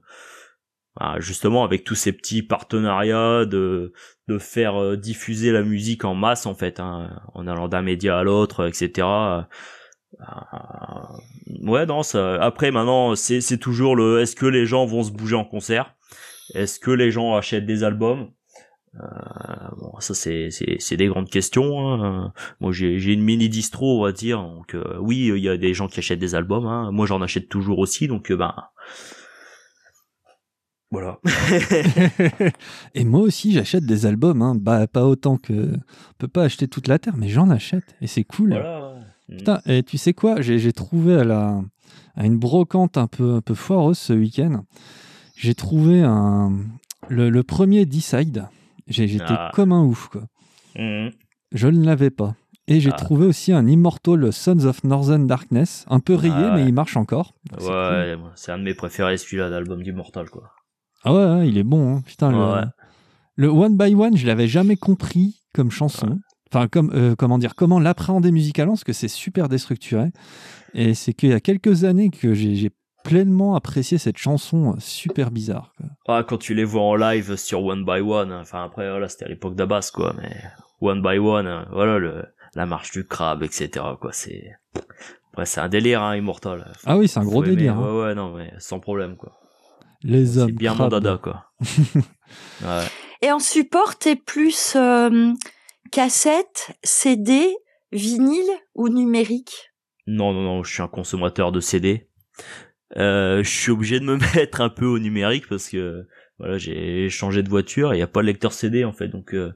bah, 0.98 1.16
justement 1.18 1.64
avec 1.64 1.84
tous 1.84 1.94
ces 1.96 2.12
petits 2.12 2.42
partenariats 2.42 3.44
de 3.46 3.92
de 4.28 4.38
faire 4.38 4.80
euh, 4.80 4.96
diffuser 4.96 5.52
la 5.52 5.62
musique 5.62 6.04
en 6.04 6.14
masse 6.14 6.46
en 6.46 6.54
fait 6.54 6.80
hein, 6.80 7.10
en 7.34 7.46
allant 7.46 7.68
d'un 7.68 7.82
média 7.82 8.18
à 8.18 8.22
l'autre 8.22 8.66
etc 8.68 9.06
Euh, 10.20 11.06
ouais 11.62 11.86
non 11.86 12.02
ça 12.04 12.34
après 12.40 12.70
maintenant 12.70 13.16
c'est 13.16 13.40
c'est 13.40 13.58
toujours 13.58 13.96
le 13.96 14.20
est-ce 14.20 14.36
que 14.36 14.46
les 14.46 14.64
gens 14.64 14.86
vont 14.86 15.02
se 15.02 15.10
bouger 15.10 15.34
en 15.34 15.44
concert? 15.44 15.94
Est-ce 16.54 16.78
que 16.78 16.90
les 16.92 17.10
gens 17.10 17.34
achètent 17.34 17.66
des 17.66 17.82
albums? 17.82 18.30
Euh, 18.96 19.06
bon 19.76 19.98
ça 19.98 20.14
c'est 20.14 20.50
c'est 20.50 20.76
c'est 20.78 20.96
des 20.96 21.08
grandes 21.08 21.28
questions 21.28 21.80
hein. 22.04 22.32
moi 22.60 22.70
j'ai 22.70 23.00
j'ai 23.00 23.12
une 23.12 23.24
mini 23.24 23.48
distro 23.48 23.98
on 23.98 24.04
va 24.04 24.12
dire 24.12 24.40
donc 24.40 24.74
euh, 24.76 24.98
oui 25.00 25.32
il 25.34 25.42
y 25.42 25.48
a 25.48 25.56
des 25.56 25.74
gens 25.74 25.88
qui 25.88 25.98
achètent 25.98 26.20
des 26.20 26.36
albums 26.36 26.66
hein. 26.66 26.92
moi 26.92 27.04
j'en 27.04 27.20
achète 27.20 27.48
toujours 27.48 27.80
aussi 27.80 28.06
donc 28.06 28.30
ben 28.30 28.54
voilà 30.94 31.18
Et 32.94 33.04
moi 33.04 33.20
aussi, 33.20 33.52
j'achète 33.52 33.84
des 33.84 34.06
albums. 34.06 34.42
Hein. 34.42 34.54
Bah, 34.54 34.86
pas 34.86 35.04
autant 35.06 35.36
que. 35.36 35.52
On 35.52 36.14
peut 36.18 36.28
pas 36.28 36.44
acheter 36.44 36.68
toute 36.68 36.88
la 36.88 36.98
terre, 36.98 37.16
mais 37.16 37.28
j'en 37.28 37.50
achète. 37.50 37.94
Et 38.00 38.06
c'est 38.06 38.24
cool. 38.24 38.50
voilà 38.50 38.94
ouais. 39.28 39.36
Putain, 39.38 39.60
et 39.66 39.82
tu 39.82 39.98
sais 39.98 40.12
quoi? 40.12 40.40
J'ai 40.40 40.72
trouvé 40.72 41.14
à, 41.16 41.24
la, 41.24 41.60
à 42.14 42.26
une 42.26 42.38
brocante 42.38 42.98
un 42.98 43.06
peu, 43.06 43.34
un 43.34 43.40
peu 43.40 43.54
foireuse 43.54 43.98
ce 43.98 44.12
week-end. 44.12 44.64
J'ai 45.36 45.54
trouvé 45.54 46.02
un, 46.02 46.52
le, 47.08 47.30
le 47.30 47.42
premier 47.42 47.86
D-Side. 47.86 48.44
J'étais 48.86 49.24
Ah. 49.28 49.50
comme 49.54 49.72
un 49.72 49.82
ouf, 49.82 50.08
quoi. 50.08 50.22
Mhm. 50.76 51.10
Je 51.52 51.68
ne 51.68 51.84
l'avais 51.84 52.10
pas. 52.10 52.34
Et 52.68 52.80
j'ai 52.80 52.90
Ah. 52.92 52.96
trouvé 52.96 53.26
aussi 53.26 53.52
un 53.52 53.66
Immortal 53.66 54.32
Sons 54.32 54.64
of 54.64 54.84
Northern 54.84 55.26
Darkness, 55.26 55.84
un 55.88 56.00
peu 56.00 56.14
rayé, 56.14 56.34
Ah 56.36 56.54
ouais. 56.54 56.62
mais 56.62 56.68
il 56.68 56.74
marche 56.74 56.96
encore. 56.96 57.34
C'est 57.58 57.66
cool. 57.66 57.74
ouais 57.74 58.16
c'est 58.36 58.52
un 58.52 58.58
de 58.58 58.62
mes 58.64 58.74
préférés 58.74 59.16
celui-là 59.16 59.50
d'album 59.50 59.82
d'Immortal 59.82 60.28
quoi 60.30 60.50
Ah 61.04 61.12
ouais, 61.12 61.24
ouais, 61.38 61.48
il 61.48 61.58
est 61.58 61.62
bon. 61.64 61.96
hein. 61.96 62.02
Putain, 62.06 62.30
le- 62.32 62.38
Ouais. 62.38 62.64
le, 63.36 63.48
One 63.48 63.76
by 63.76 63.94
One, 63.94 64.16
je 64.16 64.26
l'avais 64.26 64.48
jamais 64.48 64.76
compris 64.76 65.42
comme 65.54 65.70
chanson. 65.70 66.18
Enfin, 66.52 66.68
comme, 66.68 66.92
euh, 66.94 67.14
comment 67.16 67.38
dire, 67.38 67.54
comment 67.56 67.80
l'appréhender 67.80 68.30
musicalement, 68.30 68.74
parce 68.74 68.84
que 68.84 68.92
c'est 68.92 69.08
super 69.08 69.48
déstructuré. 69.48 70.10
Et 70.72 70.94
c'est 70.94 71.12
qu'il 71.12 71.30
y 71.30 71.32
a 71.32 71.40
quelques 71.40 71.84
années 71.84 72.10
que 72.10 72.32
j'ai 72.34 72.70
pleinement 73.02 73.54
apprécié 73.54 73.98
cette 73.98 74.16
chanson 74.18 74.72
euh, 74.72 74.76
super 74.78 75.30
bizarre. 75.30 75.72
quoi. 75.76 75.86
Ah, 76.08 76.24
quand 76.26 76.38
tu 76.38 76.54
les 76.54 76.64
vois 76.64 76.82
en 76.82 76.94
live 76.96 77.36
sur 77.36 77.62
One 77.64 77.84
by 77.84 78.00
One, 78.00 78.30
hein, 78.32 78.38
enfin 78.40 78.64
après 78.64 78.88
voilà, 78.88 79.08
c'était 79.08 79.26
à 79.26 79.28
l'époque 79.28 79.56
d'Abbas 79.56 79.90
quoi, 79.92 80.14
mais 80.22 80.30
One 80.80 81.02
by 81.02 81.18
One, 81.18 81.46
hein, 81.46 81.66
voilà 81.72 81.98
le 81.98 82.24
la 82.54 82.66
marche 82.66 82.92
du 82.92 83.04
crabe, 83.06 83.42
etc. 83.42 83.84
quoi, 84.00 84.10
c'est 84.12 84.52
après 85.32 85.44
c'est 85.44 85.60
un 85.60 85.68
délire 85.68 86.02
hein, 86.02 86.16
Immortal. 86.16 86.72
Faut- 86.78 86.86
Ah 86.86 86.96
oui, 86.96 87.08
c'est 87.08 87.18
un 87.20 87.24
gros 87.24 87.44
aimer, 87.44 87.56
délire. 87.56 87.76
hein. 87.76 87.82
Ouais 87.92 88.00
ouais 88.04 88.14
non 88.14 88.34
mais 88.36 88.52
sans 88.58 88.78
problème 88.80 89.16
quoi. 89.16 89.32
Les 90.04 90.26
C'est 90.26 90.38
hommes. 90.40 90.50
bien 90.52 90.74
mon 90.74 90.88
dada 90.88 91.18
quoi. 91.22 91.46
ouais. 92.62 92.84
Et 93.22 93.32
en 93.32 93.38
support, 93.38 93.96
t'es 93.98 94.16
plus 94.16 94.74
euh, 94.76 95.32
cassette, 95.90 96.72
CD, 96.82 97.56
vinyle 97.90 98.50
ou 98.74 98.88
numérique? 98.88 99.72
Non 100.06 100.32
non 100.34 100.42
non, 100.42 100.62
je 100.62 100.72
suis 100.72 100.82
un 100.82 100.88
consommateur 100.88 101.52
de 101.52 101.60
CD. 101.60 102.08
Euh, 102.96 103.42
je 103.42 103.48
suis 103.48 103.70
obligé 103.70 103.98
de 103.98 104.04
me 104.04 104.16
mettre 104.36 104.60
un 104.60 104.68
peu 104.68 104.86
au 104.86 104.98
numérique 104.98 105.48
parce 105.48 105.68
que 105.68 106.06
voilà 106.38 106.58
j'ai 106.58 107.08
changé 107.08 107.42
de 107.42 107.48
voiture 107.48 107.92
et 107.92 107.96
il 107.96 108.00
y 108.00 108.02
a 108.02 108.06
pas 108.06 108.20
de 108.20 108.26
lecteur 108.26 108.52
CD 108.52 108.84
en 108.84 108.92
fait 108.92 109.08
donc 109.08 109.34
euh, 109.34 109.52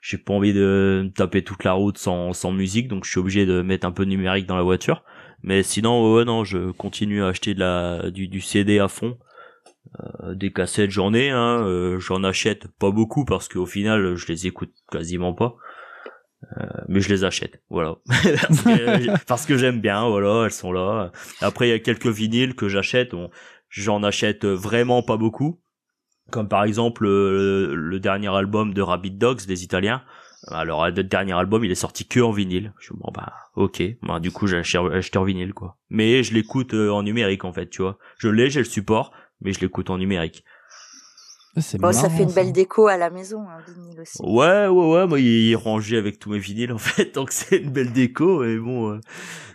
j'ai 0.00 0.16
pas 0.18 0.32
envie 0.34 0.52
de 0.52 1.02
me 1.04 1.10
taper 1.12 1.42
toute 1.42 1.64
la 1.64 1.72
route 1.72 1.98
sans, 1.98 2.32
sans 2.32 2.52
musique 2.52 2.86
donc 2.88 3.04
je 3.04 3.10
suis 3.10 3.18
obligé 3.18 3.46
de 3.46 3.62
mettre 3.62 3.86
un 3.86 3.92
peu 3.92 4.04
de 4.04 4.10
numérique 4.10 4.46
dans 4.46 4.56
la 4.56 4.62
voiture 4.62 5.02
mais 5.42 5.62
sinon 5.62 6.14
ouais 6.14 6.24
non 6.24 6.44
je 6.44 6.70
continue 6.70 7.22
à 7.22 7.28
acheter 7.28 7.54
de 7.54 7.60
la 7.60 8.10
du, 8.10 8.28
du 8.28 8.40
CD 8.40 8.78
à 8.78 8.88
fond 8.88 9.18
Euh, 10.00 10.34
des 10.34 10.52
cassettes 10.52 10.90
j'en 10.90 11.14
ai 11.14 11.30
hein, 11.30 11.64
euh, 11.64 11.98
j'en 11.98 12.22
achète 12.22 12.68
pas 12.78 12.90
beaucoup 12.90 13.24
parce 13.24 13.48
qu'au 13.48 13.64
final 13.64 14.16
je 14.16 14.26
les 14.26 14.46
écoute 14.46 14.72
quasiment 14.90 15.32
pas. 15.32 15.56
Euh, 16.56 16.66
mais 16.88 17.00
je 17.00 17.08
les 17.08 17.24
achète 17.24 17.62
voilà. 17.68 17.96
Parce 19.26 19.44
que, 19.44 19.56
j'aime 19.56 19.80
bien 19.80 20.06
voilà 20.08 20.44
elles 20.44 20.52
sont 20.52 20.72
là. 20.72 21.10
Après 21.40 21.68
il 21.68 21.70
y 21.70 21.74
a 21.74 21.78
quelques 21.78 22.06
vinyles 22.06 22.54
que 22.54 22.68
j'achète. 22.68 23.12
J'en 23.70 24.02
achète 24.02 24.44
vraiment 24.44 25.02
pas 25.02 25.16
beaucoup. 25.16 25.60
Comme 26.30 26.48
par 26.48 26.64
exemple 26.64 27.04
le, 27.04 27.74
le 27.74 28.00
dernier 28.00 28.28
album 28.28 28.74
de 28.74 28.82
Rabbit 28.82 29.12
Dogs 29.12 29.46
des 29.46 29.64
Italiens. 29.64 30.02
Alors 30.46 30.86
le 30.86 31.02
dernier 31.02 31.32
album 31.32 31.64
il 31.64 31.70
est 31.70 31.76
sorti 31.76 32.06
que 32.06 32.20
en 32.20 32.30
vinyle. 32.30 32.72
Je 32.78 32.92
bon 32.92 33.10
bah 33.12 33.32
ok. 33.56 33.82
Bah, 34.02 34.20
du 34.20 34.30
coup 34.30 34.46
j'ai 34.46 34.58
acheté, 34.58 34.78
acheté 34.78 35.18
en 35.18 35.24
vinyle 35.24 35.52
quoi. 35.52 35.76
Mais 35.90 36.22
je 36.22 36.32
l'écoute 36.34 36.74
euh, 36.74 36.90
en 36.90 37.02
numérique 37.02 37.44
en 37.44 37.52
fait 37.52 37.68
tu 37.68 37.82
vois. 37.82 37.98
Je 38.18 38.28
l'ai 38.28 38.50
j'ai 38.50 38.60
le 38.60 38.64
support 38.64 39.12
mais 39.40 39.52
je 39.52 39.60
l'écoute 39.60 39.90
en 39.90 39.98
numérique 39.98 40.44
Ah, 41.56 41.60
c'est 41.60 41.78
Bon, 41.78 41.92
ça 41.92 42.10
fait 42.10 42.22
une 42.24 42.32
belle 42.32 42.52
déco 42.52 42.86
à 42.86 42.96
la 42.96 43.10
maison, 43.10 43.48
un 43.48 43.60
vinyle 43.60 44.00
aussi. 44.00 44.18
Ouais, 44.22 44.66
ouais, 44.66 44.92
ouais, 44.92 45.06
moi, 45.06 45.20
il 45.20 45.52
est 45.52 45.54
rangé 45.54 45.96
avec 45.96 46.18
tous 46.18 46.30
mes 46.30 46.38
vinyles, 46.38 46.72
en 46.74 46.78
fait, 46.78 47.14
donc 47.14 47.32
c'est 47.32 47.58
une 47.58 47.70
belle 47.70 47.92
déco, 47.92 48.44
et 48.44 48.58
bon, 48.58 48.92
euh, 48.92 49.00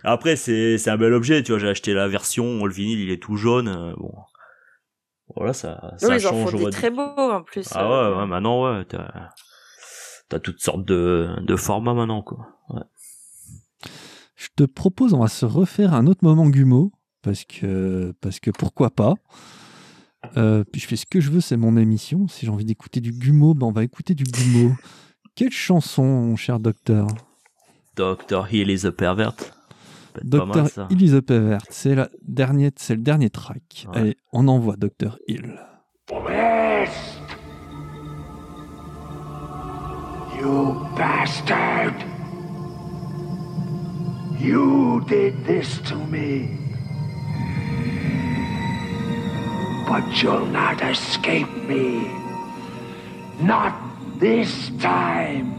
après, 0.03 0.35
c'est, 0.35 0.77
c'est 0.77 0.89
un 0.89 0.97
bel 0.97 1.13
objet, 1.13 1.43
tu 1.43 1.51
vois, 1.51 1.59
j'ai 1.59 1.69
acheté 1.69 1.93
la 1.93 2.07
version, 2.07 2.65
le 2.65 2.73
vinyle, 2.73 2.99
il 2.99 3.11
est 3.11 3.21
tout 3.21 3.35
jaune, 3.35 3.67
euh, 3.67 3.93
bon. 3.97 4.13
Voilà, 5.35 5.53
ça, 5.53 5.93
ça 5.97 6.09
oui, 6.09 6.17
ils 6.19 6.27
en 6.27 6.31
change, 6.31 6.51
font 6.51 6.57
on 6.57 6.65
des 6.65 6.69
très 6.69 6.91
beaux 6.91 7.01
en 7.01 7.41
plus. 7.41 7.67
Ah 7.71 7.85
euh. 7.85 8.11
ouais, 8.11 8.17
ouais, 8.19 8.27
maintenant, 8.27 8.63
ouais, 8.65 8.85
t'as, 8.85 9.29
t'as 10.29 10.39
toutes 10.39 10.59
sortes 10.59 10.85
de, 10.85 11.29
de 11.41 11.55
formats 11.55 11.93
maintenant, 11.93 12.21
quoi. 12.21 12.39
Ouais. 12.69 12.83
Je 14.35 14.49
te 14.55 14.63
propose, 14.63 15.13
on 15.13 15.19
va 15.19 15.27
se 15.27 15.45
refaire 15.45 15.93
un 15.93 16.05
autre 16.05 16.23
moment 16.23 16.47
Gumo, 16.49 16.91
parce 17.21 17.45
que, 17.45 18.13
parce 18.21 18.39
que 18.39 18.51
pourquoi 18.51 18.89
pas. 18.89 19.15
Euh, 20.37 20.63
puis 20.63 20.81
je 20.81 20.87
fais 20.87 20.95
ce 20.95 21.05
que 21.05 21.19
je 21.19 21.31
veux, 21.31 21.41
c'est 21.41 21.57
mon 21.57 21.77
émission. 21.77 22.27
Si 22.27 22.45
j'ai 22.45 22.51
envie 22.51 22.65
d'écouter 22.65 23.01
du 23.01 23.11
Gumo, 23.11 23.53
ben 23.53 23.67
on 23.67 23.71
va 23.71 23.83
écouter 23.83 24.13
du 24.13 24.23
Gumo. 24.23 24.73
Quelle 25.35 25.51
chanson, 25.51 26.03
mon 26.03 26.35
cher 26.35 26.59
docteur 26.59 27.07
Dr. 27.95 28.47
Hill 28.51 28.69
is 28.69 28.85
a 28.85 28.91
pervert. 28.91 29.35
Docteur. 30.23 30.87
Hill 30.91 31.03
is 31.03 31.15
a 31.15 31.21
Pervert, 31.21 31.63
c'est 31.69 31.95
la 31.95 32.09
dernière, 32.21 32.71
c'est 32.75 32.95
le 32.95 33.01
dernier 33.01 33.29
track. 33.29 33.87
Ouais. 33.87 33.99
Allez, 33.99 34.17
on 34.31 34.47
envoie 34.47 34.75
Docteur 34.75 35.17
Hill. 35.27 35.59
West! 36.11 37.19
You 40.39 40.75
bastard! 40.95 41.93
You 44.39 45.01
did 45.07 45.45
this 45.45 45.81
to 45.83 45.95
me. 45.95 46.62
But 49.93 50.23
you'll 50.23 50.47
not 50.47 50.81
escape 50.81 51.53
me. 51.69 52.09
Not 53.39 53.75
this 54.17 54.71
time. 54.79 55.53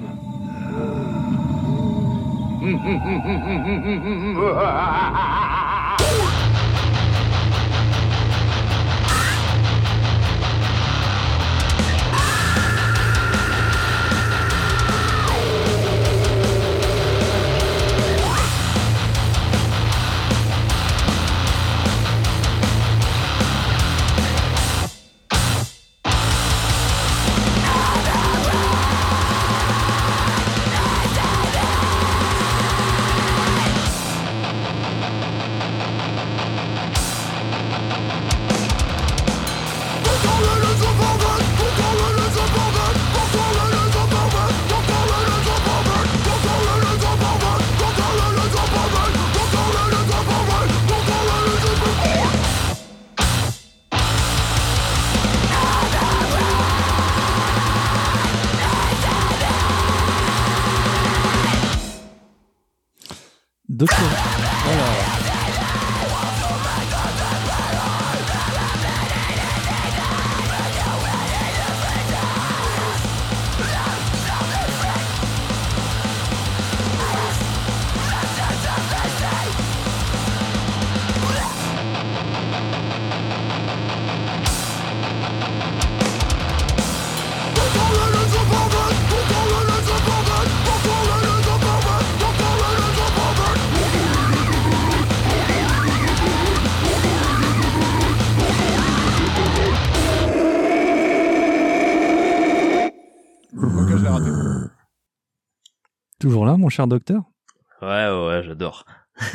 Toujours 106.24 106.46
là, 106.46 106.56
mon 106.56 106.70
cher 106.70 106.86
docteur? 106.86 107.22
Ouais, 107.82 107.88
ouais, 108.08 108.26
ouais, 108.28 108.42
j'adore. 108.44 108.86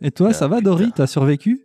Et 0.00 0.10
toi, 0.10 0.32
ça 0.32 0.48
va, 0.48 0.60
Dory? 0.60 0.90
T'as 0.92 1.06
survécu? 1.06 1.60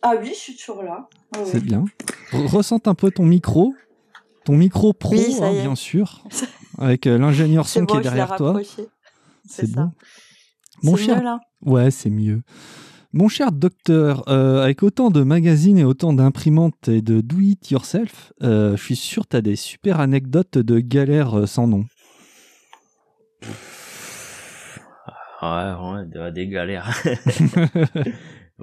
Ah 0.00 0.14
oui, 0.18 0.28
je 0.30 0.38
suis 0.38 0.56
toujours 0.56 0.82
là. 0.82 1.06
Ah 1.34 1.40
oui. 1.42 1.48
C'est 1.52 1.62
bien. 1.62 1.84
Re- 2.32 2.46
Ressente 2.46 2.88
un 2.88 2.94
peu 2.94 3.10
ton 3.10 3.26
micro. 3.26 3.74
Ton 4.46 4.56
micro 4.56 4.94
pro, 4.94 5.12
Oui, 5.16 5.36
hein, 5.42 5.52
bien 5.52 5.74
sûr. 5.74 6.24
Avec 6.78 7.06
euh, 7.06 7.18
l'ingénieur 7.18 7.68
son 7.68 7.80
bon, 7.80 7.92
qui 7.92 7.98
est 7.98 8.00
derrière 8.00 8.34
toi. 8.36 8.58
C'est 9.46 9.66
ça. 9.66 9.82
bon. 9.82 9.92
Mon 10.82 10.96
cher 10.96 11.18
mieux, 11.18 11.24
là 11.24 11.40
Ouais, 11.60 11.90
c'est 11.90 12.08
mieux. 12.08 12.40
Mon 13.12 13.28
cher 13.28 13.52
docteur, 13.52 14.26
euh, 14.28 14.62
avec 14.62 14.82
autant 14.82 15.10
de 15.10 15.22
magazines 15.22 15.76
et 15.76 15.84
autant 15.84 16.14
d'imprimantes 16.14 16.88
et 16.88 17.02
de 17.02 17.20
do 17.20 17.36
it 17.38 17.70
yourself, 17.70 18.32
euh, 18.42 18.78
je 18.78 18.82
suis 18.82 18.96
sûr 18.96 19.24
que 19.24 19.28
tu 19.32 19.36
as 19.36 19.42
des 19.42 19.56
super 19.56 20.00
anecdotes 20.00 20.56
de 20.56 20.78
galères 20.78 21.46
sans 21.46 21.66
nom. 21.66 21.84
Ouais, 25.42 25.72
ouais, 25.74 26.30
des, 26.32 26.48
galères. 26.48 26.90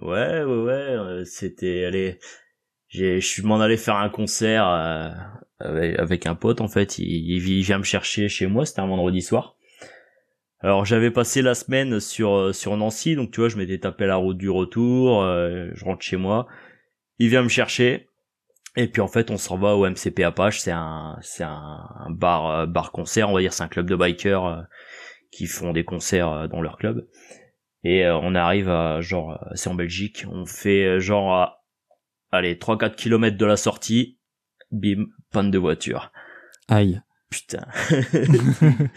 ouais, 0.02 0.44
ouais, 0.44 0.44
ouais, 0.44 0.72
euh, 0.74 1.26
c'était, 1.26 1.86
allez, 1.86 2.20
j'ai, 2.90 3.22
je 3.22 3.28
suis 3.28 3.44
m'en 3.44 3.60
allé 3.62 3.78
faire 3.78 3.98
un 3.98 4.10
concert 4.10 4.68
euh, 4.68 5.10
avec, 5.60 6.00
avec 6.00 6.28
un 6.28 6.36
pote 6.36 6.62
en 6.62 6.68
fait. 6.68 7.00
Il, 7.00 7.32
il 7.32 7.64
vient 7.64 7.78
me 7.80 7.84
chercher 7.84 8.30
chez 8.30 8.48
moi. 8.48 8.66
C'était 8.66 8.82
un 8.82 8.88
vendredi 8.88 9.22
soir. 9.22 9.56
Alors 10.60 10.86
j'avais 10.86 11.12
passé 11.12 11.42
la 11.42 11.56
semaine 11.56 12.00
sur 12.00 12.34
euh, 12.36 12.54
sur 12.54 12.78
Nancy, 12.78 13.16
donc 13.16 13.32
tu 13.32 13.42
vois, 13.42 13.50
je 13.50 13.58
m'étais 13.58 13.80
tapé 13.80 14.06
la 14.06 14.16
route 14.16 14.38
du 14.38 14.50
retour. 14.50 15.22
euh, 15.22 15.70
je 15.76 15.86
rentre 15.86 16.02
chez 16.04 16.18
moi. 16.18 16.48
Il 17.20 17.30
vient 17.30 17.44
me 17.44 17.50
chercher. 17.50 18.08
Et 18.76 18.88
puis 18.88 19.02
en 19.02 19.08
fait, 19.08 19.30
on 19.30 19.38
s'en 19.38 19.58
va 19.58 19.76
au 19.76 19.88
MCP 19.88 20.24
Apache. 20.24 20.60
C'est 20.60 20.72
un 20.72 21.18
c'est 21.22 21.44
un, 21.44 22.08
bar 22.10 22.50
euh, 22.50 22.66
bar 22.66 22.92
concert, 22.92 23.30
on 23.30 23.34
va 23.34 23.42
dire. 23.42 23.54
C'est 23.54 23.64
un 23.64 23.68
club 23.68 23.88
de 23.88 23.96
bikers 23.96 24.46
euh, 24.46 24.62
qui 25.32 25.46
font 25.46 25.74
des 25.74 25.84
concerts 25.84 26.32
euh, 26.32 26.48
dans 26.48 26.62
leur 26.62 26.78
club. 26.78 27.08
Et 27.86 28.08
on 28.08 28.34
arrive 28.34 28.70
à 28.70 29.02
genre, 29.02 29.46
c'est 29.56 29.70
en 29.70 29.76
Belgique, 29.76 30.26
on 30.32 30.46
fait 30.46 31.02
genre, 31.02 31.34
à, 31.34 31.66
allez, 32.32 32.56
3-4 32.56 32.96
kilomètres 32.96 33.36
de 33.36 33.46
la 33.46 33.58
sortie, 33.58 34.20
bim, 34.72 35.08
panne 35.34 35.52
de 35.52 35.58
voiture. 35.58 36.14
Aïe. 36.70 37.02
Putain. 37.30 37.66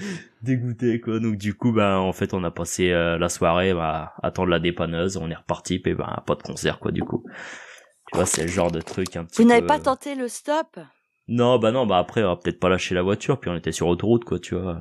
Dégoûté 0.42 1.00
quoi. 1.00 1.18
Donc 1.18 1.36
du 1.36 1.54
coup, 1.54 1.72
ben 1.72 1.96
en 1.96 2.12
fait, 2.12 2.32
on 2.32 2.44
a 2.44 2.52
passé 2.52 2.92
la 2.92 3.28
soirée 3.28 3.74
bah, 3.74 4.14
à 4.22 4.28
attendre 4.28 4.50
la 4.50 4.60
dépanneuse, 4.60 5.16
on 5.16 5.32
est 5.32 5.34
reparti, 5.34 5.80
puis 5.80 5.96
ben 5.96 6.22
pas 6.24 6.36
de 6.36 6.42
concert 6.42 6.78
quoi 6.78 6.92
du 6.92 7.02
coup. 7.02 7.24
Tu 8.10 8.16
vois, 8.16 8.26
c'est 8.26 8.42
le 8.42 8.48
genre 8.48 8.70
de 8.70 8.80
truc 8.80 9.16
un 9.16 9.24
petit 9.24 9.42
Vous 9.42 9.48
n'avez 9.48 9.60
peu- 9.62 9.66
pas 9.66 9.78
tenté 9.78 10.14
le 10.14 10.28
stop? 10.28 10.78
Non, 11.28 11.58
bah 11.58 11.72
non, 11.72 11.86
bah 11.86 11.98
après, 11.98 12.22
on 12.22 12.28
va 12.28 12.36
peut-être 12.36 12.60
pas 12.60 12.68
lâcher 12.68 12.94
la 12.94 13.02
voiture, 13.02 13.40
puis 13.40 13.50
on 13.50 13.56
était 13.56 13.72
sur 13.72 13.88
autoroute 13.88 14.24
quoi, 14.24 14.38
tu 14.38 14.54
vois. 14.54 14.78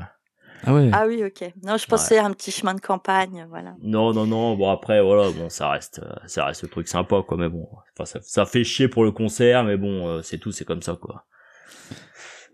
Ah 0.63 0.73
ouais. 0.73 0.89
Ah 0.93 1.05
oui, 1.07 1.23
ok. 1.23 1.53
Non, 1.63 1.77
je 1.77 1.85
pensais 1.87 2.17
à 2.17 2.25
un 2.25 2.31
petit 2.31 2.51
chemin 2.51 2.73
de 2.75 2.81
campagne, 2.81 3.45
voilà. 3.49 3.75
Non, 3.81 4.13
non, 4.13 4.25
non. 4.27 4.55
Bon 4.55 4.69
après, 4.69 5.01
voilà, 5.01 5.31
bon, 5.31 5.49
ça 5.49 5.69
reste, 5.69 6.01
euh, 6.03 6.13
ça 6.27 6.45
reste 6.45 6.61
le 6.63 6.69
truc 6.69 6.87
sympa, 6.87 7.21
quoi. 7.27 7.37
Mais 7.37 7.49
bon, 7.49 7.67
enfin, 7.93 8.05
ça, 8.05 8.19
ça 8.21 8.45
fait 8.45 8.63
chier 8.63 8.87
pour 8.87 9.03
le 9.03 9.11
concert, 9.11 9.63
mais 9.63 9.75
bon, 9.77 10.07
euh, 10.07 10.21
c'est 10.21 10.37
tout, 10.37 10.51
c'est 10.51 10.65
comme 10.65 10.81
ça, 10.81 10.95
quoi. 10.95 11.25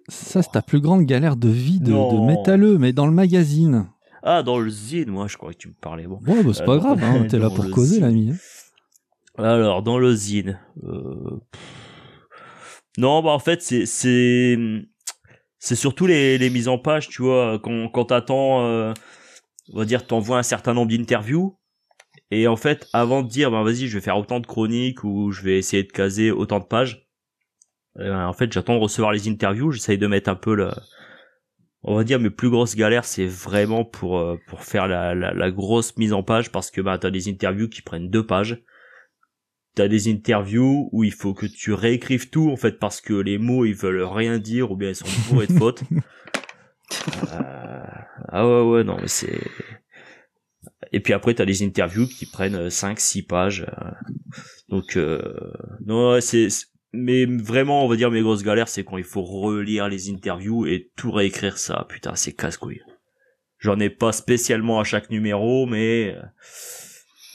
Ça, 0.07 0.41
c'est 0.41 0.51
ta 0.51 0.61
plus 0.61 0.81
grande 0.81 1.03
galère 1.05 1.35
de 1.35 1.47
vie 1.49 1.79
de, 1.79 1.91
de 1.91 2.19
métalleux, 2.25 2.77
mais 2.77 2.91
dans 2.93 3.05
le 3.05 3.13
magazine. 3.13 3.89
Ah, 4.23 4.43
dans 4.43 4.59
le 4.59 4.69
zine, 4.69 5.09
moi, 5.09 5.27
je 5.27 5.37
crois 5.37 5.51
que 5.53 5.57
tu 5.57 5.67
me 5.69 5.73
parlais. 5.73 6.07
Bon. 6.07 6.19
Bah, 6.21 6.33
c'est 6.53 6.61
Euh, 6.61 6.65
pas 6.65 6.77
grave, 6.77 7.03
hein, 7.03 7.25
t'es 7.29 7.39
là 7.39 7.49
pour 7.49 7.69
causer, 7.69 7.99
l'ami. 7.99 8.33
Alors, 9.37 9.81
dans 9.81 9.97
le 9.97 10.13
zine, 10.13 10.59
euh, 10.83 11.39
non, 12.97 13.23
bah 13.23 13.31
en 13.31 13.39
fait, 13.39 13.61
c'est, 13.61 13.85
c'est, 13.85 14.57
c'est 15.59 15.75
surtout 15.75 16.05
les, 16.05 16.37
les 16.37 16.49
mises 16.49 16.67
en 16.67 16.77
page, 16.77 17.07
tu 17.09 17.21
vois, 17.21 17.59
quand, 17.63 17.87
quand 17.89 18.05
t'attends, 18.05 18.65
euh, 18.65 18.93
on 19.73 19.79
va 19.79 19.85
dire, 19.85 20.05
t'envoies 20.05 20.37
un 20.37 20.43
certain 20.43 20.73
nombre 20.73 20.91
d'interviews. 20.91 21.57
Et 22.31 22.47
en 22.47 22.57
fait, 22.57 22.87
avant 22.93 23.23
de 23.23 23.29
dire, 23.29 23.51
ben 23.51 23.63
vas-y, 23.63 23.87
je 23.87 23.97
vais 23.97 24.01
faire 24.03 24.17
autant 24.17 24.39
de 24.39 24.47
chroniques 24.47 25.03
ou 25.03 25.31
je 25.31 25.41
vais 25.43 25.57
essayer 25.57 25.83
de 25.83 25.91
caser 25.91 26.31
autant 26.31 26.59
de 26.59 26.65
pages, 26.65 27.07
euh, 27.99 28.23
en 28.25 28.33
fait, 28.33 28.51
j'attends 28.51 28.75
de 28.75 28.81
recevoir 28.81 29.11
les 29.13 29.27
interviews, 29.29 29.71
j'essaye 29.71 29.97
de 29.97 30.07
mettre 30.07 30.29
un 30.29 30.35
peu 30.35 30.55
le, 30.55 30.71
on 31.83 31.95
va 31.95 32.03
dire, 32.03 32.19
mes 32.19 32.29
plus 32.29 32.49
grosses 32.49 32.75
galères, 32.75 33.05
c'est 33.05 33.25
vraiment 33.25 33.85
pour, 33.85 34.19
euh, 34.19 34.37
pour 34.47 34.63
faire 34.63 34.87
la, 34.87 35.15
la, 35.15 35.33
la 35.33 35.51
grosse 35.51 35.97
mise 35.97 36.13
en 36.13 36.23
page 36.23 36.51
parce 36.51 36.71
que, 36.71 36.81
bah, 36.81 36.97
t'as 36.97 37.09
des 37.11 37.29
interviews 37.29 37.69
qui 37.69 37.81
prennent 37.81 38.09
deux 38.09 38.25
pages. 38.25 38.61
T'as 39.73 39.87
des 39.87 40.11
interviews 40.11 40.89
où 40.91 41.03
il 41.03 41.13
faut 41.13 41.33
que 41.33 41.45
tu 41.45 41.71
réécrives 41.73 42.29
tout, 42.29 42.49
en 42.51 42.57
fait, 42.57 42.77
parce 42.77 42.99
que 42.99 43.13
les 43.13 43.37
mots, 43.37 43.63
ils 43.65 43.75
veulent 43.75 44.03
rien 44.03 44.37
dire 44.37 44.71
ou 44.71 44.75
bien 44.75 44.89
ils 44.89 44.95
sont 44.95 45.07
bourrés 45.29 45.47
de 45.47 45.53
fautes. 45.53 45.83
Euh, 47.31 47.83
ah 48.27 48.45
ouais, 48.45 48.69
ouais, 48.69 48.83
non, 48.83 48.97
mais 48.99 49.07
c'est... 49.07 49.39
Et 50.91 50.99
puis 50.99 51.13
après, 51.13 51.33
t'as 51.33 51.45
des 51.45 51.63
interviews 51.63 52.05
qui 52.05 52.25
prennent 52.25 52.67
5-6 52.67 53.25
pages. 53.25 53.65
euh. 53.81 53.91
Donc, 54.67 54.97
euh, 54.97 55.21
non, 55.85 56.19
c'est... 56.19 56.49
Mais 56.91 57.25
vraiment, 57.25 57.85
on 57.85 57.87
va 57.87 57.95
dire, 57.95 58.11
mes 58.11 58.21
grosses 58.21 58.43
galères, 58.43 58.67
c'est 58.67 58.83
quand 58.83 58.97
il 58.97 59.05
faut 59.05 59.23
relire 59.23 59.87
les 59.87 60.09
interviews 60.09 60.65
et 60.65 60.91
tout 60.97 61.11
réécrire 61.11 61.57
ça. 61.57 61.85
Putain, 61.87 62.15
c'est 62.15 62.33
casse-couille. 62.33 62.81
J'en 63.57 63.79
ai 63.79 63.89
pas 63.89 64.11
spécialement 64.11 64.81
à 64.81 64.83
chaque 64.83 65.09
numéro, 65.09 65.65
mais... 65.65 66.17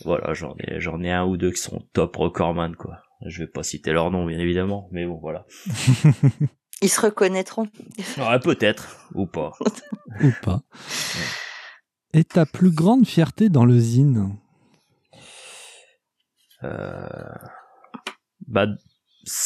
Voilà, 0.06 0.34
j'en 0.34 0.54
ai, 0.60 0.80
j'en 0.80 1.02
ai 1.02 1.10
un 1.10 1.24
ou 1.24 1.36
deux 1.36 1.50
qui 1.50 1.60
sont 1.60 1.80
top 1.92 2.14
recordman, 2.14 2.76
quoi. 2.76 2.98
Je 3.26 3.40
vais 3.40 3.48
pas 3.48 3.64
citer 3.64 3.92
leur 3.92 4.12
nom, 4.12 4.24
bien 4.24 4.38
évidemment, 4.38 4.88
mais 4.92 5.04
bon, 5.04 5.18
voilà. 5.20 5.46
Ils 6.80 6.88
se 6.88 7.00
reconnaîtront. 7.00 7.66
Ouais, 8.16 8.38
peut-être, 8.38 9.08
ou 9.14 9.26
pas. 9.26 9.52
Ou 10.22 10.30
pas. 10.42 10.62
Et 12.14 12.22
ta 12.22 12.46
plus 12.46 12.70
grande 12.70 13.04
fierté 13.04 13.48
dans 13.48 13.64
le 13.64 13.78
zine? 13.78 14.36
Euh, 16.62 17.08
bah 18.46 18.66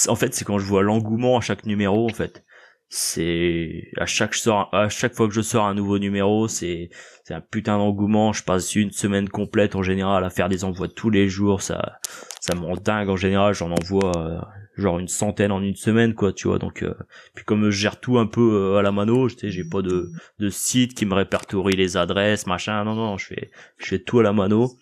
en 0.07 0.15
fait 0.15 0.33
c'est 0.33 0.45
quand 0.45 0.59
je 0.59 0.67
vois 0.67 0.83
l'engouement 0.83 1.39
à 1.39 1.41
chaque 1.41 1.67
numéro 1.67 2.09
en 2.09 2.15
fait 2.15 2.45
c'est 2.93 3.88
à 3.99 4.05
chaque 4.05 4.34
fois 4.34 5.28
que 5.28 5.32
je 5.32 5.43
sors 5.43 5.64
un 5.64 5.74
nouveau 5.74 6.01
numéro 6.01 6.49
c'est 6.49 6.91
c'est 7.22 7.34
un 7.34 7.41
putain 7.41 7.78
d'engouement. 7.78 8.32
Je 8.32 8.43
passe 8.43 8.74
une 8.74 8.91
semaine 8.91 9.28
complète 9.28 9.76
en 9.76 9.82
général 9.84 10.24
à 10.24 10.30
faire 10.30 10.49
des 10.49 10.64
envois 10.64 10.88
tous 10.88 11.09
les 11.09 11.28
jours. 11.28 11.62
Ça 11.62 12.01
ça 12.41 12.57
me 12.57 12.62
rend 12.62 12.74
dingue. 12.74 13.09
En 13.09 13.14
général 13.14 13.55
j'en 13.55 13.70
envoie 13.70 14.11
euh, 14.16 14.41
genre 14.76 14.99
une 14.99 15.07
centaine 15.07 15.53
en 15.53 15.62
une 15.62 15.76
semaine 15.76 16.14
quoi 16.14 16.32
tu 16.32 16.49
vois. 16.49 16.59
Donc 16.59 16.82
euh, 16.82 16.93
puis 17.34 17.45
comme 17.45 17.66
je 17.66 17.70
gère 17.70 18.01
tout 18.01 18.18
un 18.18 18.26
peu 18.26 18.74
euh, 18.74 18.78
à 18.78 18.82
la 18.82 18.91
mano 18.91 19.28
tu 19.30 19.38
sais 19.38 19.51
j'ai 19.53 19.62
pas 19.62 19.82
de 19.82 20.11
de 20.41 20.49
site 20.49 20.95
qui 20.95 21.07
me 21.07 21.14
répertorie 21.14 21.76
les 21.76 21.97
adresses 21.97 22.49
machin. 22.49 22.82
Non 22.82 22.97
non 22.97 23.16
je 23.18 23.26
fais 23.26 23.51
je 23.78 23.86
fais 23.86 24.01
tout 24.01 24.18
à 24.18 24.24
la 24.24 24.32
mano. 24.32 24.72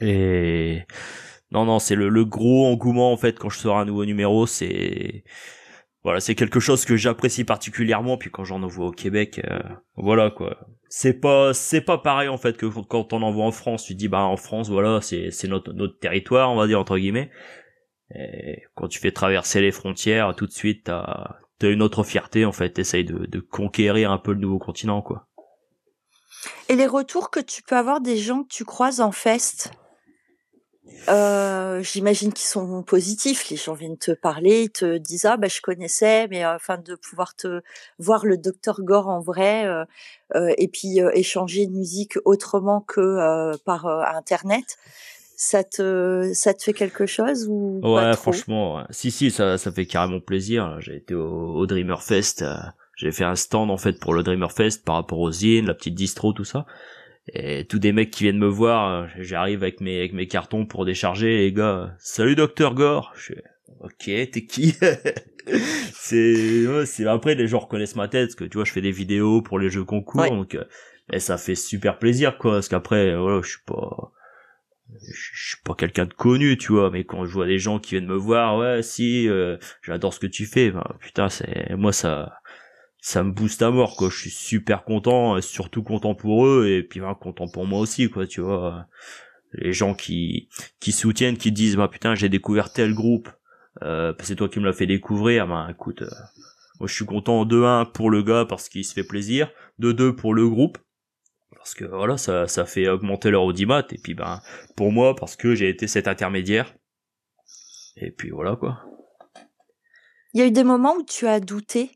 Et 0.00 0.84
non 1.50 1.66
non 1.66 1.80
c'est 1.80 1.96
le, 1.96 2.08
le 2.08 2.24
gros 2.24 2.66
engouement 2.66 3.12
en 3.12 3.18
fait 3.18 3.38
quand 3.38 3.50
je 3.50 3.58
sors 3.58 3.78
un 3.78 3.84
nouveau 3.84 4.06
numéro 4.06 4.46
c'est 4.46 5.22
voilà, 6.06 6.20
c'est 6.20 6.36
quelque 6.36 6.60
chose 6.60 6.84
que 6.84 6.96
j'apprécie 6.96 7.42
particulièrement. 7.42 8.16
Puis 8.16 8.30
quand 8.30 8.44
j'en 8.44 8.62
envoie 8.62 8.86
au 8.86 8.92
Québec, 8.92 9.40
euh, 9.50 9.58
voilà 9.96 10.30
quoi. 10.30 10.68
C'est 10.88 11.14
pas, 11.14 11.52
c'est 11.52 11.80
pas 11.80 11.98
pareil 11.98 12.28
en 12.28 12.36
fait 12.36 12.56
que 12.56 12.66
quand 12.66 13.12
on 13.12 13.22
envoie 13.22 13.44
en 13.44 13.50
France. 13.50 13.82
Tu 13.82 13.96
dis 13.96 14.06
bah 14.06 14.20
en 14.20 14.36
France, 14.36 14.68
voilà, 14.68 15.00
c'est 15.00 15.32
c'est 15.32 15.48
notre 15.48 15.72
notre 15.72 15.98
territoire, 15.98 16.52
on 16.52 16.54
va 16.54 16.68
dire 16.68 16.78
entre 16.78 16.96
guillemets. 16.96 17.28
Et 18.14 18.62
quand 18.76 18.86
tu 18.86 19.00
fais 19.00 19.10
traverser 19.10 19.60
les 19.60 19.72
frontières, 19.72 20.32
tout 20.36 20.46
de 20.46 20.52
suite 20.52 20.84
t'as 20.84 21.38
t'as 21.58 21.72
une 21.72 21.82
autre 21.82 22.04
fierté 22.04 22.44
en 22.44 22.52
fait. 22.52 22.70
T'essayes 22.70 23.04
de 23.04 23.26
de 23.26 23.40
conquérir 23.40 24.12
un 24.12 24.18
peu 24.18 24.32
le 24.32 24.38
nouveau 24.38 24.60
continent 24.60 25.02
quoi. 25.02 25.26
Et 26.68 26.76
les 26.76 26.86
retours 26.86 27.32
que 27.32 27.40
tu 27.40 27.64
peux 27.64 27.76
avoir 27.76 28.00
des 28.00 28.16
gens 28.16 28.44
que 28.44 28.54
tu 28.54 28.64
croises 28.64 29.00
en 29.00 29.10
fest, 29.10 29.72
euh, 31.08 31.82
j'imagine 31.82 32.32
qu'ils 32.32 32.46
sont 32.46 32.82
positifs. 32.82 33.48
Les 33.50 33.56
gens 33.56 33.74
viennent 33.74 33.98
te 33.98 34.12
parler, 34.12 34.62
ils 34.62 34.70
te 34.70 34.98
disent 34.98 35.24
ah 35.24 35.36
bah 35.36 35.48
je 35.48 35.60
connaissais, 35.60 36.26
mais 36.28 36.42
afin 36.42 36.78
de 36.78 36.94
pouvoir 36.94 37.34
te 37.36 37.62
voir 37.98 38.26
le 38.26 38.36
docteur 38.36 38.80
Gore 38.82 39.08
en 39.08 39.20
vrai 39.20 39.66
euh, 39.66 39.84
euh, 40.34 40.52
et 40.58 40.68
puis 40.68 40.98
échanger 41.14 41.66
de 41.66 41.72
musique 41.72 42.14
autrement 42.24 42.80
que 42.80 43.56
par 43.64 43.86
internet. 43.86 44.78
Ça 45.38 45.62
te 45.64 46.30
ça 46.32 46.54
te 46.54 46.62
fait 46.62 46.72
quelque 46.72 47.04
chose 47.04 47.46
ou 47.46 47.78
ouais 47.82 48.16
franchement 48.16 48.86
si 48.88 49.10
si 49.10 49.30
ça 49.30 49.58
ça 49.58 49.70
fait 49.70 49.84
carrément 49.84 50.18
plaisir 50.18 50.80
j'ai 50.80 50.96
été 50.96 51.14
au, 51.14 51.56
au 51.56 51.66
Dreamer 51.66 52.02
Fest 52.02 52.42
j'ai 52.96 53.12
fait 53.12 53.24
un 53.24 53.36
stand 53.36 53.70
en 53.70 53.76
fait 53.76 54.00
pour 54.00 54.14
le 54.14 54.22
Dreamer 54.22 54.50
Fest 54.50 54.82
par 54.82 54.94
rapport 54.94 55.18
aux 55.18 55.30
zines 55.30 55.66
la 55.66 55.74
petite 55.74 55.94
distro 55.94 56.32
tout 56.32 56.46
ça 56.46 56.64
et 57.32 57.64
tous 57.64 57.78
des 57.78 57.92
mecs 57.92 58.10
qui 58.10 58.24
viennent 58.24 58.38
me 58.38 58.48
voir, 58.48 58.90
euh, 58.90 59.06
j'arrive 59.18 59.62
avec 59.62 59.80
mes 59.80 59.98
avec 59.98 60.12
mes 60.12 60.28
cartons 60.28 60.66
pour 60.66 60.84
décharger 60.84 61.38
les 61.38 61.52
gars. 61.52 61.94
Salut 61.98 62.36
docteur 62.36 62.74
Gore. 62.74 63.12
Je 63.16 63.22
suis 63.22 63.34
OK, 63.80 64.04
t'es 64.04 64.44
qui? 64.46 64.74
C'est 65.92 66.86
c'est 66.86 67.06
après 67.06 67.36
les 67.36 67.46
gens 67.46 67.60
reconnaissent 67.60 67.94
ma 67.94 68.08
tête 68.08 68.28
parce 68.28 68.34
que 68.34 68.44
tu 68.44 68.56
vois, 68.56 68.64
je 68.64 68.72
fais 68.72 68.80
des 68.80 68.90
vidéos 68.90 69.42
pour 69.42 69.60
les 69.60 69.70
jeux 69.70 69.84
concours 69.84 70.26
donc 70.28 70.56
euh, 70.56 70.64
et 71.12 71.20
ça 71.20 71.38
fait 71.38 71.54
super 71.54 72.00
plaisir 72.00 72.36
quoi 72.36 72.54
parce 72.54 72.68
qu'après 72.68 73.14
voilà, 73.16 73.40
je 73.42 73.50
suis 73.50 73.64
pas 73.64 74.12
je 75.00 75.48
suis 75.48 75.62
pas 75.64 75.74
quelqu'un 75.74 76.06
de 76.06 76.12
connu, 76.12 76.56
tu 76.56 76.72
vois, 76.72 76.90
mais 76.90 77.04
quand 77.04 77.24
je 77.24 77.32
vois 77.32 77.46
des 77.46 77.58
gens 77.58 77.78
qui 77.78 77.92
viennent 77.92 78.06
me 78.06 78.16
voir, 78.16 78.56
ouais, 78.58 78.82
si, 78.82 79.28
euh, 79.28 79.56
j'adore 79.82 80.14
ce 80.14 80.20
que 80.20 80.26
tu 80.26 80.46
fais, 80.46 80.70
ben, 80.70 80.84
putain, 81.00 81.28
c'est 81.28 81.74
moi 81.76 81.92
ça, 81.92 82.40
ça 83.06 83.22
me 83.22 83.30
booste 83.30 83.62
à 83.62 83.70
mort 83.70 83.94
quoi. 83.94 84.08
Je 84.10 84.18
suis 84.18 84.30
super 84.30 84.82
content 84.82 85.40
surtout 85.40 85.84
content 85.84 86.16
pour 86.16 86.44
eux 86.44 86.66
et 86.66 86.82
puis 86.82 86.98
ben, 86.98 87.14
content 87.14 87.46
pour 87.46 87.64
moi 87.64 87.78
aussi 87.78 88.10
quoi 88.10 88.26
tu 88.26 88.40
vois. 88.40 88.88
Les 89.52 89.72
gens 89.72 89.94
qui 89.94 90.48
qui 90.80 90.90
soutiennent 90.90 91.36
qui 91.36 91.52
disent 91.52 91.76
bah 91.76 91.86
putain 91.86 92.16
j'ai 92.16 92.28
découvert 92.28 92.72
tel 92.72 92.94
groupe 92.94 93.28
euh, 93.82 94.12
c'est 94.22 94.34
toi 94.34 94.48
qui 94.48 94.58
me 94.58 94.64
l'as 94.64 94.72
fait 94.72 94.88
découvrir 94.88 95.46
ben 95.46 95.68
écoute 95.68 96.02
euh, 96.02 96.10
moi 96.80 96.88
je 96.88 96.94
suis 96.94 97.06
content 97.06 97.44
de 97.44 97.62
1 97.62 97.84
pour 97.84 98.10
le 98.10 98.24
gars 98.24 98.44
parce 98.44 98.68
qu'il 98.68 98.84
se 98.84 98.92
fait 98.92 99.06
plaisir 99.06 99.52
de 99.78 99.92
2 99.92 100.16
pour 100.16 100.34
le 100.34 100.48
groupe 100.48 100.76
parce 101.54 101.74
que 101.74 101.84
voilà 101.84 102.16
ça 102.16 102.48
ça 102.48 102.66
fait 102.66 102.88
augmenter 102.88 103.30
leur 103.30 103.44
audimat 103.44 103.86
et 103.92 103.98
puis 103.98 104.14
ben 104.14 104.40
pour 104.76 104.90
moi 104.90 105.14
parce 105.14 105.36
que 105.36 105.54
j'ai 105.54 105.68
été 105.68 105.86
cet 105.86 106.08
intermédiaire. 106.08 106.74
Et 107.98 108.10
puis 108.10 108.30
voilà 108.30 108.56
quoi. 108.56 108.82
Il 110.34 110.40
y 110.40 110.42
a 110.42 110.46
eu 110.46 110.50
des 110.50 110.64
moments 110.64 110.96
où 110.96 111.04
tu 111.04 111.28
as 111.28 111.38
douté 111.38 111.95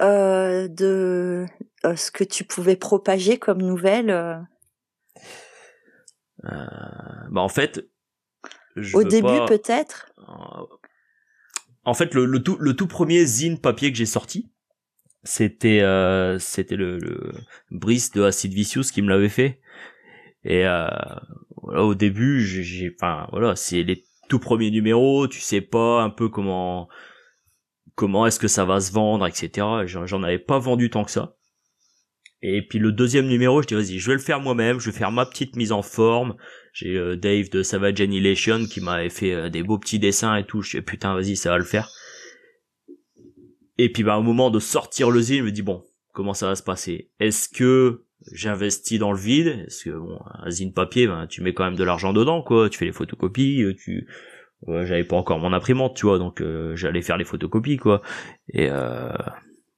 euh, 0.00 0.68
de 0.68 1.46
euh, 1.84 1.96
ce 1.96 2.10
que 2.10 2.24
tu 2.24 2.44
pouvais 2.44 2.76
propager 2.76 3.38
comme 3.38 3.62
nouvelle 3.62 4.10
euh? 4.10 4.36
bah 6.44 7.40
en 7.40 7.48
fait 7.48 7.84
au 8.94 9.02
début 9.02 9.44
peut-être? 9.48 10.12
en 11.84 11.94
fait 11.94 12.14
le, 12.14 12.26
le, 12.26 12.42
tout 12.42 12.56
le 12.60 12.74
tout 12.74 12.86
premier 12.86 13.24
zine 13.26 13.58
papier 13.60 13.90
que 13.90 13.98
j'ai 13.98 14.06
sorti 14.06 14.52
c'était 15.24 15.82
c'était 16.38 16.76
le, 16.76 16.98
le 16.98 17.32
Brice 17.72 18.12
de 18.12 18.22
Acid 18.22 18.52
Vicious 18.52 18.92
qui 18.92 19.02
me 19.02 19.08
l'avait 19.08 19.28
fait 19.28 19.60
et 20.44 20.62
voilà 20.62 21.84
au 21.84 21.96
début 21.96 22.40
j'ai 22.40 22.94
enfin 22.94 23.26
voilà 23.32 23.56
c'est 23.56 23.82
les 23.82 24.04
tout 24.28 24.38
premiers 24.38 24.70
numéros 24.70 25.26
tu 25.26 25.40
sais 25.40 25.60
pas 25.60 26.02
un 26.02 26.10
peu 26.10 26.28
comment 26.28 26.88
comment 27.98 28.26
est-ce 28.26 28.38
que 28.38 28.46
ça 28.46 28.64
va 28.64 28.80
se 28.80 28.92
vendre, 28.92 29.26
etc. 29.26 29.66
J'en 29.86 30.22
avais 30.22 30.38
pas 30.38 30.60
vendu 30.60 30.88
tant 30.88 31.04
que 31.04 31.10
ça. 31.10 31.34
Et 32.42 32.62
puis 32.62 32.78
le 32.78 32.92
deuxième 32.92 33.26
numéro, 33.26 33.60
je 33.60 33.66
dis 33.66 33.74
vas-y, 33.74 33.98
je 33.98 34.06
vais 34.06 34.14
le 34.14 34.20
faire 34.20 34.38
moi-même, 34.38 34.78
je 34.78 34.88
vais 34.88 34.96
faire 34.96 35.10
ma 35.10 35.26
petite 35.26 35.56
mise 35.56 35.72
en 35.72 35.82
forme. 35.82 36.36
J'ai 36.72 36.96
euh, 36.96 37.16
Dave 37.16 37.50
de 37.50 37.64
Savage 37.64 38.00
Annihilation 38.00 38.66
qui 38.66 38.80
m'avait 38.80 39.10
fait 39.10 39.32
euh, 39.32 39.48
des 39.48 39.64
beaux 39.64 39.78
petits 39.78 39.98
dessins 39.98 40.36
et 40.36 40.44
tout. 40.44 40.62
Je 40.62 40.78
dis 40.78 40.84
putain, 40.84 41.12
vas-y, 41.12 41.34
ça 41.34 41.50
va 41.50 41.58
le 41.58 41.64
faire. 41.64 41.90
Et 43.78 43.90
puis 43.90 44.04
bah 44.04 44.16
au 44.16 44.22
moment 44.22 44.50
de 44.50 44.60
sortir 44.60 45.10
le 45.10 45.20
zine, 45.20 45.38
je 45.38 45.42
me 45.42 45.50
dis 45.50 45.62
bon, 45.62 45.84
comment 46.12 46.34
ça 46.34 46.46
va 46.46 46.54
se 46.54 46.62
passer? 46.62 47.10
Est-ce 47.18 47.48
que 47.48 48.04
j'investis 48.30 49.00
dans 49.00 49.10
le 49.10 49.18
vide? 49.18 49.64
Est-ce 49.66 49.86
que 49.86 49.90
bon, 49.90 50.20
un 50.34 50.50
zine 50.50 50.72
papier, 50.72 51.08
ben, 51.08 51.26
tu 51.26 51.42
mets 51.42 51.52
quand 51.52 51.64
même 51.64 51.74
de 51.74 51.84
l'argent 51.84 52.12
dedans, 52.12 52.42
quoi. 52.42 52.70
Tu 52.70 52.78
fais 52.78 52.84
les 52.84 52.92
photocopies, 52.92 53.64
euh, 54.66 54.84
j'avais 54.86 55.04
pas 55.04 55.16
encore 55.16 55.38
mon 55.38 55.52
imprimante 55.52 55.94
tu 55.94 56.06
vois 56.06 56.18
donc 56.18 56.40
euh, 56.40 56.74
j'allais 56.74 57.02
faire 57.02 57.16
les 57.16 57.24
photocopies 57.24 57.76
quoi. 57.76 58.02
Et 58.52 58.68
euh, 58.70 59.12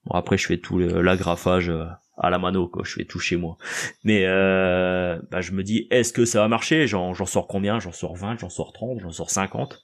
bon 0.05 0.15
après 0.15 0.37
je 0.37 0.47
fais 0.47 0.57
tout 0.57 0.79
l'agrafage 0.79 1.69
euh, 1.69 1.85
à 2.17 2.29
la 2.31 2.39
mano 2.39 2.67
quoi. 2.67 2.83
Je 2.83 2.93
fais 2.93 3.05
tout 3.05 3.19
chez 3.19 3.35
moi. 3.37 3.57
Mais 4.03 4.23
euh, 4.25 5.19
bah, 5.29 5.41
je 5.41 5.51
me 5.51 5.63
dis 5.63 5.87
est-ce 5.91 6.13
que 6.13 6.25
ça 6.25 6.39
va 6.39 6.47
marcher? 6.47 6.87
J'en 6.87 7.13
sors 7.13 7.47
combien? 7.47 7.79
J'en 7.79 7.91
sors 7.91 8.15
20 8.15 8.39
j'en 8.39 8.49
sors 8.49 8.73
30 8.73 8.99
j'en 9.01 9.11
sors 9.11 9.29
50 9.29 9.83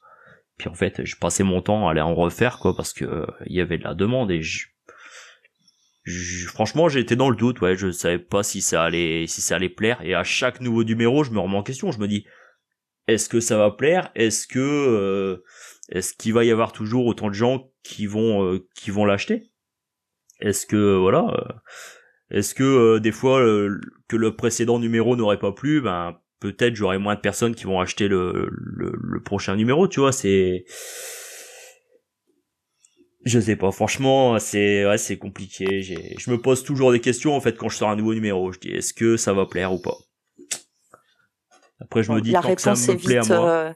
puis 0.58 0.70
en 0.70 0.74
fait 0.74 1.06
je 1.06 1.16
passais 1.16 1.43
mon 1.43 1.62
temps 1.62 1.88
à 1.88 1.91
aller 1.91 2.02
en 2.02 2.16
refaire 2.16 2.58
quoi 2.58 2.76
parce 2.76 2.91
que 2.93 3.28
il 3.45 3.56
y 3.56 3.62
avait 3.62 3.78
de 3.78 3.84
la 3.84 3.93
demande 3.93 4.32
et 4.32 4.41
je, 4.41 4.66
franchement 6.48 6.89
j'étais 6.89 7.16
dans 7.16 7.30
le 7.30 7.36
doute 7.36 7.62
ouais. 7.62 7.76
Je 7.76 7.91
savais 7.91 8.18
pas 8.18 8.41
si 8.41 8.62
ça 8.62 8.84
allait 8.84 9.28
si 9.28 9.41
ça 9.41 9.58
allait 9.58 9.70
plaire. 9.70 10.00
Et 10.04 10.16
à 10.16 10.24
chaque 10.24 10.60
nouveau 10.60 10.84
numéro 10.84 11.24
je 11.24 11.30
me 11.30 11.39
remets 11.39 11.58
en 11.58 11.64
question. 11.64 11.91
Je 11.91 12.00
me 12.00 12.08
dis 12.08 12.26
est-ce 13.08 13.30
que 13.30 13.39
ça 13.39 13.58
va 13.58 13.72
plaire? 13.72 14.12
Est-ce 14.16 14.47
que 14.47 14.60
euh, 14.60 15.43
est-ce 15.89 16.14
qu'il 16.14 16.34
va 16.34 16.43
y 16.43 16.51
avoir 16.51 16.74
toujours 16.74 17.05
autant 17.05 17.30
de 17.30 17.34
gens 17.34 17.72
qui 17.84 18.05
vont 18.05 18.43
euh, 18.43 18.68
qui 18.76 18.91
vont 18.91 19.05
l'acheter? 19.05 19.51
Est-ce 20.41 20.66
que 20.66 20.97
voilà 20.97 21.26
euh, 21.30 22.38
Est-ce 22.38 22.53
que 22.53 22.99
des 22.99 23.12
fois 23.14 23.39
que 24.08 24.16
le 24.16 24.36
précédent 24.36 24.80
numéro 24.80 25.16
n'aurait 25.16 25.39
pas 25.39 25.53
plu 25.53 25.82
Ben 25.82 26.20
peut-être 26.39 26.76
j'aurai 26.76 26.97
moins 26.99 27.16
de 27.16 27.22
personnes 27.22 27.55
qui 27.55 27.64
vont 27.64 27.80
acheter 27.80 28.08
le, 28.08 28.49
le, 28.51 29.24
prochain 29.24 29.55
numéro. 29.55 29.88
Tu 29.88 29.99
vois, 30.01 30.12
c'est 30.12 30.66
je 33.26 33.39
sais 33.39 33.55
pas, 33.55 33.72
franchement, 33.72 34.38
c'est 34.39 34.86
c'est 34.97 35.18
compliqué. 35.18 35.82
Je 35.82 36.32
me 36.32 36.38
pose 36.38 36.64
toujours 36.64 36.91
des 36.91 37.01
questions 37.01 37.36
en 37.36 37.41
fait 37.41 37.58
quand 37.58 37.70
je 37.70 37.78
sors 37.78 37.89
un 37.89 37.95
nouveau 37.95 38.14
numéro. 38.14 38.51
Je 38.51 38.60
dis 38.60 38.70
est-ce 38.70 38.93
que 38.93 39.18
ça 39.18 39.34
va 39.34 39.45
plaire 39.45 39.74
ou 39.74 39.82
pas? 39.82 39.97
Après, 41.80 42.04
je 42.04 42.12
me 42.12 42.22
dis 42.22 42.32
la 42.32 42.42
réponse 42.42 42.80
ça 42.80 42.94
me 42.94 42.98
plaît 42.98 43.18
à 43.18 43.24
moi. 43.24 43.50
Euh, 43.50 43.74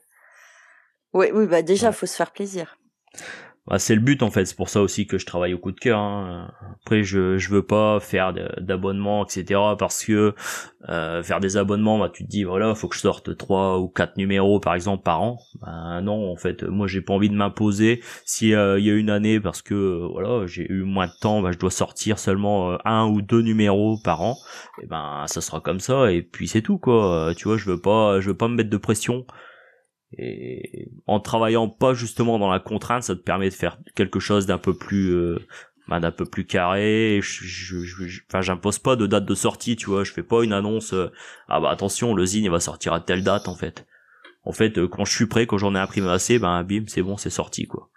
oui, 1.13 1.27
oui, 1.33 1.45
bah 1.45 1.61
déjà, 1.61 1.87
il 1.87 1.93
faut 1.93 2.05
se 2.05 2.15
faire 2.15 2.31
plaisir. 2.31 2.77
Bah, 3.67 3.77
c'est 3.77 3.93
le 3.93 4.01
but 4.01 4.23
en 4.23 4.31
fait, 4.31 4.45
c'est 4.45 4.55
pour 4.55 4.69
ça 4.69 4.81
aussi 4.81 5.05
que 5.05 5.19
je 5.19 5.25
travaille 5.25 5.53
au 5.53 5.59
coup 5.59 5.71
de 5.71 5.79
cœur. 5.79 5.99
Hein. 5.99 6.51
Après, 6.81 7.03
je 7.03 7.37
je 7.37 7.49
veux 7.51 7.61
pas 7.63 7.99
faire 7.99 8.33
d'abonnements, 8.59 9.23
etc. 9.23 9.59
Parce 9.77 10.03
que 10.03 10.33
euh, 10.89 11.21
faire 11.21 11.39
des 11.39 11.57
abonnements, 11.57 11.99
bah 11.99 12.09
tu 12.11 12.25
te 12.25 12.29
dis 12.29 12.43
voilà, 12.43 12.73
faut 12.73 12.87
que 12.87 12.95
je 12.95 13.01
sorte 13.01 13.37
trois 13.37 13.79
ou 13.79 13.87
quatre 13.87 14.17
numéros 14.17 14.59
par 14.59 14.73
exemple 14.73 15.03
par 15.03 15.21
an. 15.21 15.37
Bah, 15.61 16.01
non, 16.01 16.31
en 16.31 16.35
fait, 16.37 16.63
moi 16.63 16.87
j'ai 16.87 17.01
pas 17.01 17.13
envie 17.13 17.29
de 17.29 17.35
m'imposer. 17.35 18.01
Si 18.25 18.55
euh, 18.55 18.79
il 18.79 18.85
y 18.85 18.89
a 18.89 18.95
une 18.95 19.11
année 19.11 19.39
parce 19.39 19.61
que 19.61 20.07
voilà, 20.11 20.47
j'ai 20.47 20.65
eu 20.71 20.81
moins 20.83 21.05
de 21.05 21.13
temps, 21.21 21.41
bah, 21.43 21.51
je 21.51 21.59
dois 21.59 21.71
sortir 21.71 22.17
seulement 22.17 22.71
euh, 22.71 22.77
un 22.83 23.05
ou 23.05 23.21
deux 23.21 23.43
numéros 23.43 23.99
par 24.03 24.21
an. 24.21 24.37
Et 24.81 24.87
ben 24.87 25.25
ça 25.27 25.39
sera 25.39 25.61
comme 25.61 25.79
ça 25.79 26.11
et 26.11 26.23
puis 26.23 26.47
c'est 26.47 26.63
tout 26.63 26.79
quoi. 26.79 27.33
Tu 27.37 27.47
vois, 27.47 27.57
je 27.57 27.65
veux 27.69 27.79
pas, 27.79 28.19
je 28.21 28.29
veux 28.29 28.37
pas 28.37 28.47
me 28.47 28.55
mettre 28.55 28.71
de 28.71 28.77
pression. 28.77 29.25
Et 30.17 30.89
en 31.07 31.19
travaillant 31.19 31.69
pas 31.69 31.93
justement 31.93 32.37
dans 32.37 32.51
la 32.51 32.59
contrainte, 32.59 33.03
ça 33.03 33.15
te 33.15 33.21
permet 33.21 33.49
de 33.49 33.53
faire 33.53 33.77
quelque 33.95 34.19
chose 34.19 34.45
d'un 34.45 34.57
peu 34.57 34.73
plus 34.73 35.13
euh, 35.13 35.39
bah, 35.87 35.99
d'un 35.99 36.11
peu 36.11 36.25
plus 36.25 36.45
carré. 36.45 37.19
Je, 37.21 37.45
je, 37.45 38.21
enfin, 38.27 38.41
j'impose 38.41 38.79
pas 38.79 38.95
de 38.95 39.07
date 39.07 39.25
de 39.25 39.35
sortie, 39.35 39.75
tu 39.75 39.87
vois. 39.87 40.03
Je 40.03 40.11
fais 40.11 40.23
pas 40.23 40.43
une 40.43 40.53
annonce. 40.53 40.93
Euh, 40.93 41.11
ah 41.47 41.59
bah 41.59 41.69
attention, 41.69 42.13
le 42.13 42.25
zine 42.25 42.43
il 42.43 42.51
va 42.51 42.59
sortir 42.59 42.93
à 42.93 42.99
telle 42.99 43.23
date 43.23 43.47
en 43.47 43.55
fait. 43.55 43.85
En 44.43 44.51
fait, 44.51 44.77
euh, 44.77 44.87
quand 44.87 45.05
je 45.05 45.13
suis 45.15 45.27
prêt, 45.27 45.45
quand 45.47 45.57
j'en 45.57 45.75
ai 45.75 45.79
imprimé 45.79 46.09
assez, 46.09 46.39
ben 46.39 46.63
bim, 46.63 46.83
c'est 46.87 47.03
bon, 47.03 47.17
c'est 47.17 47.29
sorti 47.29 47.67
quoi. 47.67 47.89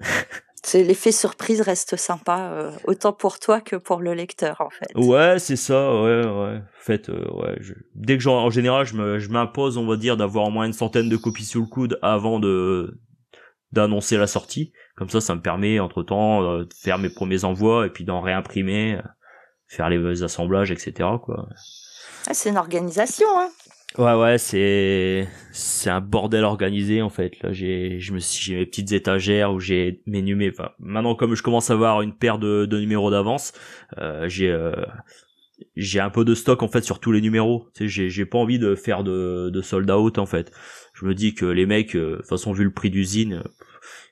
C'est 0.64 0.82
l'effet 0.82 1.12
surprise 1.12 1.60
reste 1.60 1.96
sympa 1.96 2.50
euh, 2.52 2.70
autant 2.84 3.12
pour 3.12 3.38
toi 3.38 3.60
que 3.60 3.76
pour 3.76 4.00
le 4.00 4.14
lecteur 4.14 4.62
en 4.62 4.70
fait. 4.70 4.88
Ouais, 4.94 5.38
c'est 5.38 5.56
ça, 5.56 5.94
ouais, 5.94 6.24
ouais. 6.24 6.56
En 6.56 6.80
fait, 6.80 7.10
euh, 7.10 7.30
ouais, 7.32 7.56
je... 7.60 7.74
dès 7.94 8.16
que 8.16 8.22
j'en, 8.22 8.38
en 8.38 8.48
général, 8.48 8.86
je 8.86 8.94
me, 8.94 9.18
je 9.18 9.28
m'impose, 9.28 9.76
on 9.76 9.86
va 9.86 9.96
dire, 9.96 10.16
d'avoir 10.16 10.46
au 10.46 10.50
moins 10.50 10.64
une 10.64 10.72
centaine 10.72 11.10
de 11.10 11.16
copies 11.18 11.44
sous 11.44 11.60
le 11.60 11.66
coude 11.66 11.98
avant 12.00 12.40
de 12.40 12.98
d'annoncer 13.72 14.16
la 14.16 14.26
sortie. 14.26 14.72
Comme 14.96 15.10
ça, 15.10 15.20
ça 15.20 15.34
me 15.34 15.42
permet 15.42 15.80
entre 15.80 16.02
temps 16.02 16.60
de 16.60 16.68
faire 16.74 16.96
mes 16.96 17.10
premiers 17.10 17.44
envois 17.44 17.86
et 17.86 17.90
puis 17.90 18.04
d'en 18.04 18.22
réimprimer, 18.22 19.00
faire 19.66 19.90
les 19.90 20.22
assemblages, 20.22 20.70
etc. 20.70 21.08
Quoi. 21.22 21.48
Ah, 22.26 22.32
c'est 22.32 22.48
une 22.48 22.56
organisation, 22.56 23.26
hein. 23.36 23.50
Ouais 23.96 24.12
ouais 24.14 24.38
c'est 24.38 25.28
c'est 25.52 25.88
un 25.88 26.00
bordel 26.00 26.42
organisé 26.42 27.00
en 27.00 27.10
fait. 27.10 27.40
Là 27.42 27.52
j'ai 27.52 28.00
je 28.00 28.12
me 28.12 28.18
suis 28.18 28.42
j'ai 28.42 28.56
mes 28.56 28.66
petites 28.66 28.90
étagères 28.90 29.52
où 29.52 29.60
j'ai 29.60 30.02
mes 30.06 30.20
numéros 30.20 30.56
maintenant 30.80 31.14
comme 31.14 31.36
je 31.36 31.44
commence 31.44 31.70
à 31.70 31.74
avoir 31.74 32.02
une 32.02 32.12
paire 32.12 32.38
de, 32.40 32.66
de 32.66 32.80
numéros 32.80 33.12
d'avance 33.12 33.52
euh, 33.98 34.28
j'ai 34.28 34.50
euh, 34.50 34.72
j'ai 35.76 36.00
un 36.00 36.10
peu 36.10 36.24
de 36.24 36.34
stock 36.34 36.62
en 36.64 36.68
fait 36.68 36.82
sur 36.84 37.00
tous 37.00 37.12
les 37.12 37.20
numéros. 37.20 37.68
Tu 37.74 37.84
sais 37.84 37.88
j'ai 37.88 38.10
j'ai 38.10 38.26
pas 38.26 38.38
envie 38.38 38.58
de 38.58 38.74
faire 38.74 39.04
de 39.04 39.50
de 39.50 39.62
sold 39.62 39.90
out 39.90 40.18
en 40.18 40.26
fait. 40.26 40.52
Je 40.94 41.06
me 41.06 41.14
dis 41.14 41.34
que 41.34 41.46
les 41.46 41.66
mecs 41.66 41.94
euh, 41.96 42.12
de 42.12 42.16
toute 42.16 42.26
façon 42.28 42.52
vu 42.52 42.64
le 42.64 42.72
prix 42.72 42.90
d'usine 42.90 43.44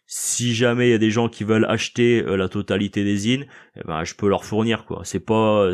si 0.06 0.54
jamais 0.54 0.88
il 0.88 0.90
y 0.92 0.94
a 0.94 0.98
des 0.98 1.10
gens 1.10 1.28
qui 1.28 1.44
veulent 1.44 1.66
acheter 1.66 2.22
euh, 2.22 2.36
la 2.36 2.48
totalité 2.48 3.04
des 3.04 3.16
zines 3.16 3.46
eh 3.76 3.82
ben 3.86 4.04
je 4.04 4.14
peux 4.14 4.28
leur 4.28 4.44
fournir 4.44 4.84
quoi. 4.84 5.02
C'est 5.04 5.20
pas 5.24 5.72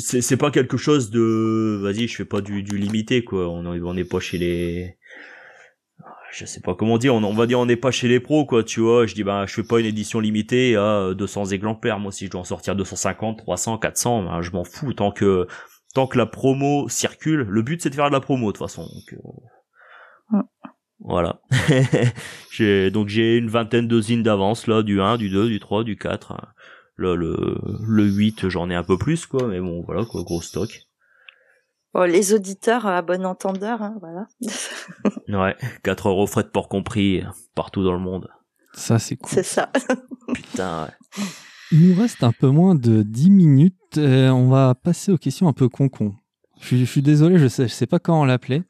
c'est 0.00 0.20
c'est 0.20 0.36
pas 0.36 0.50
quelque 0.50 0.76
chose 0.76 1.10
de 1.10 1.78
vas-y 1.82 2.08
je 2.08 2.16
fais 2.16 2.24
pas 2.24 2.40
du, 2.40 2.62
du 2.62 2.76
limité 2.78 3.24
quoi. 3.24 3.48
On 3.48 3.64
on 3.66 3.94
n'est 3.94 4.04
pas 4.04 4.20
chez 4.20 4.38
les 4.38 4.96
je 6.32 6.44
sais 6.44 6.60
pas 6.60 6.74
comment 6.74 6.98
dire 6.98 7.14
on, 7.14 7.24
on 7.24 7.34
va 7.34 7.46
dire 7.46 7.58
on 7.58 7.66
n'est 7.66 7.76
pas 7.76 7.90
chez 7.90 8.08
les 8.08 8.20
pros 8.20 8.46
quoi 8.46 8.62
tu 8.64 8.80
vois. 8.80 9.06
Je 9.06 9.14
dis 9.14 9.24
bah 9.24 9.46
je 9.46 9.54
fais 9.54 9.62
pas 9.62 9.80
une 9.80 9.86
édition 9.86 10.20
limitée 10.20 10.76
à 10.76 11.12
200 11.14 11.46
exemplaires. 11.46 11.98
Moi 11.98 12.12
si 12.12 12.26
je 12.26 12.30
dois 12.30 12.40
en 12.40 12.44
sortir 12.44 12.76
250 12.76 13.38
300 13.38 13.78
400 13.78 14.22
ben, 14.24 14.42
je 14.42 14.50
m'en 14.52 14.64
fous. 14.64 14.92
Tant 14.92 15.12
que 15.12 15.46
tant 15.94 16.06
que 16.06 16.18
la 16.18 16.26
promo 16.26 16.88
circule. 16.88 17.46
Le 17.48 17.62
but 17.62 17.82
c'est 17.82 17.90
de 17.90 17.94
faire 17.94 18.08
de 18.08 18.12
la 18.14 18.20
promo 18.20 18.52
de 18.52 18.58
toute 18.58 18.66
façon. 18.66 18.82
Donc 18.82 19.14
euh, 19.14 20.42
voilà. 21.00 21.40
J'ai 22.52 22.90
donc 22.90 23.08
j'ai 23.08 23.36
une 23.36 23.48
vingtaine 23.48 23.88
de 23.88 24.00
zines 24.00 24.22
d'avance 24.22 24.66
là 24.66 24.82
du 24.82 25.00
1 25.00 25.16
du 25.16 25.30
2 25.30 25.48
du 25.48 25.58
3 25.58 25.82
du 25.82 25.96
4 25.96 26.32
Là, 27.00 27.16
le, 27.16 27.56
le 27.82 28.04
8, 28.04 28.48
j'en 28.50 28.68
ai 28.70 28.74
un 28.74 28.82
peu 28.84 28.98
plus, 28.98 29.24
quoi, 29.26 29.48
mais 29.48 29.58
bon, 29.58 29.82
voilà, 29.82 30.04
quoi, 30.04 30.22
gros 30.22 30.42
stock. 30.42 30.86
Bon, 31.94 32.02
les 32.02 32.34
auditeurs 32.34 32.86
à 32.86 33.02
bon 33.02 33.24
entendeur, 33.26 33.82
hein, 33.82 33.96
voilà. 34.00 34.26
Ouais, 35.28 35.56
4 35.82 36.08
euros 36.08 36.26
frais 36.26 36.42
de 36.44 36.48
port 36.48 36.68
compris, 36.68 37.22
partout 37.54 37.82
dans 37.82 37.92
le 37.94 37.98
monde. 37.98 38.28
Ça, 38.74 38.98
c'est 38.98 39.16
cool. 39.16 39.30
C'est 39.32 39.42
ça. 39.42 39.70
Putain, 40.34 40.84
ouais. 40.84 41.24
Il 41.72 41.88
nous 41.88 42.00
reste 42.00 42.22
un 42.22 42.32
peu 42.32 42.48
moins 42.48 42.74
de 42.74 43.02
10 43.02 43.30
minutes. 43.30 43.96
et 43.96 44.28
on 44.28 44.48
va 44.48 44.74
passer 44.74 45.10
aux 45.10 45.18
questions 45.18 45.48
un 45.48 45.52
peu 45.52 45.68
con-con. 45.68 46.14
Je, 46.60 46.66
suis- 46.66 46.80
je 46.80 46.84
suis 46.90 47.02
désolé, 47.02 47.38
je 47.38 47.48
sais, 47.48 47.66
je 47.66 47.72
sais 47.72 47.86
pas 47.86 47.98
comment 47.98 48.24
l'appeler. 48.24 48.62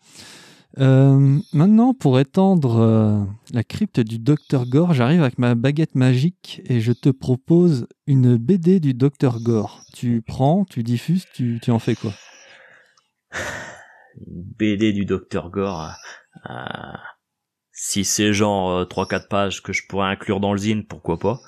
Euh, 0.79 1.39
maintenant, 1.53 1.95
pour 1.95 2.21
étendre 2.21 2.81
euh, 2.81 3.25
la 3.53 3.65
crypte 3.65 4.01
du 4.01 4.19
Docteur 4.19 4.67
Gore, 4.67 4.95
j'arrive 4.95 5.23
avec 5.23 5.39
ma 5.39 5.55
baguette 5.55 5.95
magique 5.95 6.63
et 6.67 6.81
je 6.81 6.93
te 6.93 7.09
propose 7.09 7.89
une 8.07 8.37
BD 8.37 8.79
du 8.79 8.95
Docteur 8.95 9.41
Gore. 9.41 9.83
Tu 9.93 10.23
prends, 10.23 10.65
tu 10.65 10.83
diffuses, 10.83 11.27
tu, 11.35 11.61
en 11.69 11.79
fais 11.79 11.95
quoi? 11.95 12.13
Une 13.33 14.43
BD 14.59 14.93
du 14.93 15.05
Dr 15.05 15.51
Gore. 15.51 15.93
euh, 16.49 16.55
si 17.73 18.05
c'est 18.05 18.33
genre 18.33 18.71
euh, 18.71 18.85
3-4 18.85 19.29
pages 19.29 19.63
que 19.63 19.73
je 19.73 19.87
pourrais 19.89 20.09
inclure 20.09 20.39
dans 20.39 20.53
le 20.53 20.59
zine, 20.59 20.87
pourquoi 20.87 21.19
pas? 21.19 21.41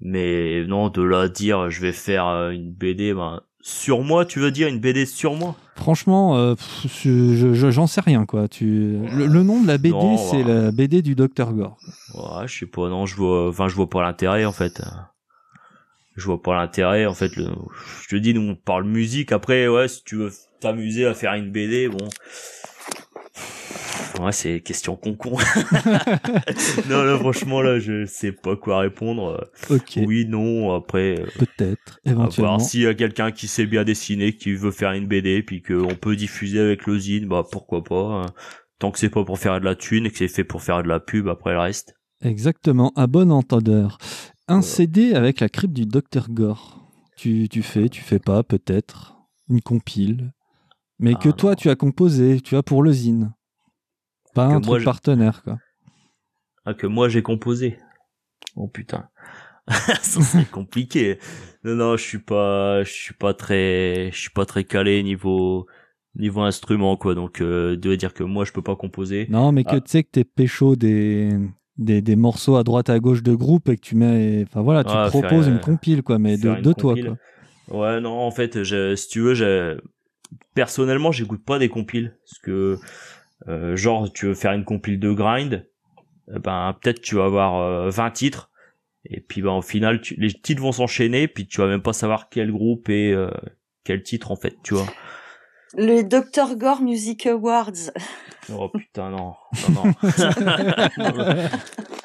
Mais 0.00 0.64
non, 0.66 0.88
de 0.88 1.02
là 1.02 1.22
à 1.22 1.28
dire, 1.28 1.70
je 1.70 1.80
vais 1.80 1.92
faire 1.92 2.26
une 2.50 2.72
BD, 2.72 3.14
ben, 3.14 3.42
sur 3.62 4.02
moi, 4.02 4.26
tu 4.26 4.40
veux 4.40 4.50
dire 4.50 4.68
une 4.68 4.80
BD 4.80 5.06
sur 5.06 5.34
moi? 5.34 5.56
Franchement, 5.76 6.36
euh, 6.36 6.54
pff, 6.54 7.02
je- 7.04 7.70
j'en 7.70 7.86
sais 7.86 8.00
rien 8.00 8.26
quoi. 8.26 8.48
Tu... 8.48 8.98
Le, 9.16 9.26
le 9.26 9.42
nom 9.42 9.62
de 9.62 9.66
la 9.66 9.78
BD, 9.78 10.16
c'est 10.30 10.42
bah. 10.42 10.52
la 10.52 10.70
BD 10.72 11.00
du 11.00 11.14
Docteur 11.14 11.52
Gore. 11.54 11.78
Ouais, 12.14 12.46
je 12.46 12.58
sais 12.60 12.66
pas, 12.66 12.88
non, 12.88 13.06
je 13.06 13.16
vois, 13.16 13.48
enfin, 13.48 13.68
je 13.68 13.74
vois 13.74 13.88
pas 13.88 14.02
l'intérêt, 14.02 14.44
en 14.44 14.52
fait. 14.52 14.82
Je 16.14 16.26
vois 16.26 16.42
pas 16.42 16.54
l'intérêt, 16.54 17.06
en 17.06 17.14
fait, 17.14 17.34
le, 17.36 17.46
je 18.02 18.08
te 18.08 18.16
dis, 18.16 18.34
nous, 18.34 18.42
on 18.42 18.54
parle 18.54 18.84
musique, 18.84 19.32
après, 19.32 19.66
ouais, 19.66 19.88
si 19.88 20.04
tu 20.04 20.16
veux 20.16 20.30
t'amuser 20.60 21.06
à 21.06 21.14
faire 21.14 21.32
une 21.34 21.50
BD, 21.50 21.88
bon. 21.88 22.08
Ouais, 24.20 24.32
c'est 24.32 24.60
question 24.60 24.96
con-con. 24.96 25.36
non, 26.88 27.02
là, 27.04 27.16
franchement, 27.18 27.62
là, 27.62 27.78
je 27.78 28.04
sais 28.04 28.32
pas 28.32 28.56
quoi 28.56 28.80
répondre. 28.80 29.48
Ok, 29.70 29.98
Oui, 30.06 30.26
non, 30.26 30.74
après, 30.74 31.20
euh, 31.20 31.26
peut-être, 31.38 32.00
à 32.06 32.10
éventuellement. 32.10 32.56
voir 32.56 32.60
s'il 32.60 32.80
y 32.82 32.86
a 32.86 32.94
quelqu'un 32.94 33.30
qui 33.30 33.48
sait 33.48 33.66
bien 33.66 33.84
dessiner, 33.84 34.34
qui 34.36 34.52
veut 34.54 34.70
faire 34.70 34.92
une 34.92 35.06
BD, 35.06 35.42
puis 35.42 35.62
qu'on 35.62 35.94
peut 35.94 36.16
diffuser 36.16 36.60
avec 36.60 36.86
le 36.86 36.98
zine, 36.98 37.26
bah, 37.26 37.44
pourquoi 37.50 37.82
pas. 37.84 38.22
hein. 38.22 38.26
Tant 38.78 38.90
que 38.90 38.98
c'est 38.98 39.10
pas 39.10 39.24
pour 39.24 39.38
faire 39.38 39.58
de 39.60 39.64
la 39.64 39.74
thune 39.76 40.06
et 40.06 40.10
que 40.10 40.18
c'est 40.18 40.28
fait 40.28 40.44
pour 40.44 40.62
faire 40.62 40.82
de 40.82 40.88
la 40.88 41.00
pub, 41.00 41.28
après 41.28 41.52
le 41.52 41.60
reste. 41.60 41.94
Exactement, 42.22 42.92
à 42.96 43.06
bon 43.06 43.30
entendeur. 43.32 43.98
Un. 44.48 44.60
CD 44.60 45.14
avec 45.14 45.40
la 45.40 45.48
crypte 45.48 45.72
du 45.74 45.86
Dr 45.86 46.28
Gore. 46.30 46.78
Tu, 47.16 47.48
tu 47.48 47.62
fais, 47.62 47.88
tu 47.88 48.02
fais 48.02 48.18
pas, 48.18 48.42
peut-être. 48.42 49.14
Une 49.48 49.60
compile. 49.60 50.32
Mais 50.98 51.12
Ah, 51.16 51.18
que 51.20 51.28
toi, 51.30 51.50
non. 51.52 51.56
tu 51.56 51.70
as 51.70 51.74
composé, 51.76 52.40
tu 52.40 52.56
as 52.56 52.62
pour 52.62 52.82
le 52.82 52.92
zine. 52.92 53.32
Pas 54.34 54.48
Que 54.48 54.52
un 54.54 54.60
moi, 54.60 54.76
truc 54.76 54.84
partenaire, 54.84 55.42
quoi. 55.42 55.58
Ah, 56.64 56.74
que 56.74 56.86
moi 56.86 57.08
j'ai 57.08 57.22
composé. 57.22 57.76
Oh 58.56 58.68
putain. 58.68 59.08
Serait 60.02 60.44
compliqué. 60.50 61.18
Non, 61.64 61.74
non, 61.74 61.96
je 61.96 62.02
suis 62.02 62.18
pas, 62.18 62.82
je 62.82 62.90
suis 62.90 63.14
pas 63.14 63.34
très, 63.34 64.10
je 64.12 64.18
suis 64.18 64.30
pas 64.30 64.44
très 64.46 64.64
calé 64.64 65.02
niveau, 65.02 65.66
niveau 66.16 66.40
instrument, 66.42 66.96
quoi. 66.96 67.14
Donc, 67.14 67.40
euh, 67.40 67.76
de 67.76 67.94
dire 67.94 68.14
que 68.14 68.24
moi 68.24 68.44
je 68.44 68.52
peux 68.52 68.62
pas 68.62 68.76
composer. 68.76 69.26
Non, 69.30 69.52
mais 69.52 69.64
que 69.64 69.76
Ah. 69.76 69.80
tu 69.80 69.90
sais 69.90 70.02
que 70.04 70.10
t'es 70.10 70.24
pécho 70.24 70.76
des, 70.76 71.30
des, 71.78 72.00
des 72.02 72.16
morceaux 72.16 72.56
à 72.56 72.64
droite 72.64 72.90
à 72.90 72.98
gauche 72.98 73.22
de 73.22 73.34
groupe 73.34 73.68
et 73.68 73.76
que 73.76 73.80
tu 73.82 73.94
mets. 73.96 74.44
Enfin 74.46 74.62
voilà, 74.62 74.82
tu 74.84 74.90
Ah, 74.92 75.06
proposes 75.08 75.44
faire, 75.46 75.54
une 75.54 75.60
compile, 75.60 76.02
quoi, 76.02 76.18
mais 76.18 76.36
de, 76.36 76.60
de 76.60 76.72
toi, 76.72 76.94
quoi. 76.94 77.16
Ouais, 77.68 78.00
non, 78.00 78.12
en 78.18 78.30
fait, 78.30 78.64
je, 78.64 78.94
si 78.96 79.08
tu 79.08 79.20
veux, 79.20 79.34
je, 79.34 79.78
personnellement, 80.54 81.12
j'écoute 81.12 81.44
pas 81.44 81.58
des 81.58 81.68
compiles. 81.68 82.16
Parce 82.24 82.38
que, 82.40 82.78
euh, 83.48 83.76
genre, 83.76 84.12
tu 84.12 84.26
veux 84.26 84.34
faire 84.34 84.52
une 84.52 84.64
compile 84.64 84.98
de 84.98 85.12
grind, 85.12 85.66
euh, 86.30 86.38
ben, 86.38 86.76
peut-être 86.80 87.00
tu 87.00 87.16
vas 87.16 87.24
avoir 87.24 87.60
euh, 87.60 87.90
20 87.90 88.10
titres. 88.10 88.50
Et 89.04 89.20
puis, 89.20 89.42
ben, 89.42 89.52
au 89.52 89.62
final, 89.62 90.00
tu, 90.00 90.14
les 90.18 90.32
titres 90.32 90.62
vont 90.62 90.72
s'enchaîner, 90.72 91.28
puis 91.28 91.46
tu 91.46 91.60
vas 91.60 91.66
même 91.66 91.82
pas 91.82 91.92
savoir 91.92 92.28
quel 92.28 92.52
groupe 92.52 92.88
et 92.88 93.12
euh, 93.12 93.30
quel 93.84 94.02
titre, 94.02 94.30
en 94.30 94.36
fait, 94.36 94.56
tu 94.62 94.74
vois. 94.74 94.86
Le 95.74 96.02
Dr 96.02 96.56
Gore 96.56 96.82
Music 96.82 97.26
Awards. 97.26 97.90
Oh 98.52 98.68
putain, 98.68 99.10
non. 99.10 99.34
Non, 99.68 99.84
non. 99.84 99.94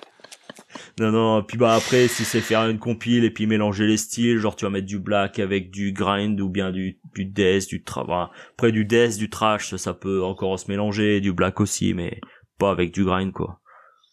non, 1.00 1.12
non. 1.12 1.44
Puis 1.44 1.58
bah 1.58 1.76
après, 1.76 2.08
si 2.08 2.26
c'est 2.26 2.42
faire 2.42 2.68
une 2.68 2.80
compile 2.80 3.24
et 3.24 3.30
puis 3.30 3.46
mélanger 3.46 3.86
les 3.86 3.98
styles, 3.98 4.40
genre 4.40 4.56
tu 4.56 4.66
vas 4.66 4.72
mettre 4.72 4.88
du 4.88 5.00
black 5.00 5.38
avec 5.40 5.70
du 5.70 5.92
grind 5.92 6.40
ou 6.42 6.50
bien 6.50 6.72
du, 6.72 7.00
du 7.14 7.26
death, 7.26 7.68
du 7.68 7.84
tra... 7.84 8.04
enfin, 8.04 8.32
après 8.54 8.72
du 8.72 8.86
death, 8.86 9.18
du 9.18 9.30
trash, 9.30 9.76
ça, 9.76 9.94
peut 9.94 10.24
encore 10.24 10.60
se 10.60 10.70
mélanger, 10.70 11.22
du 11.22 11.34
black 11.34 11.60
aussi, 11.60 11.94
mais 11.94 12.20
pas 12.58 12.72
avec 12.72 12.94
du 12.94 13.06
grind, 13.06 13.32
quoi. 13.32 13.62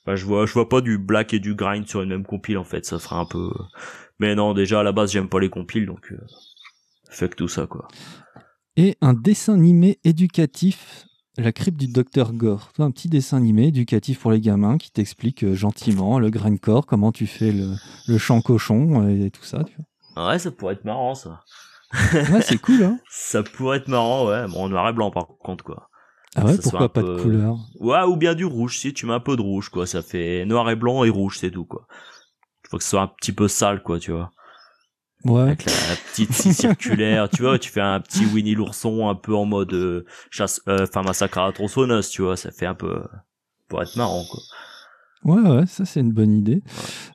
Je 0.06 0.26
vois, 0.26 0.44
je 0.44 0.52
vois 0.52 0.68
pas 0.68 0.82
du 0.82 0.98
black 0.98 1.32
et 1.32 1.38
du 1.38 1.54
grind 1.54 1.88
sur 1.88 2.02
une 2.02 2.10
même 2.10 2.26
compile, 2.26 2.58
en 2.58 2.64
fait, 2.64 2.84
ça 2.84 2.98
ferait 2.98 3.16
un 3.16 3.24
peu... 3.24 3.50
Mais 4.18 4.34
non, 4.34 4.52
déjà, 4.52 4.80
à 4.80 4.82
la 4.82 4.92
base, 4.92 5.12
j'aime 5.12 5.30
pas 5.30 5.40
les 5.40 5.48
compiles, 5.48 5.86
donc... 5.86 6.12
Euh... 6.12 6.18
Fuck 7.10 7.36
tout 7.36 7.48
ça, 7.48 7.66
quoi. 7.66 7.88
Et 8.76 8.96
un 9.00 9.14
dessin 9.14 9.54
animé 9.54 9.98
éducatif, 10.04 11.06
la 11.36 11.52
crypte 11.52 11.78
du 11.78 11.88
Dr 11.88 12.32
Gore. 12.32 12.70
Un 12.78 12.90
petit 12.90 13.08
dessin 13.08 13.36
animé 13.38 13.68
éducatif 13.68 14.20
pour 14.20 14.30
les 14.30 14.40
gamins 14.40 14.78
qui 14.78 14.90
t'explique 14.90 15.44
euh, 15.44 15.54
gentiment 15.54 16.18
le 16.18 16.30
grindcore, 16.30 16.86
comment 16.86 17.12
tu 17.12 17.26
fais 17.26 17.52
le, 17.52 17.74
le 18.06 18.18
chant 18.18 18.40
cochon 18.40 19.02
euh, 19.06 19.26
et 19.26 19.30
tout 19.30 19.44
ça. 19.44 19.64
Tu 19.64 19.76
Ouais, 20.16 20.38
ça 20.38 20.50
pourrait 20.50 20.74
être 20.74 20.84
marrant, 20.84 21.14
ça. 21.14 21.40
Ouais, 22.12 22.42
c'est 22.42 22.58
cool, 22.58 22.82
hein 22.82 22.98
Ça 23.10 23.42
pourrait 23.42 23.78
être 23.78 23.88
marrant, 23.88 24.26
ouais. 24.28 24.46
Bon, 24.48 24.64
en 24.64 24.68
noir 24.68 24.88
et 24.88 24.92
blanc, 24.92 25.10
par 25.10 25.26
contre, 25.26 25.64
quoi. 25.64 25.88
Ah 26.36 26.44
ouais, 26.44 26.58
pourquoi 26.58 26.92
pas 26.92 27.02
peu- 27.02 27.16
de 27.16 27.22
couleur? 27.22 27.56
Ouais, 27.78 28.02
ou 28.02 28.16
bien 28.16 28.34
du 28.34 28.44
rouge, 28.44 28.78
si 28.78 28.92
tu 28.92 29.06
mets 29.06 29.12
un 29.12 29.20
peu 29.20 29.36
de 29.36 29.42
rouge, 29.42 29.68
quoi. 29.68 29.86
Ça 29.86 30.02
fait 30.02 30.44
noir 30.44 30.68
et 30.70 30.76
blanc 30.76 31.04
et 31.04 31.10
rouge, 31.10 31.38
c'est 31.38 31.50
tout, 31.52 31.64
quoi. 31.64 31.86
Faut 32.68 32.78
que 32.78 32.82
ce 32.82 32.90
soit 32.90 33.02
un 33.02 33.06
petit 33.06 33.32
peu 33.32 33.46
sale, 33.46 33.82
quoi, 33.82 33.98
tu 34.00 34.10
vois. 34.10 34.30
Ouais, 35.24 35.40
Avec 35.42 35.64
la, 35.64 35.72
la 35.72 35.96
petite 36.10 36.32
scie 36.32 36.52
circulaire, 36.52 37.28
tu 37.30 37.42
vois, 37.42 37.58
tu 37.58 37.70
fais 37.70 37.80
un 37.80 38.00
petit 38.00 38.26
Winnie 38.26 38.54
l'ourson 38.54 39.08
un 39.08 39.14
peu 39.14 39.34
en 39.34 39.46
mode 39.46 39.72
euh, 39.72 40.04
chasse, 40.30 40.60
euh, 40.68 40.82
enfin 40.82 41.02
massacre 41.02 41.38
à 41.38 41.46
la 41.46 41.52
tronçonneuse, 41.52 42.10
tu 42.10 42.22
vois, 42.22 42.36
ça 42.36 42.50
fait 42.50 42.66
un 42.66 42.74
peu 42.74 42.90
euh, 42.96 43.04
pour 43.68 43.82
être 43.82 43.96
marrant, 43.96 44.22
quoi. 44.30 44.40
ouais, 45.24 45.40
ouais, 45.50 45.66
ça 45.66 45.86
c'est 45.86 46.00
une 46.00 46.12
bonne 46.12 46.32
idée. 46.36 46.62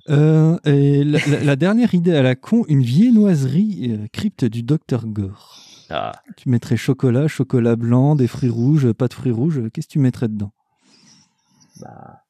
Euh, 0.09 0.57
et 0.65 1.03
la, 1.03 1.19
la- 1.27 1.43
la 1.43 1.55
dernière 1.55 1.93
idée 1.93 2.15
à 2.15 2.23
la 2.23 2.35
con, 2.35 2.65
une 2.67 2.81
viennoiserie 2.81 3.91
euh, 3.99 4.07
crypte 4.11 4.43
du 4.45 4.63
Dr 4.63 5.05
Gore. 5.05 5.57
Ah, 5.91 6.11
Tu 6.37 6.49
mettrais 6.49 6.77
chocolat, 6.77 7.27
chocolat 7.27 7.75
blanc, 7.75 8.15
des 8.15 8.27
fruits 8.27 8.49
rouges, 8.49 8.91
pas 8.93 9.07
de 9.07 9.13
fruits 9.13 9.31
rouges. 9.31 9.61
Qu'est-ce 9.73 9.87
que 9.87 9.93
tu 9.93 9.99
mettrais 9.99 10.27
dedans? 10.27 10.51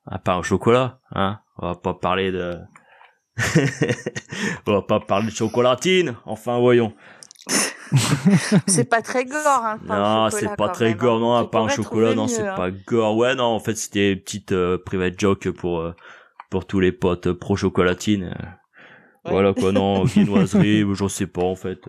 Un 0.06 0.18
pain 0.18 0.38
au 0.38 0.44
chocolat, 0.44 1.00
hein. 1.14 1.40
On 1.58 1.68
va 1.68 1.76
pas 1.76 1.94
parler 1.94 2.32
de... 2.32 2.58
On 4.68 4.72
va 4.74 4.82
pas 4.82 5.00
parler 5.00 5.28
de 5.28 5.36
chocolatine. 5.36 6.16
Enfin, 6.26 6.60
voyons. 6.60 6.94
C'est 8.68 8.88
pas 8.88 9.02
très 9.02 9.26
gore, 9.26 9.42
hein, 9.48 9.80
le 9.84 9.90
au 9.90 9.96
Non, 9.96 10.30
c'est 10.30 10.56
pas 10.56 10.70
très 10.70 10.90
même, 10.90 10.98
gore, 10.98 11.18
hein. 11.18 11.20
non, 11.20 11.36
un 11.36 11.46
pain 11.46 11.62
au 11.62 11.64
pourrais 11.64 11.76
chocolat, 11.76 12.14
non, 12.14 12.28
c'est 12.28 12.48
hein. 12.48 12.56
pas 12.56 12.70
gore. 12.70 13.18
Ouais, 13.18 13.34
non, 13.34 13.46
en 13.46 13.60
fait, 13.60 13.76
c'était 13.76 14.14
une 14.14 14.20
petite 14.20 14.52
euh, 14.52 14.78
private 14.78 15.20
joke 15.20 15.50
pour 15.50 15.80
euh, 15.80 15.96
pour 16.52 16.68
tous 16.68 16.80
les 16.80 16.92
potes 16.92 17.28
euh, 17.28 17.34
pro 17.34 17.56
chocolatine. 17.56 18.26
Ouais. 19.26 19.32
Voilà 19.32 19.54
quoi, 19.54 19.72
non, 19.72 20.04
viennoiserie, 20.06 20.86
je 20.94 21.08
sais 21.08 21.26
pas 21.28 21.44
en 21.44 21.56
fait. 21.56 21.80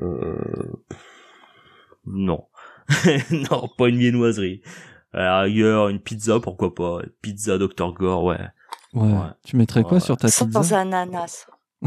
euh, 0.00 0.36
non, 2.04 2.46
non, 3.30 3.68
pas 3.78 3.88
une 3.88 3.98
viennoiserie. 3.98 4.60
À 5.12 5.40
rigueur, 5.40 5.88
une 5.88 6.00
pizza, 6.00 6.38
pourquoi 6.38 6.74
pas. 6.74 6.98
Pizza 7.22 7.58
Dr 7.58 7.94
Gore, 7.94 8.24
ouais. 8.24 8.38
Ouais. 8.94 9.02
Ouais. 9.12 9.18
Tu 9.44 9.56
mettrais 9.56 9.82
quoi 9.82 9.94
Ouais. 9.94 10.00
sur 10.00 10.16
ta 10.16 10.28
Sans 10.28 10.46
pizza 10.46 10.80
ananas. 10.80 11.46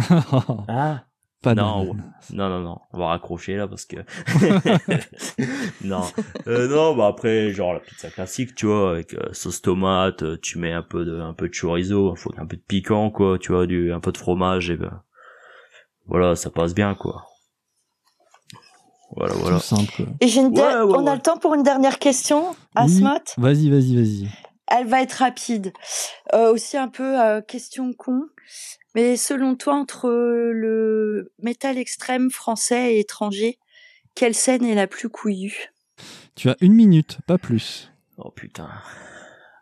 Ah 0.67 1.03
Pas 1.41 1.53
Non, 1.55 1.83
d'ananas. 1.85 2.03
Non, 2.33 2.49
non, 2.49 2.59
non, 2.61 2.77
on 2.93 2.97
va 2.97 3.07
raccrocher 3.07 3.57
là 3.57 3.67
parce 3.67 3.85
que... 3.85 3.97
non, 5.83 6.03
euh, 6.47 6.67
non, 6.69 6.95
bah 6.95 7.07
après, 7.07 7.51
genre 7.51 7.73
la 7.73 7.79
pizza 7.81 8.09
classique, 8.09 8.55
tu 8.55 8.65
vois, 8.67 8.91
avec 8.91 9.13
euh, 9.13 9.29
sauce 9.33 9.61
tomate, 9.61 10.23
euh, 10.23 10.37
tu 10.41 10.57
mets 10.57 10.71
un 10.71 10.81
peu 10.81 11.03
de, 11.03 11.19
un 11.19 11.33
peu 11.33 11.49
de 11.49 11.53
chorizo, 11.53 12.15
faut 12.15 12.31
un 12.37 12.45
peu 12.45 12.55
de 12.55 12.61
piquant, 12.61 13.09
quoi, 13.11 13.37
tu 13.37 13.51
vois, 13.51 13.67
du, 13.67 13.91
un 13.91 13.99
peu 13.99 14.11
de 14.13 14.17
fromage, 14.17 14.69
et 14.69 14.77
ben, 14.77 15.01
voilà, 16.07 16.35
ça 16.37 16.49
passe 16.49 16.73
bien, 16.73 16.95
quoi. 16.95 17.25
Voilà, 19.15 19.33
voilà. 19.35 19.57
Tout 19.57 19.63
simple. 19.63 19.91
quoi. 19.95 20.05
Et 20.21 20.27
j'ai 20.27 20.41
une 20.41 20.47
Ouais, 20.57 20.61
ouais, 20.63 20.81
on 20.97 21.03
ouais. 21.03 21.11
a 21.11 21.15
le 21.15 21.21
temps 21.21 21.37
pour 21.37 21.53
une 21.53 21.61
dernière 21.63 21.99
question, 21.99 22.49
Oui. 22.51 22.55
Asmot 22.75 23.19
Vas-y, 23.37 23.69
vas-y, 23.69 23.95
vas-y. 23.95 24.29
Elle 24.68 24.88
va 24.88 25.01
être 25.01 25.14
rapide. 25.14 25.74
Euh, 26.34 26.53
aussi 26.53 26.78
un 26.78 26.88
peu 26.88 27.22
euh, 27.22 27.41
question 27.41 27.93
con. 27.93 28.24
Mais 28.95 29.18
selon 29.18 29.55
toi, 29.55 29.76
entre 29.76 30.09
le 30.09 31.32
métal 31.41 31.78
extrême 31.78 32.30
français 32.30 32.95
et 32.95 32.99
étranger, 32.99 33.57
quelle 34.16 34.36
scène 34.36 34.64
est 34.64 34.76
la 34.76 34.88
plus 34.88 35.09
couillue? 35.09 35.74
Tu 36.36 36.49
as 36.49 36.57
une 36.61 36.74
minute, 36.74 37.18
pas 37.26 37.38
plus. 37.38 37.91
Oh 38.18 38.32
putain. 38.32 38.70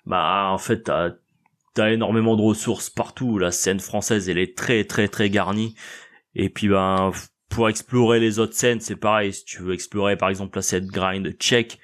Bah, 0.06 0.50
en 0.52 0.58
fait, 0.58 0.84
t'as, 0.84 1.12
t'as 1.74 1.92
énormément 1.92 2.36
de 2.36 2.42
ressources 2.42 2.90
partout. 2.90 3.38
La 3.38 3.52
scène 3.52 3.80
française, 3.80 4.30
elle 4.30 4.38
est 4.38 4.58
très, 4.58 4.84
très, 4.84 5.08
très 5.08 5.30
garnie. 5.30 5.76
Et 6.36 6.50
puis, 6.50 6.68
ben, 6.68 7.12
pour 7.50 7.70
explorer 7.70 8.20
les 8.20 8.40
autres 8.40 8.56
scènes, 8.56 8.82
c'est 8.82 8.96
pareil. 8.96 9.34
Si 9.34 9.46
tu 9.46 9.62
veux 9.62 9.74
explorer, 9.74 10.18
par 10.18 10.30
exemple, 10.30 10.58
la 10.58 10.62
scène 10.62 10.88
grind 10.88 11.32
tchèque, 11.38 11.80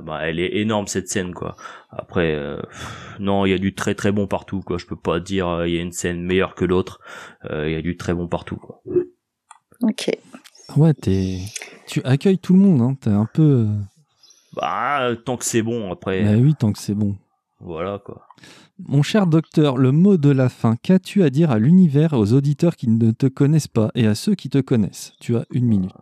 bah, 0.00 0.20
elle 0.22 0.38
est 0.38 0.56
énorme, 0.60 0.86
cette 0.86 1.08
scène, 1.08 1.34
quoi. 1.34 1.56
Après, 1.90 2.34
euh, 2.34 2.60
non, 3.18 3.44
il 3.46 3.50
y 3.50 3.54
a 3.54 3.58
du 3.58 3.74
très, 3.74 3.94
très 3.94 4.12
bon 4.12 4.26
partout, 4.26 4.60
quoi. 4.60 4.78
Je 4.78 4.86
peux 4.86 4.96
pas 4.96 5.20
dire, 5.20 5.48
euh, 5.48 5.68
il 5.68 5.74
y 5.74 5.78
a 5.78 5.82
une 5.82 5.92
scène 5.92 6.22
meilleure 6.22 6.54
que 6.54 6.64
l'autre. 6.64 7.00
Euh, 7.50 7.68
Il 7.68 7.72
y 7.72 7.76
a 7.76 7.82
du 7.82 7.96
très 7.96 8.14
bon 8.14 8.28
partout, 8.28 8.56
quoi. 8.56 8.82
Ok. 9.82 10.10
Ouais, 10.76 10.94
t'es... 10.94 11.38
tu 11.88 12.00
accueilles 12.04 12.38
tout 12.38 12.52
le 12.52 12.60
monde. 12.60 12.80
Hein. 12.82 12.96
T'es 13.00 13.10
un 13.10 13.26
peu. 13.26 13.66
euh, 13.68 13.78
Bah, 14.54 15.02
euh, 15.08 15.16
tant 15.16 15.36
que 15.36 15.44
c'est 15.44 15.62
bon, 15.62 15.90
après, 15.92 16.22
Bah 16.22 16.36
oui, 16.40 16.54
tant 16.54 16.72
que 16.72 16.78
c'est 16.78 16.94
bon. 16.94 17.16
voilà, 17.58 17.98
quoi. 18.04 18.26
Mon 18.78 19.02
cher 19.02 19.26
docteur, 19.26 19.76
le 19.76 19.92
mot 19.92 20.16
de 20.16 20.30
la 20.30 20.48
fin, 20.48 20.74
qu'as-tu 20.76 21.22
à 21.22 21.28
dire 21.30 21.50
à 21.50 21.58
l'univers 21.58 22.14
et 22.14 22.16
aux 22.16 22.32
auditeurs 22.32 22.76
qui 22.76 22.88
ne 22.88 23.10
te 23.10 23.26
connaissent 23.26 23.68
pas 23.68 23.90
et 23.94 24.06
à 24.06 24.14
ceux 24.14 24.34
qui 24.34 24.48
te 24.48 24.58
connaissent? 24.58 25.12
Tu 25.20 25.36
as 25.36 25.44
une 25.50 25.66
minute. 25.66 25.92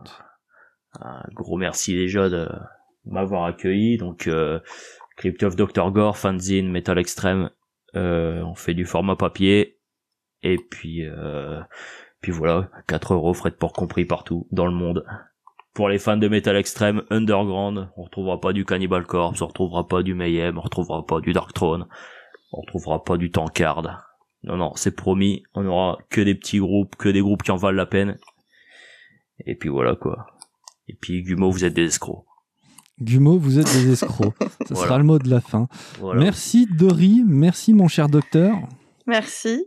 Un 0.99 1.23
gros 1.33 1.57
merci 1.57 1.93
déjà 1.93 2.29
de 2.29 2.47
m'avoir 3.09 3.45
accueilli. 3.45 3.97
Donc, 3.97 4.27
euh, 4.27 4.59
Crypt 5.17 5.43
of 5.43 5.55
Dr. 5.55 5.91
Gore, 5.91 6.17
fanzine, 6.17 6.71
Metal 6.71 6.97
Extreme. 6.97 7.49
Euh, 7.95 8.41
on 8.43 8.55
fait 8.55 8.73
du 8.73 8.85
format 8.85 9.15
papier. 9.15 9.79
Et 10.43 10.57
puis, 10.57 11.05
euh, 11.05 11.59
puis 12.21 12.31
voilà, 12.31 12.69
4 12.87 13.13
euros, 13.13 13.33
frais 13.33 13.51
de 13.51 13.55
port 13.55 13.73
compris 13.73 14.05
partout 14.05 14.47
dans 14.51 14.65
le 14.65 14.71
monde. 14.71 15.05
Pour 15.73 15.89
les 15.89 15.99
fans 15.99 16.17
de 16.17 16.27
Metal 16.27 16.55
Extreme, 16.55 17.03
Underground, 17.09 17.89
on 17.95 18.03
retrouvera 18.03 18.39
pas 18.41 18.53
du 18.53 18.65
Cannibal 18.65 19.05
Corpse, 19.05 19.41
on 19.41 19.47
retrouvera 19.47 19.87
pas 19.87 20.03
du 20.03 20.13
Mayhem, 20.13 20.57
on 20.57 20.61
retrouvera 20.61 21.05
pas 21.05 21.21
du 21.21 21.31
Dark 21.31 21.53
Throne, 21.53 21.87
on 22.51 22.61
retrouvera 22.61 23.03
pas 23.03 23.17
du 23.17 23.31
Tankard. 23.31 24.05
Non, 24.43 24.57
non, 24.57 24.71
c'est 24.75 24.95
promis, 24.95 25.43
on 25.53 25.65
aura 25.65 25.97
que 26.09 26.21
des 26.21 26.35
petits 26.35 26.59
groupes, 26.59 26.95
que 26.95 27.09
des 27.09 27.21
groupes 27.21 27.43
qui 27.43 27.51
en 27.51 27.55
valent 27.55 27.77
la 27.77 27.85
peine. 27.85 28.17
Et 29.45 29.55
puis 29.55 29.69
voilà 29.69 29.95
quoi. 29.95 30.27
Et 30.87 30.95
puis 30.99 31.23
Gumo, 31.23 31.51
vous 31.51 31.65
êtes 31.65 31.73
des 31.73 31.85
escrocs. 31.85 32.25
Gumo, 33.01 33.37
vous 33.37 33.59
êtes 33.59 33.65
des 33.73 33.91
escrocs. 33.91 34.33
Ce 34.67 34.73
Voilà. 34.73 34.87
sera 34.87 34.97
le 34.97 35.03
mot 35.03 35.19
de 35.19 35.29
la 35.29 35.41
fin. 35.41 35.67
Voilà. 35.99 36.21
Merci 36.21 36.67
Dory, 36.77 37.23
merci 37.25 37.73
mon 37.73 37.87
cher 37.87 38.07
docteur. 38.07 38.55
Merci. 39.07 39.65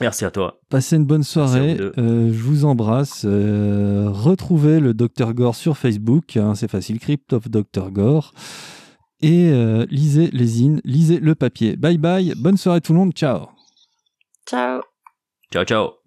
Merci 0.00 0.24
à 0.24 0.30
toi. 0.30 0.58
Passez 0.70 0.96
une 0.96 1.04
bonne 1.04 1.22
soirée. 1.24 1.76
Euh, 1.78 2.32
je 2.32 2.42
vous 2.42 2.64
embrasse. 2.64 3.24
Euh, 3.26 4.08
retrouvez 4.10 4.80
le 4.80 4.94
Dr 4.94 5.34
Gore 5.34 5.54
sur 5.54 5.76
Facebook. 5.76 6.36
hein, 6.38 6.54
c'est 6.54 6.70
facile. 6.70 6.98
Crypt 6.98 7.32
of 7.34 7.50
Dr 7.50 7.90
Gore. 7.90 8.32
Et 9.20 9.50
euh, 9.50 9.84
lisez 9.90 10.30
les 10.32 10.46
zines, 10.46 10.80
lisez 10.84 11.20
le 11.20 11.34
papier. 11.34 11.76
Bye 11.76 11.98
bye. 11.98 12.32
Bonne 12.38 12.56
soirée 12.56 12.80
tout 12.80 12.94
le 12.94 12.98
monde. 13.00 13.12
Ciao. 13.12 13.48
Ciao. 14.48 14.80
Ciao, 15.52 15.64
ciao. 15.64 15.99